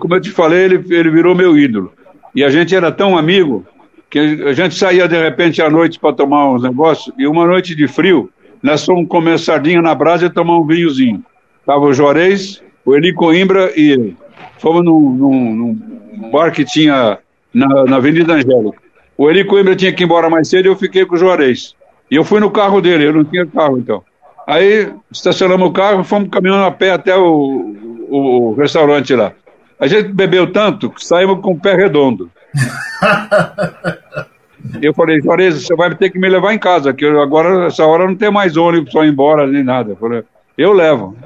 como 0.00 0.14
eu 0.14 0.20
te 0.20 0.30
falei, 0.30 0.64
ele, 0.64 0.84
ele 0.88 1.10
virou 1.10 1.34
meu 1.34 1.56
ídolo. 1.56 1.92
E 2.34 2.42
a 2.42 2.48
gente 2.48 2.74
era 2.74 2.90
tão 2.90 3.18
amigo 3.18 3.66
que 4.08 4.18
a 4.18 4.52
gente 4.52 4.74
saía 4.74 5.06
de 5.06 5.18
repente 5.18 5.60
à 5.60 5.68
noite 5.68 5.98
para 5.98 6.14
tomar 6.14 6.50
uns 6.50 6.62
negócios, 6.62 7.14
e 7.18 7.26
uma 7.26 7.46
noite 7.46 7.74
de 7.74 7.88
frio, 7.88 8.30
nós 8.62 8.84
fomos 8.84 9.08
comer 9.08 9.38
sardinha 9.38 9.82
na 9.82 9.94
brasa 9.94 10.26
e 10.26 10.30
tomar 10.30 10.58
um 10.58 10.66
vinhozinho. 10.66 11.22
Tava 11.66 11.80
o 11.80 11.92
Juarez, 11.92 12.62
o 12.84 12.94
Eli 12.94 13.12
Coimbra 13.12 13.72
e 13.74 13.90
ele. 13.90 14.16
Fomos 14.62 14.84
num, 14.84 15.10
num, 15.10 15.54
num 15.54 16.30
bar 16.30 16.52
que 16.52 16.64
tinha 16.64 17.18
na, 17.52 17.84
na, 17.84 17.96
Avenida 17.96 18.34
Angélica. 18.34 18.78
O 19.18 19.28
Eli 19.28 19.44
Coimbra 19.44 19.74
tinha 19.74 19.92
que 19.92 20.04
ir 20.04 20.06
embora 20.06 20.30
mais 20.30 20.48
cedo 20.48 20.66
e 20.66 20.68
eu 20.68 20.76
fiquei 20.76 21.04
com 21.04 21.16
o 21.16 21.18
Juarez. 21.18 21.74
E 22.08 22.14
eu 22.14 22.22
fui 22.22 22.38
no 22.38 22.48
carro 22.48 22.80
dele, 22.80 23.08
eu 23.08 23.12
não 23.12 23.24
tinha 23.24 23.44
carro 23.44 23.76
então. 23.76 24.04
Aí 24.46 24.88
estacionamos 25.10 25.68
o 25.68 25.72
carro 25.72 26.02
e 26.02 26.04
fomos 26.04 26.28
caminhando 26.30 26.62
a 26.62 26.70
pé 26.70 26.92
até 26.92 27.16
o, 27.16 27.74
o, 28.08 28.50
o 28.50 28.54
restaurante 28.54 29.16
lá. 29.16 29.32
A 29.80 29.88
gente 29.88 30.12
bebeu 30.12 30.52
tanto 30.52 30.90
que 30.90 31.04
saímos 31.04 31.40
com 31.40 31.54
o 31.54 31.60
pé 31.60 31.74
redondo. 31.74 32.30
eu 34.80 34.94
falei, 34.94 35.20
Juarez, 35.20 35.60
você 35.60 35.74
vai 35.74 35.92
ter 35.92 36.10
que 36.10 36.20
me 36.20 36.28
levar 36.28 36.54
em 36.54 36.58
casa, 36.58 36.92
que 36.92 37.04
agora, 37.04 37.66
essa 37.66 37.84
hora, 37.84 38.06
não 38.06 38.14
tem 38.14 38.30
mais 38.30 38.56
ônibus 38.56 38.92
para 38.92 39.06
ir 39.06 39.10
embora 39.10 39.44
nem 39.44 39.64
nada. 39.64 39.90
Eu 39.90 39.96
falei, 39.96 40.22
eu 40.56 40.72
levo. 40.72 41.16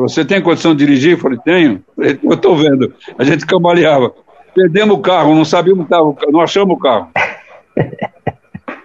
Você 0.00 0.24
tem 0.24 0.42
condição 0.42 0.74
de 0.74 0.84
dirigir? 0.84 1.12
Eu 1.12 1.18
falei, 1.18 1.38
tenho. 1.44 1.82
Eu 1.96 2.34
estou 2.34 2.56
vendo. 2.56 2.92
A 3.18 3.24
gente 3.24 3.46
cambaleava. 3.46 4.12
Perdemos 4.54 4.96
o 4.96 5.00
carro, 5.00 5.34
não 5.34 5.44
sabíamos, 5.44 5.86
não 6.30 6.40
achamos 6.40 6.76
o 6.76 6.78
carro. 6.78 7.08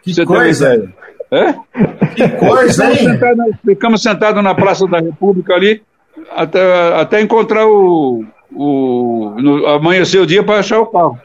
Que 0.04 0.14
Você 0.14 0.26
coisa. 0.26 0.92
É? 1.32 1.54
Que 2.14 2.28
coisa, 2.28 2.92
hein? 2.92 2.98
Ficamos 2.98 3.14
sentados, 3.14 3.56
ficamos 3.64 4.04
sentados 4.04 4.44
na 4.44 4.54
Praça 4.54 4.86
da 4.86 5.00
República 5.00 5.54
ali, 5.54 5.82
até, 6.36 6.96
até 6.96 7.22
encontrar 7.22 7.66
o. 7.66 8.26
o 8.54 9.36
no, 9.40 9.66
amanhecer 9.68 10.20
o 10.20 10.26
dia 10.26 10.44
para 10.44 10.60
achar 10.60 10.80
o 10.80 10.88
carro. 10.88 11.18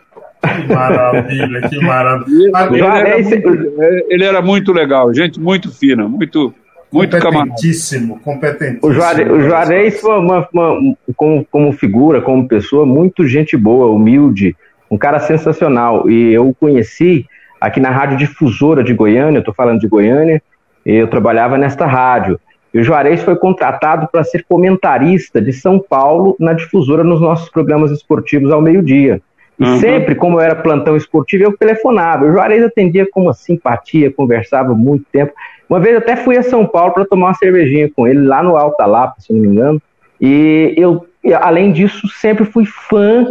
Que 0.43 0.73
maravilha, 0.73 1.69
que 1.69 1.81
maravilha. 1.81 2.53
Ele, 2.71 2.77
ele, 2.77 2.85
era 2.85 3.19
muito, 3.19 3.83
ele 4.09 4.25
era 4.25 4.43
muito 4.43 4.73
legal, 4.73 5.13
gente 5.13 5.41
muito 5.41 5.73
fina, 5.73 6.07
muito 6.07 6.55
muito 6.93 7.19
competentíssimo, 7.19 8.21
competentíssimo. 8.21 8.89
O 8.89 8.93
Juarez, 8.93 9.31
o 9.31 9.41
Juarez 9.41 10.01
foi 10.01 10.19
uma, 10.19 10.49
uma, 10.53 10.97
como, 11.17 11.45
como 11.51 11.73
figura, 11.73 12.21
como 12.21 12.49
pessoa, 12.49 12.87
muito 12.87 13.27
gente 13.27 13.57
boa, 13.57 13.91
humilde, 13.91 14.57
um 14.91 14.97
cara 14.97 15.19
sensacional. 15.19 16.09
E 16.09 16.33
eu 16.33 16.49
o 16.49 16.55
conheci 16.55 17.27
aqui 17.61 17.81
na 17.81 17.91
Rádio 17.91 18.17
Difusora 18.17 18.83
de 18.83 18.95
Goiânia, 18.95 19.41
estou 19.41 19.55
falando 19.55 19.81
de 19.81 19.89
Goiânia, 19.89 20.43
eu 20.85 21.09
trabalhava 21.09 21.59
nesta 21.59 21.87
rádio. 21.87 22.39
E 22.73 22.79
o 22.79 22.85
Juarez 22.85 23.23
foi 23.23 23.37
contratado 23.37 24.09
para 24.11 24.23
ser 24.23 24.45
comentarista 24.49 25.41
de 25.41 25.53
São 25.53 25.79
Paulo 25.79 26.37
na 26.39 26.53
difusora 26.53 27.03
nos 27.03 27.21
nossos 27.21 27.49
programas 27.49 27.91
esportivos 27.91 28.53
ao 28.53 28.61
meio-dia. 28.61 29.21
E 29.59 29.65
uhum. 29.65 29.79
sempre, 29.79 30.15
como 30.15 30.37
eu 30.37 30.43
era 30.43 30.55
plantão 30.55 30.97
esportivo, 30.97 31.45
eu 31.45 31.57
telefonava. 31.57 32.27
O 32.27 32.33
Juarez 32.33 32.63
atendia 32.63 33.07
com 33.11 33.23
uma 33.23 33.33
simpatia, 33.33 34.13
conversava 34.13 34.75
muito 34.75 35.07
tempo. 35.11 35.33
Uma 35.69 35.81
vez 35.81 35.97
até 35.97 36.17
fui 36.17 36.37
a 36.37 36.43
São 36.43 36.65
Paulo 36.65 36.93
para 36.93 37.05
tomar 37.05 37.29
uma 37.29 37.35
cervejinha 37.35 37.91
com 37.95 38.07
ele, 38.07 38.27
lá 38.27 38.43
no 38.43 38.57
Alta 38.57 38.87
Lapa, 38.87 39.17
se 39.19 39.33
não 39.33 39.41
me 39.41 39.49
engano. 39.49 39.83
E 40.21 40.75
eu, 40.77 41.07
além 41.41 41.73
disso, 41.73 42.09
sempre 42.09 42.45
fui 42.45 42.65
fã 42.65 43.27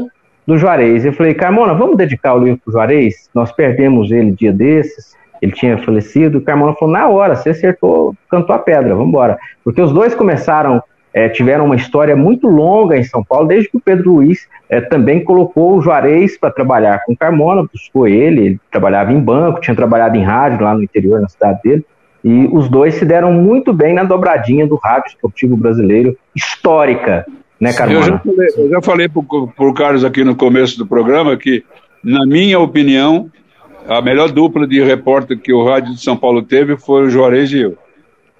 do 0.46 0.58
Juarez. 0.58 1.06
Eu 1.06 1.14
falei, 1.14 1.34
Carmona, 1.34 1.74
vamos 1.74 1.98
dedicar 1.98 2.34
o 2.34 2.40
livro 2.40 2.60
para 2.64 2.70
o 2.70 2.74
Juarez? 2.74 3.30
Nós 3.34 3.52
perdemos 3.52 4.12
ele 4.12 4.32
dia 4.32 4.52
desses, 4.52 5.16
ele 5.42 5.52
tinha 5.52 5.78
falecido. 5.78 6.38
O 6.38 6.42
Carmona 6.42 6.74
falou, 6.74 6.94
na 6.94 7.08
hora, 7.08 7.36
você 7.36 7.50
acertou, 7.50 8.16
cantou 8.30 8.56
a 8.56 8.60
pedra, 8.60 8.94
vamos 8.94 9.10
embora. 9.10 9.38
Porque 9.64 9.82
os 9.82 9.92
dois 9.92 10.14
começaram 10.14 10.84
é, 11.16 11.30
tiveram 11.30 11.64
uma 11.64 11.78
história 11.78 12.14
muito 12.14 12.46
longa 12.46 12.98
em 12.98 13.04
São 13.06 13.24
Paulo, 13.24 13.48
desde 13.48 13.70
que 13.70 13.78
o 13.78 13.80
Pedro 13.80 14.16
Luiz 14.16 14.50
é, 14.68 14.82
também 14.82 15.24
colocou 15.24 15.78
o 15.78 15.82
Juarez 15.82 16.38
para 16.38 16.52
trabalhar 16.52 17.04
com 17.06 17.16
Carmona, 17.16 17.64
buscou 17.64 18.06
ele, 18.06 18.42
ele 18.42 18.60
trabalhava 18.70 19.14
em 19.14 19.20
banco, 19.22 19.62
tinha 19.62 19.74
trabalhado 19.74 20.18
em 20.18 20.24
rádio 20.24 20.62
lá 20.62 20.74
no 20.74 20.84
interior, 20.84 21.22
na 21.22 21.30
cidade 21.30 21.62
dele, 21.64 21.86
e 22.26 22.50
os 22.52 22.68
dois 22.68 22.96
se 22.96 23.06
deram 23.06 23.32
muito 23.32 23.72
bem 23.72 23.94
na 23.94 24.04
dobradinha 24.04 24.66
do 24.66 24.78
rádio 24.78 25.10
esportivo 25.10 25.56
brasileiro, 25.56 26.18
histórica, 26.36 27.24
né, 27.62 27.72
Carmona? 27.72 28.00
Eu 28.00 28.04
já 28.04 28.18
falei, 28.18 28.48
eu 28.58 28.70
já 28.70 28.82
falei 28.82 29.08
para 29.08 29.68
o 29.68 29.74
Carlos 29.76 30.04
aqui 30.04 30.24
no 30.24 30.36
começo 30.36 30.76
do 30.76 30.88
programa 30.88 31.38
que, 31.38 31.64
na 32.04 32.26
minha 32.26 32.60
opinião, 32.60 33.30
a 33.88 34.02
melhor 34.02 34.32
dupla 34.32 34.66
de 34.66 34.84
repórter 34.84 35.38
que 35.38 35.54
o 35.54 35.64
Rádio 35.64 35.94
de 35.94 36.02
São 36.02 36.18
Paulo 36.18 36.42
teve 36.42 36.76
foi 36.76 37.06
o 37.06 37.10
Juarez 37.12 37.52
e 37.52 37.60
eu. 37.60 37.78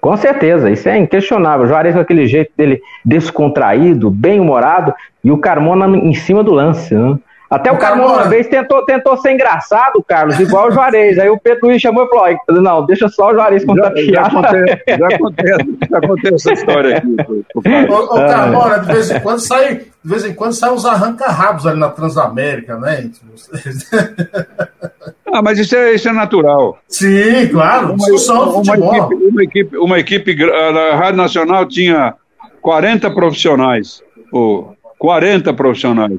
Com 0.00 0.16
certeza, 0.16 0.68
isso 0.68 0.88
é 0.88 0.98
inquestionável. 0.98 1.64
O 1.64 1.68
Juarez 1.68 1.94
com 1.94 2.00
aquele 2.00 2.26
jeito 2.26 2.50
dele 2.56 2.80
descontraído, 3.04 4.10
bem-humorado, 4.10 4.92
e 5.22 5.30
o 5.30 5.38
Carmona 5.38 5.86
em 5.96 6.12
cima 6.12 6.42
do 6.42 6.52
lance, 6.52 6.92
né? 6.92 7.16
Até 7.48 7.70
o, 7.70 7.78
Carmona 7.78 8.14
uma 8.14 8.28
vez 8.28 8.48
tentou, 8.48 8.84
tentou 8.84 9.16
ser 9.18 9.32
engraçado, 9.32 10.02
Carlos, 10.06 10.38
igual 10.40 10.68
o 10.68 10.70
Juarez. 10.72 11.16
Aí 11.18 11.28
o 11.28 11.38
Pedro 11.38 11.68
Luiz 11.68 11.80
chamou 11.80 12.04
e 12.04 12.08
falou: 12.08 12.62
não, 12.62 12.84
deixa 12.84 13.08
só 13.08 13.30
o 13.30 13.34
Juarez 13.34 13.64
contar 13.64 13.94
já, 13.94 13.94
piada. 13.94 14.18
Já 14.18 14.26
acontece, 14.26 14.82
já 14.98 15.06
acontece, 15.06 15.78
já 15.90 15.98
acontece 15.98 16.34
essa 16.34 16.52
história 16.52 16.96
aqui. 16.98 17.16
Ô, 17.88 18.14
Carmona, 18.14 18.78
de 18.80 18.86
vez 18.92 19.10
em 19.10 19.20
quando 19.20 19.38
sai, 19.38 19.74
de 19.76 20.10
vez 20.10 20.24
em 20.24 20.34
quando 20.34 20.54
sai 20.54 20.70
uns 20.70 20.84
arranca-rabos 20.84 21.66
ali 21.66 21.78
na 21.78 21.88
Transamérica, 21.88 22.76
né? 22.78 23.10
Ah, 25.32 25.42
mas 25.42 25.58
isso 25.58 25.76
é, 25.76 25.94
isso 25.94 26.08
é 26.08 26.12
natural. 26.12 26.78
Sim, 26.88 27.48
claro. 27.48 27.88
Uma, 27.88 27.96
discussão 27.96 28.60
uma, 28.60 28.74
uma, 28.74 28.96
equipe, 28.98 29.14
uma 29.14 29.42
equipe, 29.44 29.76
uma 29.76 29.98
equipe, 29.98 30.36
a 30.50 30.96
Rádio 30.96 31.16
Nacional 31.16 31.66
tinha 31.66 32.14
40 32.60 33.10
profissionais, 33.10 34.02
ou 34.32 34.74
40 34.98 35.52
profissionais. 35.52 36.18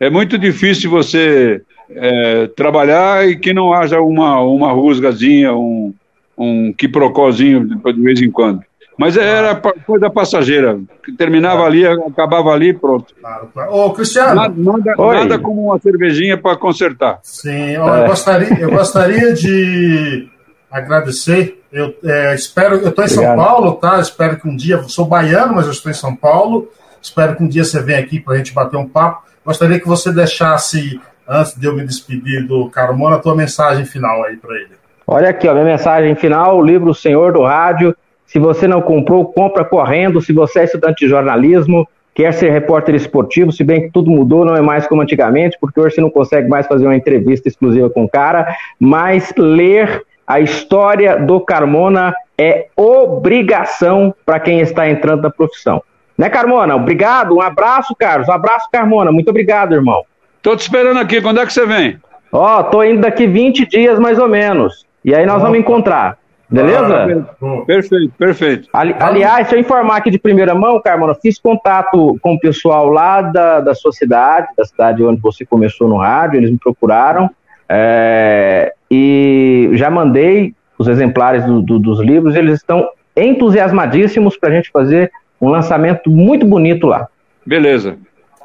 É 0.00 0.08
muito 0.08 0.38
difícil 0.38 0.90
você 0.90 1.62
é, 1.90 2.46
trabalhar 2.48 3.28
e 3.28 3.36
que 3.36 3.52
não 3.52 3.72
haja 3.72 4.00
uma, 4.00 4.40
uma 4.40 4.70
rusgazinha, 4.72 5.52
um, 5.54 5.92
um 6.36 6.72
quiprocózinho 6.72 7.66
de 7.66 8.02
vez 8.02 8.20
em 8.22 8.30
quando. 8.30 8.62
Mas 8.98 9.16
era 9.16 9.54
coisa 9.86 10.10
passageira. 10.10 10.80
Terminava 11.16 11.62
ali, 11.62 11.86
acabava 11.86 12.50
ali, 12.50 12.74
pronto. 12.74 13.14
Claro, 13.20 13.48
claro. 13.54 13.72
Ô, 13.72 13.92
Cristiano. 13.92 14.34
Nada, 14.34 14.54
nada, 14.56 14.94
nada 14.96 15.38
como 15.38 15.66
uma 15.66 15.78
cervejinha 15.78 16.36
para 16.36 16.56
consertar. 16.56 17.20
Sim, 17.22 17.76
ó, 17.76 17.96
é. 17.96 18.02
eu, 18.02 18.06
gostaria, 18.08 18.60
eu 18.60 18.70
gostaria 18.70 19.32
de 19.32 20.28
agradecer. 20.68 21.62
Eu 21.72 21.94
é, 22.02 22.34
espero, 22.34 22.76
eu 22.76 22.88
estou 22.88 23.04
em 23.04 23.06
Obrigado. 23.06 23.36
São 23.36 23.36
Paulo, 23.36 23.72
tá? 23.74 24.00
Espero 24.00 24.36
que 24.36 24.48
um 24.48 24.56
dia, 24.56 24.82
sou 24.88 25.04
baiano, 25.04 25.54
mas 25.54 25.66
eu 25.66 25.72
estou 25.72 25.92
em 25.92 25.94
São 25.94 26.16
Paulo. 26.16 26.68
Espero 27.00 27.36
que 27.36 27.44
um 27.44 27.48
dia 27.48 27.64
você 27.64 27.80
venha 27.80 28.00
aqui 28.00 28.18
para 28.18 28.34
a 28.34 28.36
gente 28.38 28.52
bater 28.52 28.76
um 28.76 28.88
papo. 28.88 29.27
Gostaria 29.48 29.80
que 29.80 29.88
você 29.88 30.12
deixasse, 30.12 31.00
antes 31.26 31.58
de 31.58 31.66
eu 31.66 31.74
me 31.74 31.84
despedir 31.84 32.46
do 32.46 32.68
Carmona, 32.68 33.16
a 33.16 33.18
tua 33.18 33.34
mensagem 33.34 33.84
final 33.84 34.22
aí 34.24 34.36
para 34.36 34.54
ele. 34.54 34.76
Olha 35.06 35.30
aqui, 35.30 35.48
ó, 35.48 35.54
minha 35.54 35.64
mensagem 35.64 36.14
final, 36.14 36.58
o 36.58 36.62
livro 36.62 36.94
Senhor 36.94 37.32
do 37.32 37.42
Rádio 37.42 37.96
se 38.28 38.38
você 38.38 38.68
não 38.68 38.82
comprou, 38.82 39.24
compra 39.24 39.64
correndo. 39.64 40.20
Se 40.20 40.34
você 40.34 40.60
é 40.60 40.64
estudante 40.64 41.04
de 41.04 41.10
jornalismo, 41.10 41.88
quer 42.14 42.32
ser 42.34 42.50
repórter 42.50 42.94
esportivo, 42.94 43.50
se 43.50 43.64
bem 43.64 43.82
que 43.82 43.90
tudo 43.90 44.10
mudou, 44.10 44.44
não 44.44 44.54
é 44.54 44.60
mais 44.60 44.86
como 44.86 45.00
antigamente, 45.00 45.56
porque 45.58 45.80
hoje 45.80 45.94
você 45.94 46.00
não 46.02 46.10
consegue 46.10 46.46
mais 46.46 46.66
fazer 46.66 46.84
uma 46.84 46.94
entrevista 46.94 47.48
exclusiva 47.48 47.88
com 47.88 48.04
o 48.04 48.08
cara, 48.08 48.54
mas 48.78 49.32
ler 49.36 50.02
a 50.26 50.40
história 50.40 51.16
do 51.16 51.40
Carmona 51.40 52.14
é 52.36 52.66
obrigação 52.76 54.14
para 54.26 54.38
quem 54.38 54.60
está 54.60 54.88
entrando 54.88 55.22
na 55.22 55.30
profissão. 55.30 55.82
Né, 56.18 56.28
Carmona? 56.28 56.74
Obrigado, 56.74 57.36
um 57.36 57.40
abraço, 57.40 57.94
Carlos. 57.96 58.28
Um 58.28 58.32
abraço, 58.32 58.68
Carmona. 58.72 59.12
Muito 59.12 59.30
obrigado, 59.30 59.72
irmão. 59.72 60.02
Tô 60.42 60.56
te 60.56 60.62
esperando 60.62 60.98
aqui. 60.98 61.22
Quando 61.22 61.40
é 61.40 61.46
que 61.46 61.52
você 61.52 61.64
vem? 61.64 61.96
Ó, 62.32 62.62
tô 62.64 62.82
indo 62.82 63.00
daqui 63.00 63.26
20 63.26 63.66
dias 63.66 63.98
mais 64.00 64.18
ou 64.18 64.28
menos. 64.28 64.84
E 65.04 65.14
aí 65.14 65.24
nós 65.24 65.36
Opa. 65.36 65.44
vamos 65.44 65.60
encontrar. 65.60 66.18
Beleza? 66.50 67.26
Ah, 67.42 67.64
perfeito, 67.66 68.12
perfeito. 68.16 68.68
Ali, 68.72 68.94
aliás, 68.98 69.36
deixa 69.46 69.56
eu 69.56 69.60
informar 69.60 69.98
aqui 69.98 70.10
de 70.10 70.18
primeira 70.18 70.54
mão, 70.54 70.80
Carmona, 70.80 71.14
fiz 71.14 71.38
contato 71.38 72.18
com 72.22 72.34
o 72.34 72.40
pessoal 72.40 72.88
lá 72.88 73.20
da, 73.20 73.60
da 73.60 73.74
sua 73.74 73.92
cidade, 73.92 74.48
da 74.56 74.64
cidade 74.64 75.04
onde 75.04 75.20
você 75.20 75.44
começou 75.44 75.88
no 75.88 75.98
rádio, 75.98 76.38
eles 76.38 76.50
me 76.50 76.56
procuraram 76.58 77.30
é, 77.68 78.72
e 78.90 79.68
já 79.74 79.90
mandei 79.90 80.54
os 80.78 80.88
exemplares 80.88 81.44
do, 81.44 81.60
do, 81.60 81.78
dos 81.78 82.00
livros, 82.00 82.34
eles 82.34 82.54
estão 82.54 82.88
entusiasmadíssimos 83.14 84.38
para 84.38 84.48
a 84.48 84.52
gente 84.52 84.70
fazer 84.70 85.12
um 85.40 85.48
lançamento 85.48 86.10
muito 86.10 86.46
bonito 86.46 86.86
lá. 86.86 87.08
Beleza. 87.44 87.96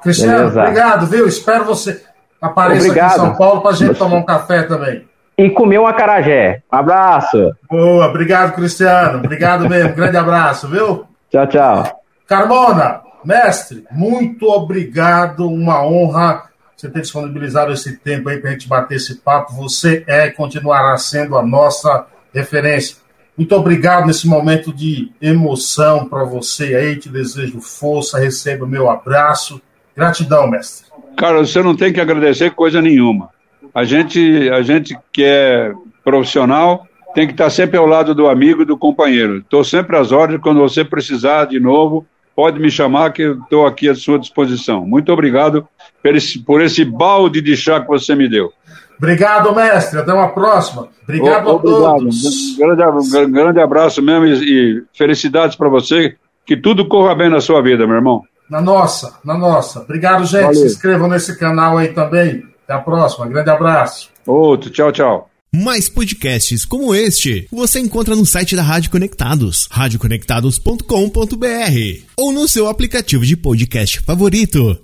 Cristiano, 0.01 0.37
Beleza. 0.37 0.61
obrigado, 0.61 1.07
viu? 1.07 1.27
Espero 1.27 1.65
você 1.65 2.03
apareça 2.41 2.85
obrigado. 2.85 3.11
aqui 3.11 3.15
em 3.15 3.25
São 3.25 3.35
Paulo 3.35 3.61
para 3.61 3.71
a 3.71 3.75
gente 3.75 3.95
tomar 3.95 4.17
um 4.17 4.23
café 4.23 4.63
também 4.63 5.05
e 5.37 5.49
comer 5.49 5.79
um 5.79 5.87
acarajé. 5.87 6.61
Um 6.71 6.75
abraço. 6.75 7.55
Boa, 7.69 8.07
obrigado, 8.07 8.53
Cristiano. 8.53 9.19
Obrigado 9.19 9.67
mesmo. 9.67 9.93
Grande 9.95 10.17
abraço, 10.17 10.67
viu? 10.67 11.05
Tchau, 11.29 11.47
tchau. 11.47 12.03
Carmona, 12.27 13.01
mestre, 13.23 13.83
muito 13.91 14.47
obrigado. 14.47 15.49
Uma 15.49 15.85
honra 15.85 16.43
você 16.75 16.89
ter 16.89 17.01
disponibilizado 17.01 17.71
esse 17.71 17.97
tempo 17.97 18.29
aí 18.29 18.39
para 18.39 18.49
a 18.49 18.53
gente 18.53 18.67
bater 18.67 18.95
esse 18.95 19.15
papo. 19.15 19.53
Você 19.53 20.03
é 20.07 20.27
e 20.27 20.31
continuará 20.31 20.97
sendo 20.97 21.37
a 21.37 21.43
nossa 21.43 22.05
referência. 22.33 22.97
Muito 23.38 23.55
obrigado 23.55 24.05
nesse 24.05 24.27
momento 24.27 24.71
de 24.71 25.11
emoção 25.21 26.07
para 26.07 26.23
você 26.23 26.75
aí. 26.75 26.95
Te 26.97 27.09
desejo 27.09 27.59
força. 27.61 28.19
Receba 28.19 28.65
o 28.65 28.67
meu 28.67 28.89
abraço. 28.89 29.61
Gratidão, 29.95 30.49
mestre. 30.49 30.88
Cara, 31.17 31.39
você 31.39 31.61
não 31.61 31.75
tem 31.75 31.91
que 31.91 32.01
agradecer 32.01 32.51
coisa 32.51 32.81
nenhuma. 32.81 33.29
A 33.73 33.84
gente, 33.84 34.49
a 34.49 34.61
gente 34.61 34.97
que 35.11 35.23
é 35.23 35.73
profissional 36.03 36.88
tem 37.13 37.27
que 37.27 37.34
estar 37.34 37.49
sempre 37.49 37.77
ao 37.77 37.86
lado 37.86 38.13
do 38.13 38.27
amigo 38.27 38.63
e 38.63 38.65
do 38.65 38.77
companheiro. 38.77 39.38
Estou 39.38 39.63
sempre 39.63 39.95
às 39.97 40.11
ordens, 40.11 40.41
quando 40.41 40.59
você 40.59 40.84
precisar 40.84 41.45
de 41.45 41.59
novo, 41.59 42.05
pode 42.36 42.59
me 42.59 42.69
chamar 42.71 43.13
que 43.13 43.21
eu 43.21 43.39
estou 43.39 43.65
aqui 43.65 43.88
à 43.88 43.95
sua 43.95 44.17
disposição. 44.17 44.86
Muito 44.86 45.11
obrigado 45.11 45.67
por 46.01 46.15
esse, 46.15 46.39
por 46.39 46.61
esse 46.61 46.84
balde 46.84 47.41
de 47.41 47.55
chá 47.55 47.79
que 47.79 47.88
você 47.88 48.15
me 48.15 48.27
deu. 48.27 48.51
Obrigado, 48.97 49.53
mestre. 49.55 49.99
Até 49.99 50.13
uma 50.13 50.29
próxima. 50.29 50.87
Obrigado, 51.03 51.49
a 51.49 51.59
todos. 51.59 52.55
Grande, 52.57 53.31
grande 53.31 53.59
abraço 53.59 54.01
mesmo 54.01 54.25
e, 54.25 54.43
e 54.43 54.83
felicidades 54.93 55.55
para 55.55 55.69
você. 55.69 56.15
Que 56.45 56.57
tudo 56.57 56.87
corra 56.87 57.15
bem 57.15 57.29
na 57.29 57.41
sua 57.41 57.61
vida, 57.61 57.87
meu 57.87 57.95
irmão. 57.95 58.21
Na 58.49 58.61
nossa, 58.61 59.17
na 59.23 59.37
nossa. 59.37 59.81
Obrigado, 59.81 60.25
gente. 60.25 60.43
Valeu. 60.43 60.55
Se 60.55 60.65
inscrevam 60.65 61.07
nesse 61.07 61.37
canal 61.37 61.77
aí 61.77 61.89
também. 61.89 62.43
Até 62.63 62.73
a 62.73 62.79
próxima. 62.79 63.27
Grande 63.27 63.49
abraço. 63.49 64.09
Outro. 64.25 64.69
Tchau, 64.69 64.91
tchau. 64.91 65.29
Mais 65.55 65.87
podcasts 65.87 66.65
como 66.65 66.95
este 66.95 67.47
você 67.51 67.79
encontra 67.79 68.15
no 68.15 68.25
site 68.25 68.55
da 68.55 68.63
Rádio 68.63 68.89
Conectados, 68.89 69.67
radioconectados.com.br 69.69 72.03
ou 72.17 72.31
no 72.31 72.47
seu 72.47 72.67
aplicativo 72.67 73.23
de 73.23 73.37
podcast 73.37 73.99
favorito. 73.99 74.83